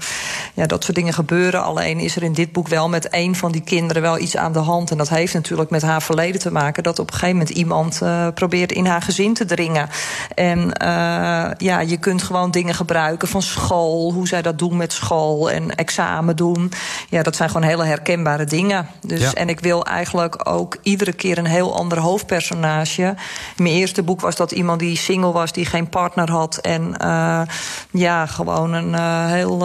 ja, 0.53 0.65
dat 0.65 0.83
soort 0.83 0.95
dingen 0.95 1.13
gebeuren. 1.13 1.63
Alleen 1.63 1.99
is 1.99 2.15
er 2.15 2.23
in 2.23 2.33
dit 2.33 2.51
boek 2.51 2.67
wel 2.67 2.89
met 2.89 3.07
een 3.09 3.35
van 3.35 3.51
die 3.51 3.61
kinderen 3.61 4.01
wel 4.01 4.19
iets 4.19 4.37
aan 4.37 4.53
de 4.53 4.59
hand. 4.59 4.91
En 4.91 4.97
dat 4.97 5.09
heeft 5.09 5.33
natuurlijk 5.33 5.69
met 5.69 5.81
haar 5.81 6.01
verleden 6.01 6.41
te 6.41 6.51
maken. 6.51 6.83
Dat 6.83 6.99
op 6.99 7.07
een 7.07 7.13
gegeven 7.13 7.34
moment 7.37 7.57
iemand 7.57 7.99
uh, 8.03 8.27
probeert 8.33 8.71
in 8.71 8.85
haar 8.85 9.01
gezin 9.01 9.33
te 9.33 9.45
dringen. 9.45 9.89
En 10.35 10.59
uh, 10.59 11.51
ja, 11.57 11.79
je 11.79 11.97
kunt 11.97 12.23
gewoon 12.23 12.51
dingen 12.51 12.75
gebruiken 12.75 13.27
van 13.27 13.41
school. 13.41 14.13
Hoe 14.13 14.27
zij 14.27 14.41
dat 14.41 14.59
doen 14.59 14.77
met 14.77 14.93
school 14.93 15.51
en 15.51 15.75
examen 15.75 16.35
doen. 16.35 16.71
Ja, 17.09 17.23
dat 17.23 17.35
zijn 17.35 17.49
gewoon 17.49 17.67
hele 17.67 17.85
herkenbare 17.85 18.45
dingen. 18.45 18.87
Dus, 19.01 19.19
Ja. 19.19 19.33
En 19.33 19.49
ik 19.49 19.59
wil 19.59 19.85
eigenlijk 19.85 20.49
ook 20.49 20.77
iedere 20.81 21.13
keer 21.13 21.37
een 21.37 21.45
heel 21.45 21.75
ander 21.75 21.99
hoofdpersonage. 21.99 23.15
In 23.55 23.63
mijn 23.63 23.75
eerste 23.75 24.03
boek 24.03 24.21
was 24.21 24.35
dat 24.35 24.51
iemand 24.51 24.79
die 24.79 24.97
single 24.97 25.31
was, 25.31 25.51
die 25.51 25.65
geen 25.65 25.89
partner 25.89 26.31
had. 26.31 26.57
En 26.57 26.95
uh, 27.01 27.41
ja, 27.91 28.25
gewoon 28.25 28.73
een 28.73 28.95
heel 29.29 29.59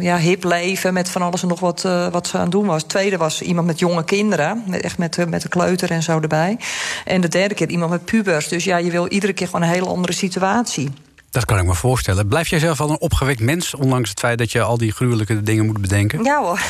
ja, 0.00 0.18
hip 0.18 0.44
leven 0.44 0.94
met 0.94 1.10
van 1.10 1.22
alles 1.22 1.42
en 1.42 1.48
nog 1.48 1.60
wat, 1.60 1.82
uh, 1.86 2.08
wat 2.08 2.26
ze 2.26 2.36
aan 2.36 2.42
het 2.42 2.50
doen 2.50 2.66
was. 2.66 2.82
Tweede 2.82 3.16
was 3.16 3.42
iemand 3.42 3.66
met 3.66 3.78
jonge 3.78 4.04
kinderen, 4.04 4.64
echt 4.70 4.98
met, 4.98 5.16
uh, 5.16 5.26
met 5.26 5.42
de 5.42 5.48
kleuter 5.48 5.90
en 5.90 6.02
zo 6.02 6.20
erbij. 6.20 6.58
En 7.04 7.20
de 7.20 7.28
derde 7.28 7.54
keer 7.54 7.68
iemand 7.68 7.90
met 7.90 8.04
pubers. 8.04 8.48
Dus 8.48 8.64
ja, 8.64 8.76
je 8.76 8.90
wil 8.90 9.08
iedere 9.08 9.32
keer 9.32 9.46
gewoon 9.46 9.62
een 9.62 9.68
hele 9.68 9.86
andere 9.86 10.12
situatie. 10.12 10.90
Dat 11.30 11.44
kan 11.44 11.58
ik 11.58 11.64
me 11.64 11.74
voorstellen. 11.74 12.28
Blijf 12.28 12.48
jij 12.48 12.58
zelf 12.58 12.78
wel 12.78 12.90
een 12.90 13.00
opgewekt 13.00 13.40
mens, 13.40 13.74
ondanks 13.74 14.10
het 14.10 14.20
feit 14.20 14.38
dat 14.38 14.52
je 14.52 14.62
al 14.62 14.78
die 14.78 14.92
gruwelijke 14.92 15.42
dingen 15.42 15.66
moet 15.66 15.80
bedenken? 15.80 16.24
Ja 16.24 16.42
hoor. 16.42 16.60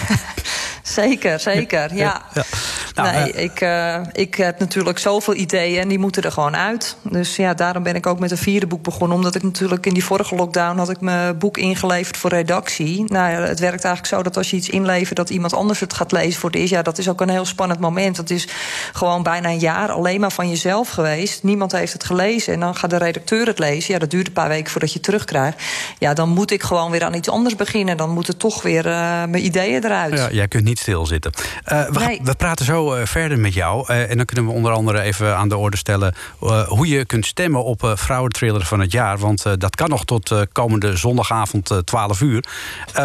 Zeker, 0.88 1.40
zeker. 1.40 1.94
Ja. 1.94 2.22
ja. 2.34 2.44
Nou, 2.94 3.14
nee, 3.14 3.32
uh, 3.32 3.42
ik, 3.42 3.60
uh, 3.60 4.00
ik 4.12 4.34
heb 4.34 4.58
natuurlijk 4.58 4.98
zoveel 4.98 5.34
ideeën 5.34 5.80
en 5.80 5.88
die 5.88 5.98
moeten 5.98 6.22
er 6.22 6.32
gewoon 6.32 6.56
uit. 6.56 6.96
Dus 7.02 7.36
ja, 7.36 7.54
daarom 7.54 7.82
ben 7.82 7.94
ik 7.94 8.06
ook 8.06 8.18
met 8.18 8.30
een 8.30 8.38
vierde 8.38 8.66
boek 8.66 8.82
begonnen. 8.82 9.16
Omdat 9.16 9.34
ik 9.34 9.42
natuurlijk 9.42 9.86
in 9.86 9.94
die 9.94 10.04
vorige 10.04 10.34
lockdown 10.34 10.78
had 10.78 10.90
ik 10.90 11.00
mijn 11.00 11.38
boek 11.38 11.56
ingeleverd 11.56 12.16
voor 12.16 12.30
redactie. 12.30 13.04
Nou, 13.12 13.30
het 13.30 13.58
werkt 13.58 13.84
eigenlijk 13.84 14.14
zo 14.14 14.22
dat 14.22 14.36
als 14.36 14.50
je 14.50 14.56
iets 14.56 14.68
inlevert 14.68 15.16
dat 15.16 15.30
iemand 15.30 15.52
anders 15.52 15.80
het 15.80 15.94
gaat 15.94 16.12
lezen 16.12 16.40
voor 16.40 16.50
het 16.50 16.58
eerst. 16.58 16.72
Ja, 16.72 16.82
dat 16.82 16.98
is 16.98 17.08
ook 17.08 17.20
een 17.20 17.28
heel 17.28 17.44
spannend 17.44 17.80
moment. 17.80 18.16
Dat 18.16 18.30
is 18.30 18.48
gewoon 18.92 19.22
bijna 19.22 19.48
een 19.48 19.58
jaar 19.58 19.90
alleen 19.90 20.20
maar 20.20 20.32
van 20.32 20.48
jezelf 20.48 20.88
geweest. 20.88 21.42
Niemand 21.42 21.72
heeft 21.72 21.92
het 21.92 22.04
gelezen. 22.04 22.52
En 22.52 22.60
dan 22.60 22.74
gaat 22.74 22.90
de 22.90 22.96
redacteur 22.96 23.46
het 23.46 23.58
lezen. 23.58 23.92
Ja, 23.92 23.98
dat 23.98 24.10
duurt 24.10 24.26
een 24.26 24.32
paar 24.32 24.47
weken 24.48 24.70
voordat 24.70 24.92
je 24.92 25.00
terugkrijgt. 25.00 25.62
Ja, 25.98 26.14
dan 26.14 26.28
moet 26.28 26.50
ik 26.50 26.62
gewoon 26.62 26.90
weer 26.90 27.04
aan 27.04 27.14
iets 27.14 27.28
anders 27.28 27.56
beginnen. 27.56 27.96
Dan 27.96 28.10
moeten 28.10 28.36
toch 28.36 28.62
weer 28.62 28.86
uh, 28.86 28.92
mijn 29.24 29.44
ideeën 29.44 29.84
eruit. 29.84 30.18
Ja, 30.18 30.30
jij 30.30 30.48
kunt 30.48 30.64
niet 30.64 30.78
stilzitten. 30.78 31.32
Uh, 31.72 31.88
we, 31.88 31.98
nee. 31.98 32.20
we, 32.22 32.34
praten 32.34 32.64
zo 32.64 32.94
uh, 32.94 33.04
verder 33.04 33.38
met 33.38 33.54
jou. 33.54 33.92
En 33.92 34.16
dan 34.16 34.26
kunnen 34.26 34.46
we 34.46 34.52
onder 34.52 34.72
andere 34.72 35.00
even 35.00 35.36
aan 35.36 35.48
de 35.48 35.56
orde 35.56 35.76
stellen... 35.76 36.14
hoe 36.66 36.88
je 36.88 37.04
kunt 37.04 37.26
stemmen 37.26 37.64
op 37.64 37.92
Vrouwentrailer 37.94 38.64
van 38.64 38.80
het 38.80 38.92
jaar. 38.92 39.18
Want 39.18 39.42
dat 39.60 39.76
kan 39.76 39.88
nog 39.88 40.04
tot 40.04 40.32
komende 40.52 40.96
zondagavond 40.96 41.70
12 41.84 42.20
uur. 42.20 42.44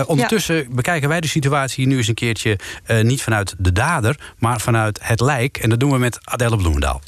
ondertussen 0.06 0.56
ja. 0.56 0.64
bekijken 0.70 1.10
wij 1.10 1.22
de 1.22 1.28
situatie 1.28 1.88
nu 1.88 1.98
eens 1.98 2.08
een 2.08 2.14
keertje... 2.14 2.60
niet 3.02 3.22
vanuit 3.22 3.56
de 3.58 3.72
dader, 3.72 4.20
maar 4.38 4.62
vanuit 4.62 5.00
het 5.02 5.20
lijk. 5.20 5.58
En 5.58 5.70
dat 5.70 5.80
doen 5.80 5.92
we 5.92 5.98
met 5.98 6.20
Adelle 6.24 6.58
Bloemendaal. 6.58 7.02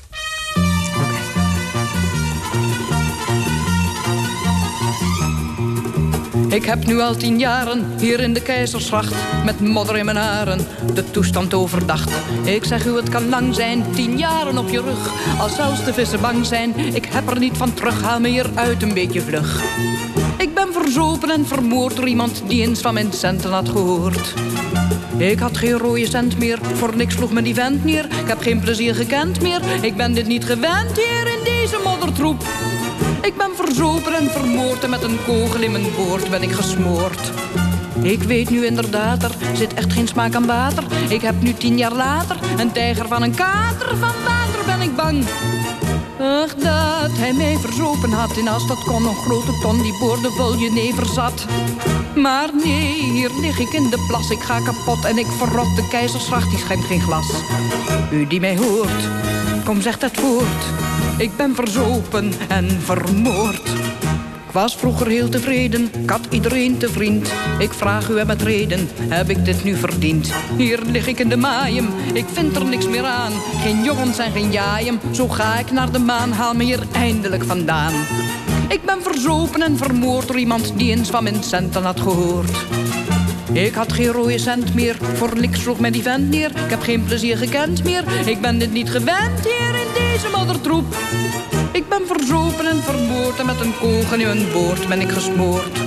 Ik 6.55 6.65
heb 6.65 6.85
nu 6.85 6.99
al 6.99 7.15
tien 7.15 7.39
jaren 7.39 7.85
hier 7.99 8.19
in 8.19 8.33
de 8.33 8.41
keizersgracht 8.41 9.13
met 9.45 9.59
modder 9.59 9.97
in 9.97 10.05
mijn 10.05 10.17
haren 10.17 10.67
de 10.93 11.11
toestand 11.11 11.53
overdacht. 11.53 12.11
Ik 12.43 12.63
zeg 12.63 12.85
u, 12.85 12.95
het 12.95 13.09
kan 13.09 13.29
lang 13.29 13.55
zijn, 13.55 13.85
tien 13.93 14.17
jaren 14.17 14.57
op 14.57 14.69
je 14.69 14.81
rug. 14.81 15.11
Als 15.39 15.55
zelfs 15.55 15.85
de 15.85 15.93
vissen 15.93 16.21
bang 16.21 16.45
zijn, 16.45 16.77
ik 16.77 17.05
heb 17.05 17.29
er 17.29 17.39
niet 17.39 17.57
van 17.57 17.73
terug. 17.73 18.01
Haal 18.01 18.19
me 18.19 18.27
hier 18.27 18.49
uit 18.53 18.81
een 18.81 18.93
beetje 18.93 19.21
vlug. 19.21 19.63
Ik 20.37 20.53
ben 20.53 20.73
verzopen 20.73 21.29
en 21.29 21.45
vermoord 21.45 21.95
door 21.95 22.07
iemand 22.07 22.43
die 22.47 22.61
eens 22.61 22.81
van 22.81 22.93
mijn 22.93 23.13
centen 23.13 23.51
had 23.51 23.69
gehoord. 23.69 24.33
Ik 25.17 25.39
had 25.39 25.57
geen 25.57 25.77
rode 25.77 26.07
cent 26.07 26.37
meer, 26.37 26.59
voor 26.73 26.95
niks 26.95 27.15
sloeg 27.15 27.31
me 27.31 27.41
die 27.41 27.53
vent 27.53 27.85
neer. 27.85 28.05
Ik 28.05 28.27
heb 28.27 28.41
geen 28.41 28.59
plezier 28.59 28.95
gekend 28.95 29.41
meer, 29.41 29.61
ik 29.81 29.95
ben 29.95 30.13
dit 30.13 30.27
niet 30.27 30.45
gewend 30.45 30.97
hier 30.97 31.27
in 31.37 31.43
deze 31.43 31.79
moddertroep. 31.83 32.43
Ik 33.25 33.37
ben 33.37 33.55
verzopen 33.55 34.13
en 34.13 34.31
vermoord 34.31 34.83
en 34.83 34.89
met 34.89 35.03
een 35.03 35.17
kogel 35.25 35.61
in 35.61 35.71
mijn 35.71 35.95
boord 35.95 36.29
ben 36.29 36.41
ik 36.41 36.51
gesmoord. 36.51 37.31
Ik 38.01 38.23
weet 38.23 38.49
nu 38.49 38.65
inderdaad, 38.65 39.23
er 39.23 39.35
zit 39.53 39.73
echt 39.73 39.93
geen 39.93 40.07
smaak 40.07 40.35
aan 40.35 40.45
water. 40.45 40.83
Ik 41.09 41.21
heb 41.21 41.41
nu 41.41 41.53
tien 41.53 41.77
jaar 41.77 41.93
later 41.93 42.37
een 42.57 42.71
tijger 42.71 43.07
van 43.07 43.23
een 43.23 43.35
kater. 43.35 43.87
Van 43.87 44.13
water 44.25 44.65
ben 44.65 44.81
ik 44.81 44.95
bang. 44.95 45.25
Ach, 46.19 46.55
dat 46.55 47.17
hij 47.17 47.33
mij 47.33 47.57
verzopen 47.57 48.11
had. 48.11 48.37
En 48.37 48.47
als 48.47 48.67
dat 48.67 48.83
kon, 48.83 49.05
een 49.05 49.15
grote 49.15 49.59
ton 49.61 49.81
die 49.81 49.97
boordevol 49.99 50.55
jenever 50.55 51.05
zat. 51.05 51.45
Maar 52.15 52.49
nee, 52.63 52.93
hier 52.93 53.31
lig 53.41 53.59
ik 53.59 53.73
in 53.73 53.89
de 53.89 54.05
plas. 54.07 54.29
Ik 54.29 54.41
ga 54.41 54.59
kapot 54.59 55.05
en 55.05 55.17
ik 55.17 55.27
verrot. 55.37 55.75
De 55.75 55.87
keizersgracht, 55.89 56.49
die 56.49 56.59
schijnt 56.59 56.85
geen 56.85 57.01
glas. 57.01 57.27
U 58.11 58.27
die 58.27 58.39
mij 58.39 58.57
hoort, 58.57 59.09
kom 59.63 59.81
zegt 59.81 60.01
het 60.01 60.19
voort. 60.19 60.63
Ik 61.17 61.35
ben 61.37 61.55
verzopen 61.55 62.31
en 62.47 62.69
vermoord. 62.81 63.67
Ik 64.47 64.51
was 64.51 64.75
vroeger 64.75 65.07
heel 65.07 65.29
tevreden, 65.29 65.89
ik 66.03 66.09
had 66.09 66.27
iedereen 66.29 66.77
te 66.77 66.89
vriend. 66.89 67.33
Ik 67.59 67.73
vraag 67.73 68.09
u 68.09 68.25
met 68.25 68.41
reden, 68.41 68.89
heb 68.99 69.29
ik 69.29 69.45
dit 69.45 69.63
nu 69.63 69.75
verdiend? 69.75 70.31
Hier 70.57 70.79
lig 70.85 71.07
ik 71.07 71.19
in 71.19 71.29
de 71.29 71.37
maaien, 71.37 71.87
ik 72.13 72.25
vind 72.33 72.55
er 72.55 72.65
niks 72.65 72.87
meer 72.87 73.03
aan. 73.03 73.31
Geen 73.61 73.83
jongens 73.83 74.17
en 74.17 74.31
geen 74.31 74.51
jaaien, 74.51 74.99
zo 75.11 75.27
ga 75.27 75.59
ik 75.59 75.71
naar 75.71 75.91
de 75.91 75.99
maan. 75.99 76.31
Haal 76.31 76.53
me 76.53 76.63
hier 76.63 76.83
eindelijk 76.91 77.43
vandaan. 77.43 77.93
Ik 78.69 78.85
ben 78.85 79.01
verzopen 79.01 79.61
en 79.61 79.77
vermoord 79.77 80.27
door 80.27 80.39
iemand 80.39 80.73
die 80.77 80.91
eens 80.91 81.09
van 81.09 81.23
mijn 81.23 81.43
centen 81.43 81.83
had 81.83 81.99
gehoord. 81.99 82.51
Ik 83.51 83.73
had 83.73 83.93
geen 83.93 84.11
rode 84.11 84.37
cent 84.37 84.73
meer, 84.73 84.97
voor 85.13 85.39
niks 85.39 85.61
sloeg 85.61 85.79
mij 85.79 85.91
die 85.91 86.01
vent 86.01 86.29
neer. 86.29 86.49
Ik 86.49 86.69
heb 86.69 86.81
geen 86.81 87.03
plezier 87.03 87.37
gekend 87.37 87.83
meer, 87.83 88.03
ik 88.25 88.41
ben 88.41 88.59
dit 88.59 88.71
niet 88.71 88.89
gewend 88.89 89.39
hier 89.43 89.75
in 89.75 90.04
deze 90.15 90.29
moddertroep. 90.29 90.95
Ik 91.71 91.89
ben 91.89 92.07
verzopen 92.07 92.65
en 92.65 92.83
vermoord 92.83 93.39
en 93.39 93.45
met 93.45 93.59
een 93.59 93.73
kogel 93.79 94.19
in 94.19 94.27
mijn 94.27 94.51
boord 94.53 94.87
ben 94.87 95.01
ik 95.01 95.09
gesmoord. 95.09 95.79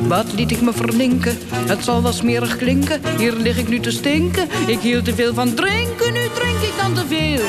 Wat 0.00 0.32
liet 0.32 0.50
ik 0.50 0.60
me 0.60 0.72
verlinken? 0.72 1.38
Het 1.54 1.84
zal 1.84 2.02
wel 2.02 2.12
smerig 2.12 2.56
klinken. 2.56 3.00
Hier 3.18 3.32
lig 3.32 3.58
ik 3.58 3.68
nu 3.68 3.80
te 3.80 3.90
stinken. 3.90 4.48
Ik 4.66 4.78
hield 4.78 5.04
te 5.04 5.14
veel 5.14 5.34
van 5.34 5.54
drinken, 5.54 6.12
nu 6.12 6.28
drink 6.34 6.60
ik 6.60 6.72
dan 6.80 6.94
te 6.94 7.06
veel. 7.06 7.44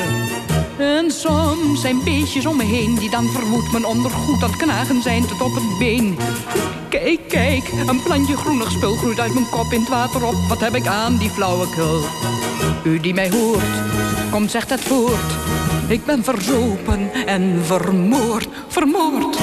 En 0.78 1.10
soms 1.10 1.80
zijn 1.80 2.04
beestjes 2.04 2.46
om 2.46 2.56
me 2.56 2.64
heen 2.64 2.94
die 2.98 3.10
dan 3.10 3.26
vermoed 3.26 3.72
mijn 3.72 3.84
ondergoed 3.84 4.40
het 4.40 4.56
knagen 4.56 5.02
zijn 5.02 5.26
tot 5.26 5.40
op 5.40 5.54
het 5.54 5.78
been. 5.78 6.18
Kijk, 6.88 7.20
kijk, 7.28 7.72
een 7.86 8.02
plantje 8.02 8.36
groenig 8.36 8.70
spul 8.70 8.94
groeit 8.94 9.20
uit 9.20 9.34
mijn 9.34 9.48
kop 9.50 9.72
in 9.72 9.80
het 9.80 9.88
water 9.88 10.26
op. 10.26 10.34
Wat 10.48 10.60
heb 10.60 10.74
ik 10.74 10.86
aan 10.86 11.16
die 11.16 11.30
flauwekul? 11.30 12.00
U 12.84 13.00
die 13.00 13.14
mij 13.14 13.30
hoort, 13.30 13.64
kom 14.34 14.48
zegt 14.48 14.70
het 14.70 14.80
voort. 14.80 15.32
Ik 15.88 16.04
ben 16.04 16.24
verzopen 16.24 17.26
en 17.26 17.64
vermoord, 17.64 18.48
vermoord. 18.68 19.38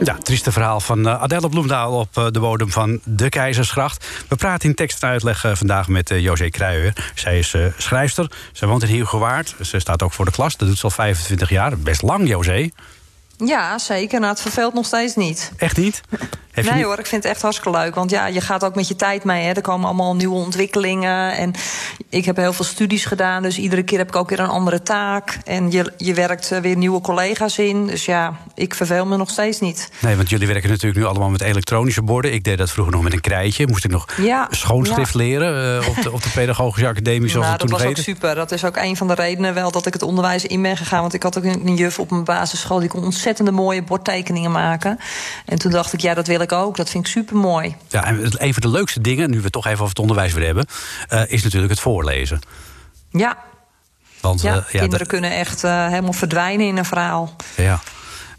Ja, 0.00 0.14
trieste 0.14 0.52
verhaal 0.52 0.80
van 0.80 0.98
uh, 0.98 1.22
Adelle 1.22 1.48
Bloemdaal 1.48 1.92
op 1.92 2.16
uh, 2.18 2.26
de 2.30 2.40
bodem 2.40 2.70
van 2.70 3.00
de 3.04 3.28
Keizersgracht. 3.28 4.24
We 4.28 4.36
praten 4.36 4.68
in 4.68 4.74
tekst 4.74 5.02
en 5.02 5.08
uitleg 5.08 5.44
uh, 5.44 5.54
vandaag 5.54 5.88
met 5.88 6.08
José 6.08 6.48
Kruijer. 6.48 7.10
Zij 7.14 7.38
is 7.38 7.56
schrijfster, 7.76 8.30
ze 8.52 8.66
woont 8.66 8.82
in 8.82 8.88
Heergewaard. 8.88 9.54
Ze 9.60 9.78
staat 9.78 10.02
ook 10.02 10.12
voor 10.12 10.24
de 10.24 10.30
klas, 10.30 10.56
dat 10.56 10.68
doet 10.68 10.78
ze 10.78 10.84
al 10.84 10.90
25 10.90 11.48
jaar. 11.48 11.78
Best 11.78 12.02
lang, 12.02 12.28
José. 12.28 12.70
Ja, 13.44 13.78
zeker. 13.78 14.20
Nou, 14.20 14.32
het 14.32 14.42
verveelt 14.42 14.74
nog 14.74 14.86
steeds 14.86 15.16
niet. 15.16 15.52
Echt 15.56 15.76
niet? 15.76 16.00
Heeft 16.52 16.68
nee 16.68 16.76
niet... 16.76 16.86
hoor, 16.86 16.98
ik 16.98 17.06
vind 17.06 17.22
het 17.22 17.32
echt 17.32 17.42
hartstikke 17.42 17.78
leuk. 17.78 17.94
Want 17.94 18.10
ja, 18.10 18.26
je 18.26 18.40
gaat 18.40 18.64
ook 18.64 18.74
met 18.74 18.88
je 18.88 18.96
tijd 18.96 19.24
mee. 19.24 19.44
Hè. 19.44 19.52
Er 19.52 19.60
komen 19.60 19.86
allemaal 19.86 20.16
nieuwe 20.16 20.34
ontwikkelingen. 20.34 21.36
En 21.36 21.52
ik 22.08 22.24
heb 22.24 22.36
heel 22.36 22.52
veel 22.52 22.64
studies 22.64 23.04
gedaan. 23.04 23.42
Dus 23.42 23.58
iedere 23.58 23.82
keer 23.82 23.98
heb 23.98 24.08
ik 24.08 24.16
ook 24.16 24.28
weer 24.28 24.40
een 24.40 24.48
andere 24.48 24.82
taak. 24.82 25.38
En 25.44 25.70
je, 25.70 25.92
je 25.96 26.14
werkt 26.14 26.60
weer 26.60 26.76
nieuwe 26.76 27.00
collega's 27.00 27.58
in. 27.58 27.86
Dus 27.86 28.04
ja, 28.04 28.36
ik 28.54 28.74
verveel 28.74 29.06
me 29.06 29.16
nog 29.16 29.30
steeds 29.30 29.60
niet. 29.60 29.90
Nee, 29.98 30.16
want 30.16 30.30
jullie 30.30 30.46
werken 30.46 30.70
natuurlijk 30.70 31.00
nu 31.00 31.06
allemaal 31.06 31.30
met 31.30 31.40
elektronische 31.40 32.02
borden. 32.02 32.32
Ik 32.32 32.44
deed 32.44 32.58
dat 32.58 32.70
vroeger 32.70 32.92
nog 32.92 33.02
met 33.02 33.12
een 33.12 33.20
krijtje. 33.20 33.66
Moest 33.66 33.84
ik 33.84 33.90
nog 33.90 34.08
ja, 34.16 34.46
schoonschrift 34.50 35.12
ja. 35.12 35.18
leren 35.18 35.82
uh, 35.82 35.88
op, 35.88 36.02
de, 36.02 36.12
op 36.12 36.22
de 36.22 36.30
Pedagogische 36.30 36.88
Academie. 36.88 37.30
Zoals 37.30 37.46
nou, 37.46 37.58
toen 37.58 37.68
dat 37.68 37.82
was 37.82 37.88
ook 37.88 37.96
super. 37.96 38.34
Dat 38.34 38.52
is 38.52 38.64
ook 38.64 38.76
een 38.76 38.96
van 38.96 39.08
de 39.08 39.14
redenen 39.14 39.54
wel 39.54 39.70
dat 39.70 39.86
ik 39.86 39.92
het 39.92 40.02
onderwijs 40.02 40.44
in 40.44 40.62
ben 40.62 40.76
gegaan. 40.76 41.00
Want 41.00 41.14
ik 41.14 41.22
had 41.22 41.38
ook 41.38 41.44
een 41.44 41.76
juf 41.76 41.98
op 41.98 42.10
mijn 42.10 42.24
basisschool. 42.24 42.78
Die 42.78 42.88
kon 42.88 43.04
ontzettende 43.38 43.62
mooie 43.62 43.82
bordtekeningen 43.82 44.50
maken. 44.50 44.98
En 45.46 45.58
toen 45.58 45.70
dacht 45.70 45.92
ik, 45.92 46.00
ja, 46.00 46.14
dat 46.14 46.26
wil 46.26 46.40
ik 46.40 46.52
ook. 46.52 46.76
Dat 46.76 46.90
vind 46.90 47.06
ik 47.06 47.12
super 47.12 47.36
mooi. 47.36 47.76
Ja, 47.88 48.04
en 48.04 48.32
een 48.36 48.52
van 48.52 48.62
de 48.62 48.68
leukste 48.68 49.00
dingen, 49.00 49.30
nu 49.30 49.36
we 49.36 49.42
het 49.42 49.52
toch 49.52 49.66
even 49.66 49.78
over 49.78 49.88
het 49.88 49.98
onderwijs 49.98 50.32
weer 50.32 50.46
hebben, 50.46 50.66
uh, 51.12 51.22
is 51.26 51.42
natuurlijk 51.42 51.72
het 51.72 51.80
voorlezen. 51.80 52.40
Ja. 53.10 53.38
Want, 54.20 54.42
Ja, 54.42 54.56
eh, 54.56 54.62
ja, 54.72 54.78
kinderen 54.80 55.06
kunnen 55.06 55.30
echt 55.30 55.64
eh, 55.64 55.86
helemaal 55.86 56.12
verdwijnen 56.12 56.66
in 56.66 56.76
een 56.76 56.84
verhaal. 56.84 57.36
ja. 57.56 57.80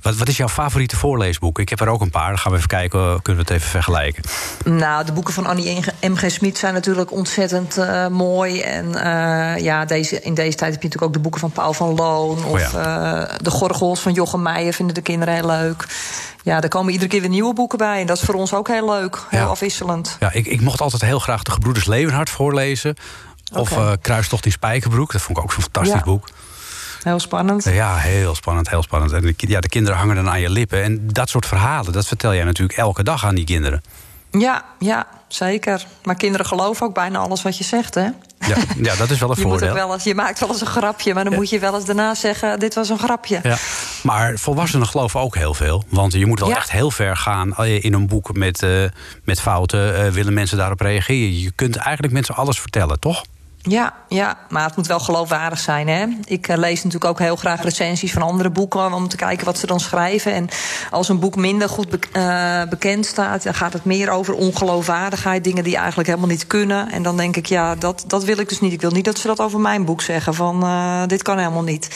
Wat, 0.03 0.15
wat 0.15 0.27
is 0.27 0.37
jouw 0.37 0.47
favoriete 0.47 0.95
voorleesboek? 0.95 1.59
Ik 1.59 1.69
heb 1.69 1.79
er 1.79 1.87
ook 1.87 2.01
een 2.01 2.09
paar. 2.09 2.27
Dan 2.29 2.37
gaan 2.37 2.51
we 2.51 2.57
even 2.57 2.69
kijken, 2.69 2.99
eh, 2.99 3.15
kunnen 3.21 3.45
we 3.45 3.53
het 3.53 3.61
even 3.61 3.69
vergelijken. 3.71 4.23
Nou, 4.65 5.05
de 5.05 5.11
boeken 5.11 5.33
van 5.33 5.45
Annie 5.45 5.79
M.G. 6.01 6.31
Smit 6.31 6.57
zijn 6.57 6.73
natuurlijk 6.73 7.11
ontzettend 7.11 7.77
eh, 7.77 8.07
mooi. 8.07 8.61
En 8.61 8.95
eh, 8.95 9.63
ja, 9.63 9.85
deze, 9.85 10.21
in 10.21 10.33
deze 10.33 10.57
tijd 10.57 10.71
heb 10.71 10.81
je 10.81 10.87
natuurlijk 10.87 11.03
ook 11.03 11.13
de 11.13 11.19
boeken 11.19 11.39
van 11.39 11.51
Paul 11.51 11.73
van 11.73 11.95
Loon. 11.95 12.43
Oh 12.45 12.51
Of 12.51 12.69
de 13.41 13.49
Gorgels 13.49 13.99
van 13.99 14.13
Jochem 14.13 14.41
Meijer 14.41 14.73
vinden 14.73 14.95
de 14.95 15.01
kinderen 15.01 15.33
heel 15.33 15.45
leuk. 15.47 15.85
Ja, 16.43 16.61
er 16.61 16.67
komen 16.69 16.91
iedere 16.91 17.09
keer 17.09 17.21
weer 17.21 17.29
nieuwe 17.29 17.53
boeken 17.53 17.77
bij. 17.77 17.99
En 18.01 18.07
dat 18.07 18.17
is 18.17 18.23
voor 18.23 18.35
ons 18.35 18.53
ook 18.53 18.67
heel 18.67 18.89
leuk. 18.89 19.19
Heel 19.29 19.39
Ja. 19.39 19.45
afwisselend. 19.45 20.17
Ja, 20.19 20.31
ik, 20.31 20.45
ik 20.45 20.61
mocht 20.61 20.81
altijd 20.81 21.01
heel 21.01 21.19
graag 21.19 21.43
de 21.43 21.51
Gebroeders 21.51 21.85
Leeuwenhard 21.85 22.29
voorlezen. 22.29 22.95
Of 23.53 23.71
eh 23.71 23.91
Kruistocht 24.01 24.45
in 24.45 24.51
Spijkerbroek. 24.51 25.11
Dat 25.11 25.21
vond 25.21 25.37
ik 25.37 25.43
ook 25.43 25.51
zo'n 25.51 25.61
fantastisch 25.61 25.93
Ja. 25.93 26.03
boek. 26.03 26.27
Heel 27.03 27.19
spannend. 27.19 27.63
Ja, 27.63 27.95
heel 27.97 28.35
spannend, 28.35 28.69
heel 28.69 28.83
spannend. 28.83 29.11
En 29.11 29.21
de, 29.21 29.33
ja, 29.37 29.59
de 29.59 29.69
kinderen 29.69 29.97
hangen 29.99 30.15
dan 30.15 30.29
aan 30.29 30.41
je 30.41 30.49
lippen. 30.49 30.83
En 30.83 31.07
dat 31.07 31.29
soort 31.29 31.45
verhalen, 31.45 31.93
dat 31.93 32.07
vertel 32.07 32.33
jij 32.33 32.43
natuurlijk 32.43 32.77
elke 32.77 33.03
dag 33.03 33.25
aan 33.25 33.35
die 33.35 33.45
kinderen. 33.45 33.81
Ja, 34.31 34.63
ja, 34.79 35.07
zeker. 35.27 35.85
Maar 36.03 36.15
kinderen 36.15 36.45
geloven 36.45 36.85
ook 36.85 36.93
bijna 36.93 37.19
alles 37.19 37.41
wat 37.41 37.57
je 37.57 37.63
zegt, 37.63 37.95
hè? 37.95 38.01
Ja, 38.47 38.55
ja 38.77 38.95
dat 38.95 39.09
is 39.09 39.19
wel 39.19 39.29
een 39.29 39.35
Je, 39.41 39.41
voordeel. 39.41 39.73
wel 39.73 39.93
eens, 39.93 40.03
je 40.03 40.15
maakt 40.15 40.39
wel 40.39 40.49
eens 40.49 40.61
een 40.61 40.67
grapje, 40.67 41.13
maar 41.13 41.23
dan 41.23 41.33
moet 41.33 41.49
je 41.49 41.59
wel 41.59 41.75
eens 41.75 41.85
daarna 41.85 42.15
zeggen: 42.15 42.59
dit 42.59 42.73
was 42.75 42.89
een 42.89 42.99
grapje. 42.99 43.39
Ja. 43.43 43.57
Maar 44.03 44.37
volwassenen 44.37 44.87
geloven 44.87 45.19
ook 45.19 45.35
heel 45.35 45.53
veel. 45.53 45.83
Want 45.89 46.13
je 46.13 46.25
moet 46.25 46.39
wel 46.39 46.49
Ja. 46.49 46.55
echt 46.55 46.71
heel 46.71 46.91
ver 46.91 47.17
gaan 47.17 47.55
eh, 47.55 47.83
in 47.83 47.93
een 47.93 48.07
boek 48.07 48.33
met, 48.37 48.63
eh, 48.63 48.69
met 49.23 49.41
fouten. 49.41 50.05
eh, 50.05 50.11
willen 50.11 50.33
mensen 50.33 50.57
daarop 50.57 50.79
reageren? 50.79 51.39
Je 51.39 51.51
kunt 51.51 51.75
eigenlijk 51.75 52.13
mensen 52.13 52.35
alles 52.35 52.59
vertellen, 52.59 52.99
toch? 52.99 53.23
Ja, 53.70 53.93
ja, 54.07 54.38
maar 54.49 54.66
het 54.66 54.76
moet 54.76 54.88
wel 54.88 54.99
geloofwaardig 54.99 55.59
zijn. 55.59 55.88
Hè? 55.88 56.05
Ik 56.26 56.47
eh, 56.47 56.57
lees 56.57 56.76
natuurlijk 56.84 57.11
ook 57.11 57.20
heel 57.20 57.36
graag 57.36 57.61
recensies 57.61 58.14
van 58.14 58.22
andere 58.22 58.49
boeken... 58.49 58.93
om 58.93 59.07
te 59.07 59.16
kijken 59.16 59.45
wat 59.45 59.57
ze 59.57 59.68
dan 59.68 59.80
schrijven. 59.80 60.34
En 60.34 60.47
als 60.91 61.09
een 61.09 61.20
boek 61.20 61.36
minder 61.36 61.70
goed 61.70 61.88
eh, 62.11 62.61
bekend 62.70 63.05
staat... 63.05 63.43
dan 63.43 63.53
gaat 63.53 63.74
het 63.74 63.86
meer 63.86 64.09
over 64.09 64.34
ongeloofwaardigheid. 64.34 65.43
Dingen 65.43 65.64
die 65.64 65.76
eigenlijk 65.78 66.07
helemaal 66.07 66.30
niet 66.30 66.47
kunnen. 66.47 66.91
En 66.91 67.03
dan 67.03 67.18
denk 67.18 67.36
ik, 67.36 67.45
ja, 67.45 67.76
dat, 67.76 68.03
dat 68.07 68.24
wil 68.24 68.38
ik 68.38 68.49
dus 68.49 68.59
niet. 68.59 68.74
Ik 68.74 68.82
wil 68.82 68.91
niet 68.91 69.05
dat 69.05 69.18
ze 69.18 69.28
dat 69.28 69.39
over 69.39 69.59
mijn 69.59 69.86
boek 69.86 70.01
zeggen. 70.01 70.34
Van, 70.34 70.64
eh, 70.64 71.01
dit 71.07 71.22
kan 71.22 71.38
helemaal 71.38 71.64
niet. 71.64 71.89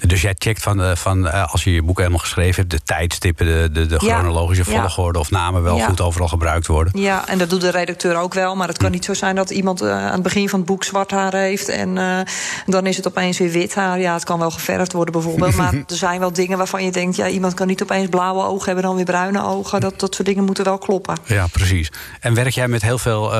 Dus 0.00 0.22
jij 0.22 0.34
checkt 0.38 0.62
van, 0.62 0.82
eh, 0.82 0.96
van 0.96 1.28
eh, 1.28 1.52
als 1.52 1.64
je 1.64 1.72
je 1.72 1.82
boek 1.82 1.98
helemaal 1.98 2.18
geschreven 2.18 2.54
hebt... 2.60 2.70
de 2.70 2.80
tijdstippen, 2.84 3.46
de, 3.46 3.68
de, 3.72 3.86
de 3.86 3.96
Ja. 4.06 4.14
chronologische 4.18 4.70
Ja. 4.70 4.80
volgorde... 4.80 5.18
of 5.18 5.30
namen 5.30 5.62
wel 5.62 5.76
Ja. 5.76 5.86
goed 5.86 6.00
overal 6.00 6.28
gebruikt 6.28 6.66
worden. 6.66 7.00
Ja, 7.00 7.28
en 7.28 7.38
dat 7.38 7.50
doet 7.50 7.60
de 7.60 7.70
redacteur 7.70 8.16
ook 8.16 8.34
wel. 8.34 8.56
Maar 8.56 8.68
het 8.68 8.78
kan 8.78 8.90
niet 8.90 9.04
zo 9.04 9.14
zijn 9.14 9.34
dat 9.36 9.50
iemand 9.50 9.80
eh, 9.80 9.90
aan 10.06 10.12
het 10.12 10.22
begin 10.22 10.48
van 10.48 10.58
het 10.58 10.68
boek 10.68 10.84
zwart 10.84 11.10
haar 11.10 11.34
heeft. 11.34 11.68
En 11.68 11.94
dan 12.66 12.86
is 12.86 12.96
het 12.96 13.06
opeens 13.06 13.38
weer 13.38 13.50
wit 13.50 13.74
haar. 13.74 14.00
Ja, 14.00 14.14
het 14.14 14.24
kan 14.24 14.38
wel 14.38 14.50
geverfd 14.50 14.92
worden 14.92 15.12
bijvoorbeeld. 15.12 15.56
maar 15.56 15.72
er 15.86 15.96
zijn 15.96 16.20
wel 16.20 16.32
dingen 16.32 16.58
waarvan 16.58 16.84
je 16.84 16.90
denkt... 16.92 17.16
ja, 17.16 17.28
iemand 17.28 17.54
kan 17.54 17.66
niet 17.66 17.82
opeens 17.82 18.08
blauwe 18.08 18.42
ogen 18.44 18.64
hebben, 18.66 18.84
dan 18.84 18.94
weer 18.96 19.04
bruine 19.04 19.44
ogen. 19.44 19.80
Dat, 19.80 20.00
dat 20.00 20.14
soort 20.14 20.28
dingen 20.28 20.44
moeten 20.44 20.64
wel 20.64 20.78
kloppen. 20.78 21.16
Ja, 21.24 21.46
precies. 21.46 21.90
En 22.20 22.34
werk 22.34 22.54
jij 22.54 22.68
met 22.68 22.82
heel 22.82 22.98
veel 22.98 23.32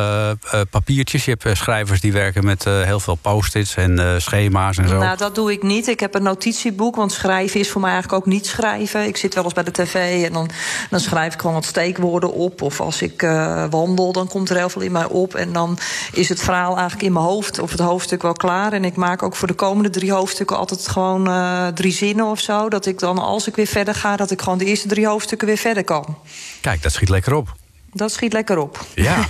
papiertjes? 0.71 1.25
Je 1.25 1.37
hebt 1.39 1.57
schrijvers 1.57 2.01
die 2.01 2.13
werken 2.13 2.45
met 2.45 2.65
heel 2.65 3.01
veel 3.01 3.15
post-its 3.15 3.75
en 3.77 4.23
schema's 4.23 4.77
en 4.79 4.89
zo. 4.89 4.99
Nou, 4.99 5.17
dat 5.17 5.35
doe 5.35 5.53
ik 5.53 5.63
niet. 5.63 5.89
Ik 5.89 6.01
heb 6.01 6.15
een 6.15 6.23
notitieboek, 6.55 6.97
want 6.97 7.13
schrijven 7.13 7.61
is 7.61 7.71
voor 7.71 7.81
mij 7.81 7.91
eigenlijk 7.91 8.23
ook 8.23 8.33
niet 8.33 8.47
schrijven. 8.47 9.07
Ik 9.07 9.17
zit 9.17 9.35
wel 9.35 9.45
eens 9.45 9.53
bij 9.53 9.63
de 9.63 9.71
tv 9.71 10.25
en 10.25 10.33
dan, 10.33 10.51
dan 10.91 11.01
schrijf 11.01 11.35
ik 11.35 11.41
gewoon 11.41 11.55
wat 11.55 11.65
steekwoorden 11.65 12.33
op. 12.33 12.63
Of 12.63 12.81
als 12.81 13.03
ik 13.03 13.23
eh, 13.23 13.65
wandel, 13.71 14.13
dan 14.13 14.29
komt 14.29 14.51
er 14.51 14.57
heel 14.57 14.69
veel 14.69 14.83
in 14.83 14.93
mij 14.93 15.05
op. 15.05 15.35
En 15.35 15.53
dan 15.53 15.79
is 16.13 16.29
het 16.29 16.41
verhaal 16.43 16.73
eigenlijk 16.73 17.03
in 17.03 17.13
mijn 17.13 17.25
hoofd, 17.25 17.59
of 17.59 17.71
het 17.71 17.81
hoofdstuk 17.81 18.23
wel 18.23 18.33
klaar. 18.33 18.73
En 18.73 18.85
ik 18.85 18.97
maak 18.97 19.23
ook 19.23 19.37
voor 19.37 19.49
de 19.49 19.55
komende 19.55 19.91
drie 19.91 20.13
hoofdstukken 20.13 20.57
altijd 20.57 20.89
gewoon 20.89 21.29
eh, 21.29 21.67
drie 21.67 21.93
zinnen 21.93 22.27
of 22.27 22.41
zo. 22.41 22.69
Dat 22.69 22.87
ik 22.87 22.99
dan, 22.99 23.19
als 23.19 23.47
ik 23.49 23.57
weer 23.57 23.67
verder 23.67 23.95
ga, 23.95 24.17
dat 24.17 24.31
ik 24.31 24.43
gewoon 24.43 24.59
de 24.59 24.65
eerste 24.65 24.89
drie 24.89 25.07
hoofdstukken 25.07 25.47
weer 25.47 25.57
verder 25.59 25.85
kan. 25.85 26.19
Kijk, 26.61 26.83
dat 26.83 26.93
schiet 26.93 27.09
lekker 27.09 27.35
op. 27.35 27.55
Dat 27.93 28.13
schiet 28.13 28.33
lekker 28.33 28.59
op. 28.59 28.85
Ja. 28.95 29.17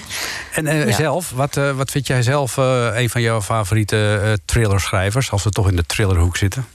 En 0.54 0.66
eh, 0.66 0.86
Ja. 0.88 0.96
zelf, 0.96 1.30
wat, 1.30 1.54
wat 1.54 1.90
vind 1.90 2.06
jij 2.06 2.22
zelf 2.22 2.58
eh, 2.58 2.88
een 2.94 3.10
van 3.10 3.20
jouw 3.20 3.42
favoriete 3.42 4.20
eh 4.24 4.32
thrillerschrijvers... 4.44 5.30
als 5.30 5.44
we 5.44 5.50
toch 5.50 5.68
in 5.68 5.76
de 5.76 5.86
thrillerhoek 5.86 6.36
zitten? 6.36 6.66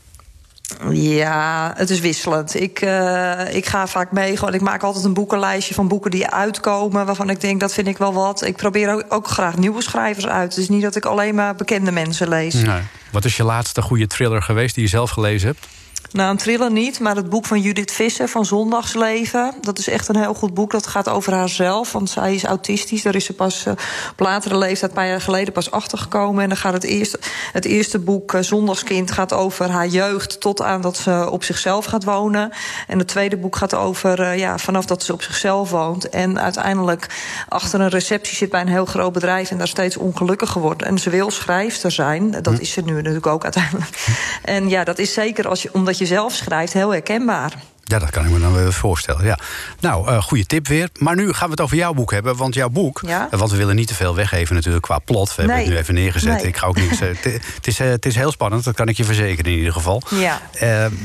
Ja, 0.91 1.73
het 1.75 1.89
is 1.89 1.99
wisselend. 1.99 2.61
Ik, 2.61 2.81
eh, 2.81 3.55
ik 3.55 3.65
ga 3.65 3.87
vaak 3.87 4.11
mee. 4.11 4.37
Gewoon, 4.37 4.53
ik 4.53 4.61
maak 4.61 4.83
altijd 4.83 5.05
een 5.05 5.13
boekenlijstje 5.13 5.73
van 5.73 5.87
boeken 5.87 6.11
die 6.11 6.27
uitkomen. 6.27 7.05
Waarvan 7.05 7.29
ik 7.29 7.41
denk 7.41 7.59
dat 7.59 7.73
vind 7.73 7.87
ik 7.87 7.97
wel 7.97 8.13
wat. 8.13 8.45
Ik 8.45 8.55
probeer 8.55 8.93
ook, 8.93 9.05
ook 9.09 9.27
graag 9.27 9.57
nieuwe 9.57 9.81
schrijvers 9.81 10.27
uit. 10.27 10.49
Het 10.49 10.61
is 10.63 10.69
niet 10.69 10.81
dat 10.81 10.95
ik 10.95 11.05
alleen 11.05 11.35
maar 11.35 11.55
bekende 11.55 11.91
mensen 11.91 12.29
lees. 12.29 12.53
Nee. 12.53 12.81
Wat 13.11 13.25
is 13.25 13.37
je 13.37 13.43
laatste 13.43 13.81
goede 13.81 14.07
thriller 14.07 14.41
geweest 14.41 14.75
die 14.75 14.83
je 14.83 14.89
zelf 14.89 15.09
gelezen 15.09 15.47
hebt? 15.47 15.67
Nou, 16.11 16.31
een 16.31 16.37
thriller 16.37 16.71
niet, 16.71 16.99
maar 16.99 17.15
het 17.15 17.29
boek 17.29 17.45
van 17.45 17.61
Judith 17.61 17.91
Visser 17.91 18.27
van 18.27 18.45
Zondagsleven. 18.45 19.53
Dat 19.61 19.77
is 19.77 19.87
echt 19.87 20.07
een 20.07 20.15
heel 20.15 20.33
goed 20.33 20.53
boek. 20.53 20.71
Dat 20.71 20.87
gaat 20.87 21.09
over 21.09 21.33
haarzelf, 21.33 21.91
want 21.91 22.09
zij 22.09 22.35
is 22.35 22.43
autistisch. 22.43 23.01
Daar 23.01 23.15
is 23.15 23.25
ze 23.25 23.33
pas 23.33 23.65
eh, 23.65 23.73
op 24.11 24.19
latere 24.19 24.57
leeftijd, 24.57 24.91
een 24.91 24.97
paar 24.97 25.07
jaar 25.07 25.21
geleden, 25.21 25.53
pas 25.53 25.71
achtergekomen. 25.71 26.43
En 26.43 26.49
dan 26.49 26.57
gaat 26.57 26.73
het 26.73 26.83
eerste, 26.83 27.19
het 27.51 27.65
eerste 27.65 27.99
boek, 27.99 28.33
eh, 28.33 28.41
Zondagskind, 28.41 29.11
gaat 29.11 29.33
over 29.33 29.69
haar 29.69 29.87
jeugd... 29.87 30.41
tot 30.41 30.61
aan 30.61 30.81
dat 30.81 30.97
ze 30.97 31.27
op 31.31 31.43
zichzelf 31.43 31.85
gaat 31.85 32.03
wonen. 32.03 32.51
En 32.87 32.97
het 32.97 33.07
tweede 33.07 33.37
boek 33.37 33.55
gaat 33.55 33.75
over 33.75 34.21
eh, 34.21 34.37
ja, 34.37 34.57
vanaf 34.57 34.85
dat 34.85 35.03
ze 35.03 35.13
op 35.13 35.21
zichzelf 35.21 35.69
woont... 35.69 36.09
en 36.09 36.39
uiteindelijk 36.39 37.07
achter 37.47 37.81
een 37.81 37.89
receptie 37.89 38.35
zit 38.35 38.49
bij 38.49 38.61
een 38.61 38.67
heel 38.67 38.85
groot 38.85 39.13
bedrijf... 39.13 39.51
en 39.51 39.57
daar 39.57 39.67
steeds 39.67 39.97
ongelukkiger 39.97 40.61
wordt. 40.61 40.81
En 40.83 40.97
ze 40.97 41.09
wil 41.09 41.31
schrijfster 41.31 41.91
zijn. 41.91 42.31
Dat 42.31 42.59
is 42.59 42.71
ze 42.71 42.81
nu 42.81 42.93
natuurlijk 42.93 43.27
ook 43.27 43.43
uiteindelijk. 43.43 44.05
En 44.43 44.69
ja, 44.69 44.83
dat 44.83 44.99
is 44.99 45.13
zeker 45.13 45.47
als 45.47 45.61
je, 45.61 45.69
omdat 45.73 45.97
je 45.97 45.98
zelf 46.05 46.33
schrijft 46.33 46.73
heel 46.73 46.91
herkenbaar. 46.91 47.53
Ja, 47.83 47.99
dat 47.99 48.09
kan 48.09 48.25
ik 48.25 48.31
me 48.31 48.39
dan 48.39 48.53
wel 48.53 48.71
voorstellen. 48.71 49.25
Ja. 49.25 49.39
Nou, 49.79 50.07
eh 50.07 50.21
goede 50.23 50.45
tip 50.45 50.67
weer. 50.67 50.89
Maar 50.97 51.15
nu 51.15 51.33
gaan 51.33 51.45
we 51.45 51.51
het 51.51 51.61
over 51.61 51.77
jouw 51.77 51.93
boek 51.93 52.11
hebben. 52.11 52.35
Want 52.35 52.53
jouw 52.53 52.69
boek, 52.69 53.01
Ja? 53.05 53.27
eh, 53.31 53.39
want 53.39 53.51
we 53.51 53.57
willen 53.57 53.75
niet 53.75 53.87
te 53.87 53.95
veel 53.95 54.15
weggeven 54.15 54.55
natuurlijk 54.55 54.83
qua 54.83 54.99
plot. 54.99 55.35
We 55.35 55.41
hebben 55.41 55.59
het 55.59 55.67
nu 55.69 55.77
even 55.77 55.93
neergezet. 55.93 56.33
Nee. 56.33 56.47
Ik 56.47 56.57
ga 56.57 56.67
ook 56.67 56.75
niks. 56.77 56.99
eh, 56.99 57.07
het- 57.23 57.67
is, 57.67 57.77
het 57.77 58.05
is 58.05 58.15
heel 58.15 58.31
spannend, 58.31 58.63
dat 58.63 58.75
kan 58.75 58.87
ik 58.87 58.97
je 58.97 59.03
verzekeren 59.03 59.51
in 59.51 59.57
ieder 59.57 59.73
geval. 59.73 60.01
Ja. 60.09 60.41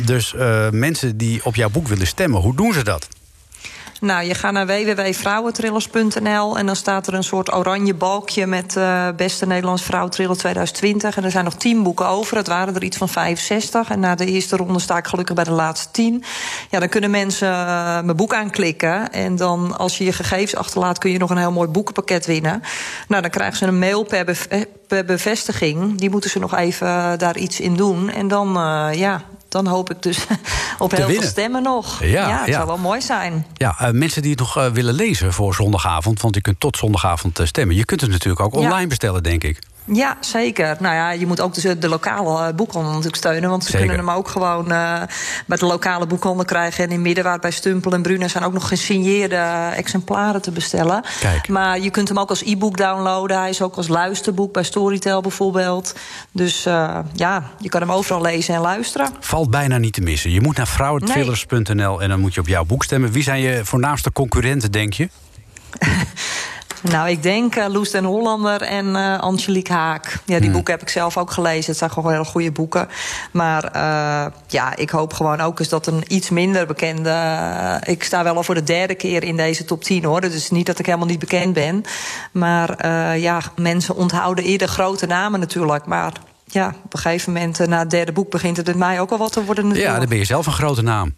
Dus 0.05 0.35
mensen 0.71 1.17
die 1.17 1.45
op 1.45 1.55
jouw 1.55 1.69
boek 1.71 1.89
willen 1.89 2.07
stemmen, 2.07 2.41
hoe 2.41 2.55
doen 2.57 2.73
ze 2.73 2.85
dat? 2.85 3.09
Nou, 4.05 4.25
je 4.25 4.35
gaat 4.35 4.53
naar 4.53 4.67
www.vrouwentrillers.nl 4.67 6.59
en 6.59 6.67
dan 6.67 6.77
staat 6.77 7.07
er 7.07 7.15
een 7.15 7.25
soort 7.25 7.55
oranje 7.55 7.95
balkje 7.95 8.47
met 8.47 8.77
eh 8.77 9.09
beste 9.17 9.47
Nederlands 9.47 9.83
vrouwentriller 9.83 10.37
2020. 10.37 11.17
En 11.17 11.25
er 11.25 11.31
zijn 11.31 11.45
nog 11.45 11.55
10 11.55 11.83
boeken 11.83 12.07
over. 12.07 12.37
Het 12.37 12.47
waren 12.47 12.75
er 12.75 12.83
iets 12.83 12.97
van 12.97 13.09
65. 13.09 13.91
En 13.91 14.01
na 14.01 14.15
de 14.15 14.27
eerste 14.27 14.57
ronde 14.57 14.79
sta 14.79 14.97
ik 14.97 15.07
gelukkig 15.07 15.35
bij 15.35 15.45
de 15.45 15.51
laatste 15.51 15.91
10. 15.91 16.25
Ja, 16.71 16.79
dan 16.79 16.89
kunnen 16.89 17.11
mensen 17.11 17.49
eh, 17.49 18.01
mijn 18.01 18.17
boek 18.17 18.35
aanklikken. 18.35 19.13
En 19.13 19.37
dan, 19.37 19.79
als 19.79 19.99
je 19.99 20.05
je 20.05 20.13
gegevens 20.13 20.57
achterlaat, 20.57 20.99
kun 20.99 21.11
je 21.11 21.19
nog 21.19 21.31
een 21.31 21.39
heel 21.39 21.53
mooi 21.53 21.69
boekenpakket 21.69 22.27
winnen. 22.27 22.63
Nou, 23.09 23.23
dan 23.23 23.31
krijgen 23.31 23.57
ze 23.57 23.67
een 23.67 23.79
mail 23.79 24.03
per, 24.03 24.47
eh, 24.49 24.61
bevestiging. 25.07 25.99
Die 25.99 26.11
moeten 26.11 26.31
ze 26.31 26.39
nog 26.39 26.57
even 26.57 27.19
daar 27.19 27.37
iets 27.37 27.61
in 27.61 27.77
doen. 27.77 28.11
En 28.11 28.29
dan, 28.29 28.53
ja, 28.93 29.23
dan 29.55 29.67
hoop 29.67 29.91
ik 29.91 30.03
dus 30.03 30.19
op 30.79 30.91
heel 30.91 31.09
veel 31.09 31.23
stemmen 31.23 31.63
nog. 31.63 32.05
Ja, 32.05 32.39
het 32.39 32.47
ja. 32.47 32.53
zou 32.53 32.67
wel 32.67 32.79
mooi 32.79 33.01
zijn. 33.01 33.47
Ja, 33.55 33.79
eh, 33.79 33.91
mensen 33.91 34.23
die 34.23 34.31
het 34.31 34.41
nog 34.41 34.57
eh, 34.57 34.67
willen 34.67 34.95
lezen 34.95 35.33
voor 35.33 35.55
zondagavond, 35.55 36.21
want 36.21 36.35
je 36.35 36.41
kunt 36.41 36.61
tot 36.61 36.77
zondagavond 36.77 37.39
eh, 37.39 37.47
stemmen. 37.47 37.77
Je 37.77 37.85
kunt 37.85 38.01
het 38.01 38.11
natuurlijk 38.11 38.41
ook 38.41 38.55
online 38.55 38.87
bestellen, 38.87 39.23
denk 39.23 39.45
ik. 39.45 39.59
Ja, 39.87 40.17
zeker. 40.21 40.77
Nou 40.81 40.95
ja, 40.95 41.11
je 41.11 41.27
moet 41.27 41.41
ook 41.41 41.55
dus 41.55 41.63
de 41.79 41.89
lokale 41.89 42.47
eh, 42.49 42.55
boekhandel 42.55 42.91
natuurlijk 42.91 43.17
steunen. 43.17 43.51
Want 43.51 43.65
ze 43.65 43.71
Zeker. 43.71 43.87
kunnen 43.87 44.07
hem 44.07 44.17
ook 44.17 44.29
gewoon 44.29 44.73
eh, 44.73 45.03
bij 45.47 45.57
de 45.59 45.67
lokale 45.67 46.07
boekhandel 46.07 46.45
krijgen. 46.45 46.85
En 46.85 46.91
in 46.91 47.03
Middenwaard 47.03 47.41
bij 47.41 47.51
Stumpel 47.51 47.93
en 47.93 48.03
Bruna 48.03 48.29
zijn 48.29 48.45
ook 48.45 48.53
nog 48.53 48.69
gesigneerde 48.69 49.71
exemplaren 49.75 50.43
te 50.43 50.51
bestellen. 50.51 51.05
Kijk. 51.21 51.49
Maar 51.49 51.79
je 51.79 51.91
kunt 51.91 52.09
hem 52.09 52.19
ook 52.19 52.29
als 52.29 52.43
e-book 52.43 52.77
downloaden. 52.77 53.39
Hij 53.39 53.49
is 53.49 53.63
ook 53.63 53.77
als 53.77 53.89
luisterboek 53.89 54.53
bij 54.53 54.63
Storytel 54.63 55.21
bijvoorbeeld. 55.21 55.95
Dus 56.33 56.67
eh, 56.67 56.99
ja, 57.13 57.51
je 57.59 57.69
kan 57.69 57.81
hem 57.81 57.93
overal 57.93 58.23
lezen 58.23 58.55
en 58.55 58.61
luisteren. 58.61 59.11
Valt 59.21 59.51
bijna 59.51 59.79
niet 59.79 59.93
te 59.93 60.01
missen. 60.01 60.31
Je 60.31 60.41
moet 60.41 60.57
naar 60.57 60.69
vrouwentrillers.nl 60.69 62.03
en 62.03 62.09
dan 62.09 62.21
moet 62.21 62.35
je 62.35 62.41
op 62.41 62.49
jouw 62.49 62.65
boek 62.65 62.85
stemmen. 62.85 63.13
Wie 63.13 63.23
zijn 63.23 63.41
je 63.41 63.65
voornaamste 63.65 64.13
concurrenten, 64.13 64.73
denk 64.73 64.93
je? 64.93 65.09
Nou, 66.91 67.09
ik 67.09 67.23
denk 67.23 67.57
eh, 67.57 67.67
Loes 67.69 67.91
den 67.91 68.05
Hollander 68.05 68.63
en 68.63 68.97
eh, 68.97 69.19
Angelique 69.19 69.73
Haak. 69.73 70.19
Ja, 70.25 70.35
die 70.35 70.43
Hmm. 70.45 70.53
boeken 70.53 70.73
heb 70.73 70.83
ik 70.83 70.89
zelf 70.89 71.17
ook 71.17 71.31
gelezen. 71.31 71.67
Het 71.71 71.77
zijn 71.77 71.91
gewoon 71.91 72.13
hele 72.13 72.25
goede 72.25 72.53
boeken. 72.53 72.89
Maar 73.33 73.65
eh, 73.65 74.33
ja, 74.47 74.77
ik 74.77 74.91
hoop 74.91 75.13
gewoon 75.13 75.41
ook 75.41 75.59
eens 75.59 75.69
dat 75.69 75.87
een 75.87 76.05
iets 76.09 76.31
minder 76.31 76.67
bekende... 76.67 77.81
ik 77.85 78.05
sta 78.05 78.23
wel 78.25 78.37
al 78.37 78.43
voor 78.43 78.55
de 78.55 78.63
derde 78.63 78.95
keer 78.95 79.25
in 79.25 79.37
deze 79.37 79.65
top 79.65 79.85
10, 79.85 80.05
hoor. 80.05 80.21
Dus 80.21 80.51
niet 80.51 80.67
dat 80.67 80.79
ik 80.79 80.87
helemaal 80.87 81.07
niet 81.07 81.19
bekend 81.19 81.53
ben. 81.53 81.85
Maar 82.33 82.89
ja, 83.19 83.41
mensen 83.57 83.97
onthouden 83.97 84.45
eerder 84.45 84.69
grote 84.69 85.07
namen 85.07 85.41
natuurlijk. 85.41 85.87
Maar 85.87 86.13
ja, 86.45 86.75
op 86.85 86.93
een 86.95 86.99
gegeven 86.99 87.33
moment, 87.33 87.67
na 87.67 87.79
het 87.79 87.91
derde 87.91 88.13
boek... 88.13 88.31
begint 88.31 88.57
het 88.57 88.67
met 88.67 88.77
mij 88.77 89.01
ook 89.01 89.11
al 89.11 89.19
wat 89.19 89.33
te 89.33 89.45
worden 89.45 89.65
natuurlijk. 89.65 89.93
Ja, 89.93 89.99
dan 90.01 90.09
ben 90.09 90.19
je 90.19 90.25
zelf 90.25 90.47
een 90.47 90.53
grote 90.53 90.83
naam. 90.83 91.15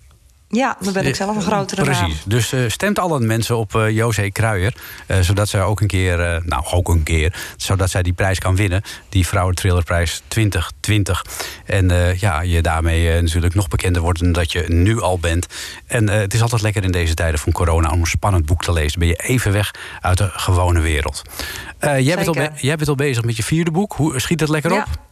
Ja, 0.49 0.76
dan 0.80 0.92
ben 0.92 1.07
ik 1.07 1.14
zelf 1.16 1.36
een 1.36 1.42
grotere. 1.42 1.82
Precies. 1.82 2.22
Dus 2.26 2.53
eh, 2.53 2.61
stemt 2.66 2.99
alle 2.99 3.20
mensen 3.20 3.57
op 3.57 3.74
eh 3.74 3.90
José 3.90 4.28
Kruijer. 4.30 4.74
eh, 5.07 5.20
zodat 5.20 5.49
zij 5.49 5.62
ook 5.62 5.80
een 5.80 5.86
keer, 5.86 6.20
eh, 6.20 6.42
nou 6.42 6.64
ook 6.70 6.88
een 6.88 7.03
keer, 7.03 7.34
zodat 7.57 7.90
zij 7.90 8.03
die 8.03 8.12
prijs 8.12 8.38
kan 8.38 8.57
winnen. 8.57 8.82
Die 9.09 9.26
Vrouwentrillerprijs 9.26 10.22
2020. 10.28 11.24
En 11.64 11.90
eh, 11.90 12.18
ja, 12.18 12.40
je 12.40 12.62
daarmee 12.62 13.11
eh, 13.12 13.22
natuurlijk 13.22 13.55
nog 13.55 13.68
bekender 13.68 14.03
wordt 14.03 14.20
dan 14.20 14.32
dat 14.32 14.53
je 14.53 14.64
nu 14.68 15.01
al 15.01 15.18
bent. 15.18 15.47
En 15.86 16.09
eh, 16.09 16.18
het 16.18 16.34
is 16.34 16.42
altijd 16.42 16.62
lekker 16.62 16.84
in 16.84 16.92
deze 16.92 17.14
tijden 17.14 17.40
van 17.40 17.53
corona 17.53 17.90
om 17.90 18.01
een 18.01 18.07
spannend 18.07 18.47
boek 18.47 18.62
te 18.62 18.72
lezen. 18.72 18.99
Ben 18.99 19.09
je 19.09 19.14
even 19.16 19.53
weg 19.53 19.70
uit 20.01 20.18
de 20.18 20.30
gewone 20.32 20.80
wereld. 20.80 21.22
Eh, 21.78 22.01
jij, 22.01 22.14
bent 22.16 22.28
al 22.28 22.36
jij 22.57 22.76
bent 22.76 22.88
al 22.88 22.94
bezig 22.94 23.24
met 23.24 23.36
je 23.36 23.42
vierde 23.42 23.70
boek. 23.70 23.92
Hoe 23.92 24.20
schiet 24.20 24.40
het 24.40 24.49
lekker 24.49 24.72
Ja. 24.72 24.78
op? 24.78 25.05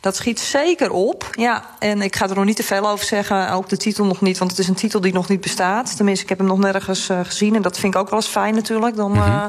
Dat 0.00 0.16
schiet 0.16 0.40
zeker 0.40 0.90
op. 0.90 1.30
Ja, 1.32 1.64
en 1.78 2.02
ik 2.02 2.16
ga 2.16 2.28
er 2.28 2.34
nog 2.34 2.44
niet 2.44 2.56
te 2.56 2.62
veel 2.62 2.88
over 2.88 3.06
zeggen. 3.06 3.50
Ook 3.50 3.68
de 3.68 3.76
titel 3.76 4.04
nog 4.04 4.20
niet, 4.20 4.38
want 4.38 4.50
het 4.50 4.60
is 4.60 4.68
een 4.68 4.74
titel 4.74 5.00
die 5.00 5.12
nog 5.12 5.28
niet 5.28 5.40
bestaat. 5.40 5.96
Tenminste, 5.96 6.22
ik 6.22 6.28
heb 6.28 6.38
hem 6.38 6.46
nog 6.46 6.58
nergens 6.58 7.08
eh, 7.08 7.20
gezien. 7.22 7.54
En 7.54 7.62
dat 7.62 7.78
vind 7.78 7.94
ik 7.94 8.00
ook 8.00 8.10
wel 8.10 8.18
eens 8.18 8.28
fijn 8.28 8.54
natuurlijk. 8.54 8.96
Dan, 8.96 9.14
eh, 9.14 9.44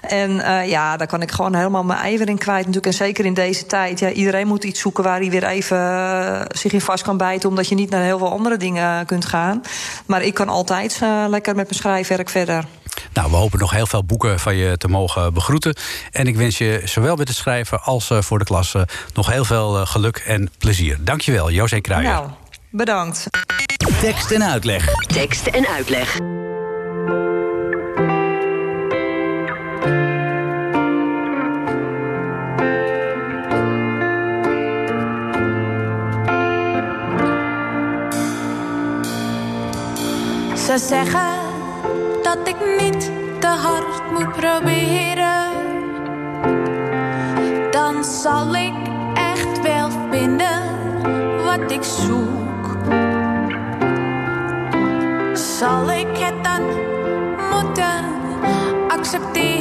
en 0.00 0.40
eh, 0.40 0.68
ja, 0.68 0.96
daar 0.96 1.06
kan 1.06 1.22
ik 1.22 1.30
gewoon 1.30 1.54
helemaal 1.54 1.84
mijn 1.84 1.98
ijver 1.98 2.28
in 2.28 2.38
kwijt. 2.38 2.66
Natuurlijk. 2.66 2.86
En 2.86 2.92
zeker 2.92 3.24
in 3.24 3.34
deze 3.34 3.66
tijd. 3.66 3.98
Ja, 3.98 4.10
iedereen 4.10 4.46
moet 4.46 4.64
iets 4.64 4.80
zoeken 4.80 5.04
waar 5.04 5.20
hij 5.20 5.30
weer 5.30 5.44
even 5.44 6.46
zich 6.48 6.72
in 6.72 6.80
vast 6.80 7.02
kan 7.02 7.16
bijten. 7.16 7.48
Omdat 7.48 7.68
je 7.68 7.74
niet 7.74 7.90
naar 7.90 8.02
heel 8.02 8.18
veel 8.18 8.30
andere 8.30 8.56
dingen 8.56 9.06
kunt 9.06 9.24
gaan. 9.24 9.62
Maar 10.06 10.22
ik 10.22 10.34
kan 10.34 10.48
altijd 10.48 11.00
lekker 11.28 11.54
met 11.54 11.68
mijn 11.68 11.80
schrijfwerk 11.80 12.28
verder. 12.28 12.64
Nou, 13.12 13.30
we 13.30 13.36
hopen 13.36 13.58
nog 13.58 13.70
heel 13.70 13.86
veel 13.86 14.04
boeken 14.04 14.40
van 14.40 14.56
je 14.56 14.76
te 14.76 14.88
mogen 14.88 15.34
begroeten. 15.34 15.76
En 16.10 16.26
ik 16.26 16.36
wens 16.36 16.58
je 16.58 16.80
zowel 16.84 17.16
met 17.16 17.28
het 17.28 17.36
schrijven 17.36 17.82
als 17.82 18.10
eh, 18.10 18.22
voor 18.22 18.38
de 18.38 18.44
klas 18.44 18.74
eh, 18.74 18.82
nog 19.14 19.30
heel 19.30 19.44
veel 19.44 19.78
eh, 19.78 19.86
geluk 19.86 20.16
en 20.16 20.50
plezier. 20.58 20.96
Dankjewel, 21.00 21.50
José 21.50 21.80
Kruijer. 21.80 22.12
Nou, 22.12 22.28
bedankt. 22.70 23.26
Tekst 24.00 24.30
en 24.30 24.44
uitleg. 24.44 24.94
Tekst 25.06 25.46
en 25.46 25.66
uitleg. 25.66 26.16
Ze 40.66 40.78
zeggen 40.88 41.37
ik 42.48 42.80
niet 42.80 43.10
te 43.38 43.46
hard 43.46 44.12
moet 44.12 44.32
proberen. 44.32 45.52
Dan 47.70 48.04
zal 48.04 48.54
ik 48.54 48.74
echt 49.14 49.62
wel 49.62 49.90
vinden 50.10 50.62
wat 51.44 51.70
ik 51.70 51.82
zoek. 51.82 52.76
Zal 55.36 55.90
ik 55.90 56.16
het 56.16 56.44
dan 56.44 56.62
moeten 57.52 58.04
accepteren? 58.88 59.57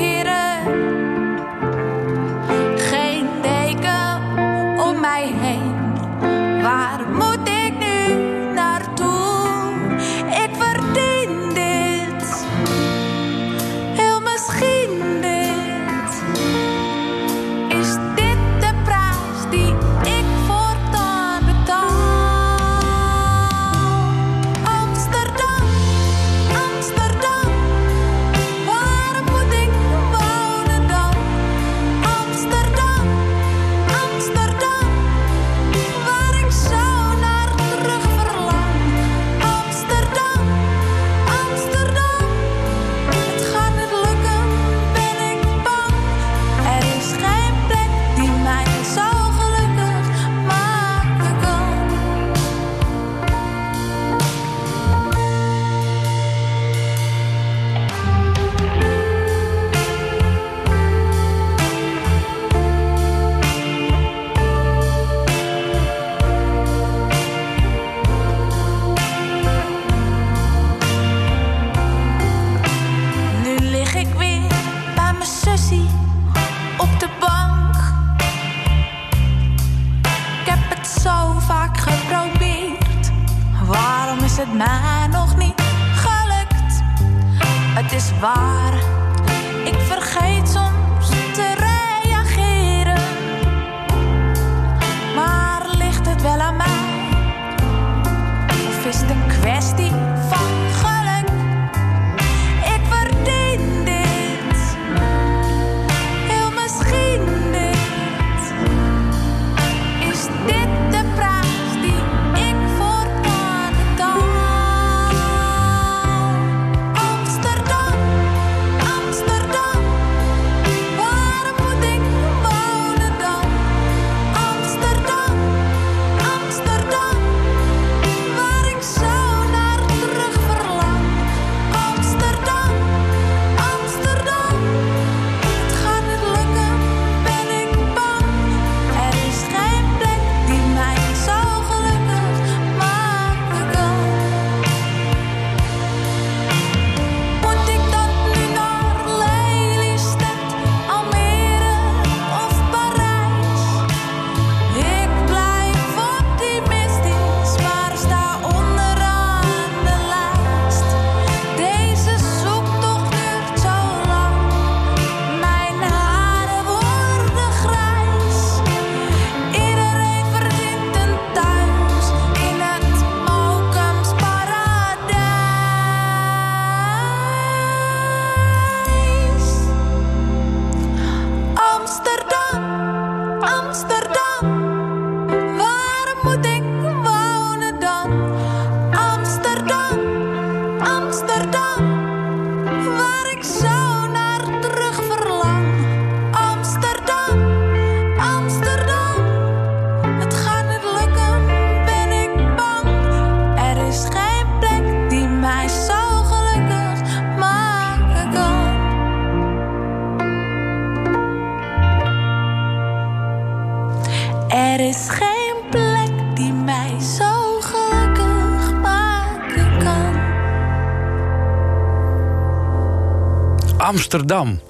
Amsterdam. 224.17 224.66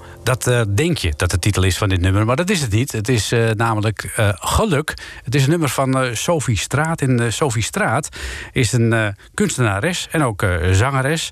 Eh, 0.48 0.60
denk 0.68 0.98
je 0.98 1.12
dat 1.16 1.30
de 1.30 1.38
titel 1.38 1.62
is 1.62 1.78
van 1.78 1.88
dit 1.88 2.00
nummer, 2.00 2.24
maar 2.24 2.36
dat 2.36 2.50
is 2.50 2.60
het 2.60 2.70
niet. 2.70 2.92
Het 2.92 3.08
is 3.08 3.32
eh, 3.32 3.50
namelijk 3.56 4.12
eh, 4.16 4.28
Geluk. 4.34 4.94
Het 5.24 5.34
is 5.34 5.42
een 5.42 5.50
nummer 5.50 5.68
van 5.68 6.16
Sophie 6.16 6.56
Straat. 6.56 7.00
En 7.00 7.32
Sophie 7.32 7.62
Straat 7.62 8.08
is 8.52 8.72
een 8.72 9.16
kunstenares 9.34 10.08
en 10.10 10.22
ook 10.22 10.46
zangeres... 10.70 11.30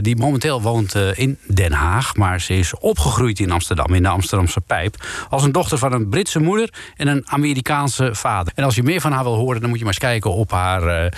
die 0.00 0.16
momenteel 0.16 0.62
woont 0.62 0.94
in 0.94 1.38
Den 1.46 1.72
Haag. 1.72 2.16
Maar 2.16 2.40
ze 2.40 2.58
is 2.58 2.78
opgegroeid 2.78 3.40
in 3.40 3.50
Amsterdam, 3.50 3.94
in 3.94 4.02
de 4.02 4.08
Amsterdamse 4.08 4.60
Pijp... 4.60 5.06
als 5.28 5.42
een 5.42 5.52
dochter 5.52 5.78
van 5.78 5.92
een 5.92 6.08
Britse 6.08 6.40
moeder 6.40 6.74
en 6.96 7.06
een 7.06 7.22
Amerikaanse 7.28 8.14
vader. 8.14 8.52
En 8.56 8.64
als 8.64 8.74
je 8.74 8.82
meer 8.82 9.00
van 9.00 9.12
haar 9.12 9.24
wil 9.24 9.34
horen, 9.34 9.60
dan 9.60 9.68
moet 9.68 9.78
je 9.78 9.84
maar 9.84 9.94
eens 9.94 10.02
kijken 10.02 10.30
op 10.30 10.50
haar 10.50 11.12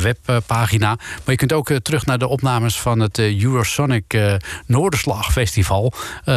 webpagina. 0.00 0.88
Maar 0.88 1.20
je 1.24 1.36
kunt 1.36 1.52
ook 1.52 1.72
terug 1.72 2.06
naar 2.06 2.18
de 2.18 2.28
opnames 2.28 2.80
van 2.80 3.00
het 3.00 3.18
Eurosonic 3.18 4.38
Noorderslag 4.66 5.32
Festival... 5.32 5.92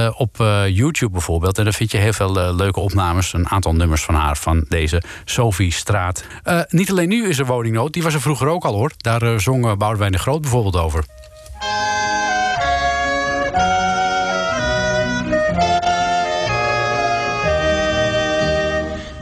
eh, 0.05 0.19
op 0.19 0.39
eh, 0.39 0.67
YouTube 0.67 1.11
bijvoorbeeld. 1.11 1.57
En 1.57 1.63
daar 1.63 1.73
vind 1.73 1.91
je 1.91 1.97
heel 1.97 2.13
veel 2.13 2.39
eh, 2.39 2.55
leuke 2.55 2.79
opnames. 2.79 3.33
Een 3.33 3.49
aantal 3.49 3.73
nummers 3.73 4.03
van 4.03 4.15
haar, 4.15 4.37
van 4.37 4.65
deze 4.69 5.01
Sophie 5.25 5.71
Straat. 5.71 6.23
Niet 6.69 6.89
alleen 6.89 7.09
nu 7.09 7.27
is 7.27 7.39
er 7.39 7.45
woningnood, 7.45 7.93
die 7.93 8.03
was 8.03 8.13
er 8.13 8.21
vroeger 8.21 8.47
ook 8.47 8.65
al 8.65 8.73
hoor. 8.73 8.91
Daar 8.97 9.39
zong 9.39 9.65
eh, 9.65 9.75
Boudewijn 9.75 10.11
de 10.11 10.17
Groot 10.17 10.41
bijvoorbeeld 10.41 10.75
over. 10.75 11.05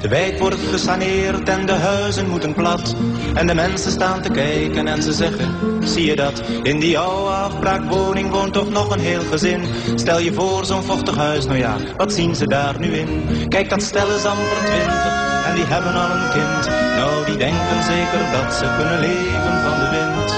De 0.03 0.09
wijk 0.09 0.39
wordt 0.39 0.59
gesaneerd 0.71 1.49
en 1.49 1.65
de 1.65 1.71
huizen 1.71 2.29
moeten 2.29 2.53
plat. 2.53 2.95
En 3.33 3.47
de 3.47 3.53
mensen 3.53 3.91
staan 3.91 4.21
te 4.21 4.29
kijken 4.29 4.87
en 4.87 5.03
ze 5.03 5.13
zeggen, 5.13 5.55
zie 5.87 6.05
je 6.05 6.15
dat? 6.15 6.43
In 6.63 6.79
die 6.79 6.99
oude 6.99 7.29
afbraakwoning 7.29 8.29
woont 8.29 8.53
toch 8.53 8.69
nog 8.69 8.93
een 8.93 8.99
heel 8.99 9.21
gezin. 9.31 9.63
Stel 9.95 10.19
je 10.19 10.33
voor 10.33 10.65
zo'n 10.65 10.83
vochtig 10.83 11.15
huis, 11.15 11.45
nou 11.45 11.57
ja, 11.57 11.77
wat 11.97 12.13
zien 12.13 12.35
ze 12.35 12.47
daar 12.47 12.79
nu 12.79 12.87
in? 12.87 13.23
Kijk, 13.47 13.69
dat 13.69 13.81
stel 13.81 14.07
is 14.15 14.25
amper 14.25 14.57
twintig 14.65 15.45
en 15.45 15.55
die 15.55 15.65
hebben 15.65 15.93
al 15.93 16.09
een 16.09 16.31
kind. 16.31 16.75
Nou, 16.95 17.25
die 17.25 17.37
denken 17.37 17.83
zeker 17.83 18.31
dat 18.31 18.53
ze 18.53 18.73
kunnen 18.77 18.99
leven 18.99 19.61
van 19.63 19.79
de 19.79 19.89
wind. 19.89 20.33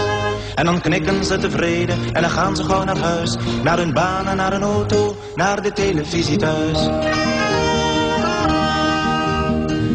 En 0.55 0.65
dan 0.65 0.81
knikken 0.81 1.25
ze 1.25 1.37
tevreden 1.37 1.97
en 2.13 2.21
dan 2.21 2.31
gaan 2.31 2.55
ze 2.55 2.63
gauw 2.63 2.83
naar 2.83 2.97
huis. 2.97 3.37
Naar 3.63 3.77
hun 3.77 3.93
baan 3.93 4.27
en 4.27 4.37
naar 4.37 4.53
een 4.53 4.63
auto, 4.63 5.15
naar 5.35 5.61
de 5.61 5.71
televisie 5.71 6.37
thuis. 6.37 6.89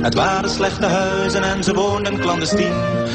Het 0.03 0.14
waren 0.14 0.51
slechte 0.51 0.86
huizen 0.86 1.42
en 1.42 1.64
ze 1.64 1.74
woonden 1.74 2.18
clandestien. 2.18 2.72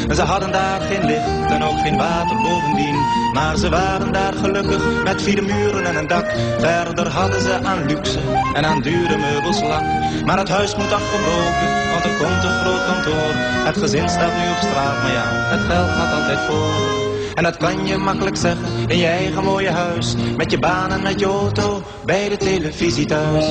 En 0.08 0.16
ze 0.16 0.22
hadden 0.22 0.52
daar 0.52 0.82
geen 0.82 1.06
licht 1.06 1.52
en 1.52 1.64
ook 1.64 1.80
geen 1.80 1.98
water 1.98 2.38
bovendien. 2.38 2.96
Maar 3.34 3.58
ze 3.58 3.70
waren 3.70 4.14
daar 4.14 4.34
gelukkig 4.34 5.04
met 5.04 5.22
vier 5.22 5.44
muren 5.44 5.86
en 5.86 5.96
een 5.96 6.08
dak. 6.08 6.26
Verder 6.60 7.08
hadden 7.08 7.42
ze 7.42 7.60
aan 7.64 7.86
luxe 7.86 8.20
en 8.54 8.66
aan 8.66 8.82
dure 8.82 9.18
meubels 9.18 9.62
lak. 9.62 9.84
Maar 10.26 10.38
het 10.38 10.50
huis 10.50 10.76
moet 10.76 10.92
afgebroken, 10.92 11.68
want 11.92 12.06
er 12.06 12.16
komt 12.18 12.44
een 12.44 12.60
groot 12.60 12.86
kantoor. 12.86 13.34
Het 13.66 13.78
gezin 13.78 14.10
staat 14.10 14.34
nu 14.38 14.50
op 14.50 14.58
straat, 14.58 15.02
maar 15.04 15.12
ja, 15.12 15.26
het 15.28 15.62
geld 15.72 15.90
gaat 15.90 16.14
altijd 16.22 16.40
voor. 16.40 17.04
En 17.36 17.44
dat 17.44 17.58
kan 17.58 17.86
je 17.86 17.98
makkelijk 17.98 18.38
zeggen 18.38 18.68
in 18.88 18.98
je 18.98 19.08
eigen 19.08 19.44
mooie 19.44 19.72
huis. 19.72 20.16
Met 20.38 20.52
je 20.52 20.60
baan 20.60 20.92
en 20.92 21.02
met 21.02 21.20
je 21.20 21.26
auto, 21.26 21.82
bij 22.06 22.30
de 22.30 22.38
televisie 22.38 23.06
thuis. 23.06 23.46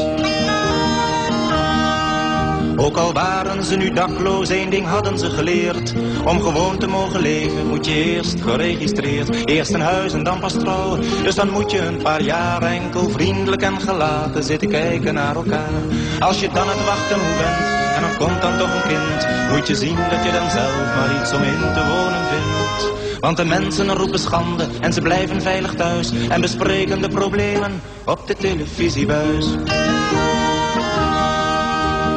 Ook 2.76 2.96
al 2.96 3.12
waren 3.12 3.64
ze 3.64 3.76
nu 3.76 3.90
dakloos, 3.92 4.48
één 4.48 4.70
ding 4.70 4.86
hadden 4.86 5.18
ze 5.18 5.30
geleerd. 5.30 5.94
Om 6.24 6.40
gewoon 6.40 6.78
te 6.78 6.86
mogen 6.86 7.20
leven 7.20 7.66
moet 7.66 7.86
je 7.86 7.92
eerst 7.92 8.40
geregistreerd. 8.40 9.46
Eerst 9.48 9.72
een 9.72 9.80
huis 9.80 10.12
en 10.12 10.24
dan 10.24 10.40
pas 10.40 10.52
trouwen. 10.52 11.00
Dus 11.22 11.34
dan 11.34 11.50
moet 11.50 11.70
je 11.70 11.78
een 11.78 12.02
paar 12.02 12.22
jaar 12.22 12.62
enkel 12.62 13.10
vriendelijk 13.10 13.62
en 13.62 13.80
gelaten 13.80 14.44
zitten 14.44 14.68
kijken 14.68 15.14
naar 15.14 15.36
elkaar. 15.36 15.82
Als 16.20 16.40
je 16.40 16.48
dan 16.52 16.68
het 16.68 16.84
wachten 16.84 17.18
moe 17.18 17.36
bent 17.36 17.74
en 17.96 18.02
er 18.02 18.16
komt 18.18 18.42
dan 18.42 18.58
toch 18.58 18.74
een 18.74 18.88
kind. 18.88 19.50
Moet 19.50 19.66
je 19.66 19.74
zien 19.74 19.96
dat 20.10 20.24
je 20.24 20.32
dan 20.32 20.50
zelf 20.50 20.94
maar 20.96 21.20
iets 21.20 21.32
om 21.32 21.42
in 21.42 21.72
te 21.74 21.84
wonen 21.86 22.24
vindt. 22.30 23.20
Want 23.20 23.36
de 23.36 23.44
mensen 23.44 23.94
roepen 23.94 24.18
schande 24.18 24.66
en 24.80 24.92
ze 24.92 25.00
blijven 25.00 25.42
veilig 25.42 25.74
thuis. 25.74 26.12
En 26.28 26.40
bespreken 26.40 27.02
de 27.02 27.08
problemen 27.08 27.82
op 28.04 28.26
de 28.26 28.34
televisiebuis. 28.34 29.46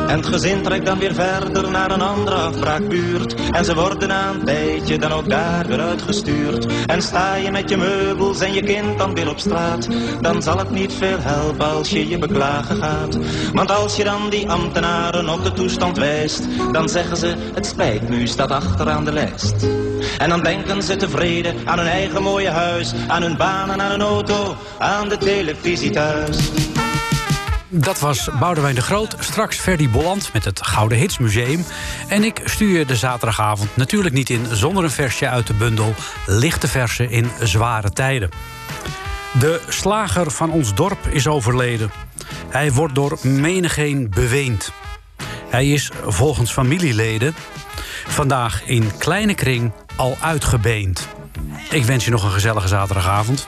En 0.07 0.17
het 0.17 0.25
gezin 0.25 0.61
trekt 0.61 0.85
dan 0.85 0.99
weer 0.99 1.13
verder 1.13 1.71
naar 1.71 1.91
een 1.91 2.01
andere 2.01 2.35
afbraakbuurt. 2.35 3.35
En 3.51 3.65
ze 3.65 3.75
worden 3.75 4.07
na 4.07 4.29
een 4.29 4.45
tijdje 4.45 4.97
dan 4.97 5.11
ook 5.11 5.29
daar 5.29 5.67
weer 5.67 5.79
uitgestuurd. 5.79 6.65
En 6.85 7.01
sta 7.01 7.35
je 7.35 7.51
met 7.51 7.69
je 7.69 7.77
meubels 7.77 8.39
en 8.39 8.53
je 8.53 8.63
kind 8.63 8.97
dan 8.97 9.13
weer 9.13 9.29
op 9.29 9.39
straat. 9.39 9.87
Dan 10.21 10.41
zal 10.41 10.57
het 10.57 10.71
niet 10.71 10.93
veel 10.93 11.17
helpen 11.19 11.65
als 11.65 11.89
je 11.89 12.07
je 12.07 12.17
beklagen 12.17 12.75
gaat. 12.75 13.17
Want 13.53 13.71
als 13.71 13.95
je 13.95 14.03
dan 14.03 14.29
die 14.29 14.49
ambtenaren 14.49 15.29
op 15.29 15.43
de 15.43 15.51
toestand 15.51 15.97
wijst. 15.97 16.47
Dan 16.71 16.89
zeggen 16.89 17.17
ze, 17.17 17.35
het 17.53 17.65
spijt 17.65 18.09
me, 18.09 18.27
staat 18.27 18.51
achteraan 18.51 19.05
de 19.05 19.13
lijst. 19.13 19.55
En 20.17 20.29
dan 20.29 20.43
denken 20.43 20.83
ze 20.83 20.95
tevreden 20.95 21.55
aan 21.65 21.77
hun 21.77 21.87
eigen 21.87 22.23
mooie 22.23 22.49
huis. 22.49 22.93
Aan 23.07 23.21
hun 23.21 23.37
baan 23.37 23.71
en 23.71 23.81
aan 23.81 23.91
hun 23.91 24.01
auto, 24.01 24.55
aan 24.77 25.09
de 25.09 25.17
televisie 25.17 25.89
thuis. 25.89 26.37
Dat 27.69 27.99
was 27.99 28.29
Boudewijn 28.39 28.75
de 28.75 28.81
Groot. 28.81 29.15
Straks 29.19 29.57
Ferdy 29.57 29.89
Bolland 29.89 30.33
met 30.33 30.45
het 30.45 30.65
Gouden 30.65 30.97
Hits 30.97 31.17
Museum. 31.17 31.65
En 32.07 32.23
ik 32.23 32.41
stuur 32.45 32.77
je 32.77 32.85
de 32.85 32.95
zaterdagavond 32.95 33.75
natuurlijk 33.75 34.15
niet 34.15 34.29
in 34.29 34.45
zonder 34.51 34.83
een 34.83 34.91
versje 34.91 35.29
uit 35.29 35.47
de 35.47 35.53
bundel 35.53 35.93
Lichte 36.25 36.67
Versen 36.67 37.09
in 37.09 37.29
Zware 37.41 37.91
Tijden. 37.91 38.29
De 39.39 39.61
slager 39.67 40.31
van 40.31 40.51
ons 40.51 40.73
dorp 40.73 41.07
is 41.07 41.27
overleden. 41.27 41.91
Hij 42.49 42.71
wordt 42.71 42.95
door 42.95 43.17
menigeen 43.21 44.09
beweend. 44.09 44.71
Hij 45.49 45.71
is 45.71 45.91
volgens 46.05 46.51
familieleden 46.51 47.35
vandaag 48.07 48.63
in 48.65 48.97
kleine 48.97 49.33
kring 49.33 49.71
al 49.95 50.17
uitgebeend. 50.21 51.07
Ik 51.69 51.83
wens 51.83 52.05
je 52.05 52.11
nog 52.11 52.23
een 52.23 52.31
gezellige 52.31 52.67
zaterdagavond. 52.67 53.47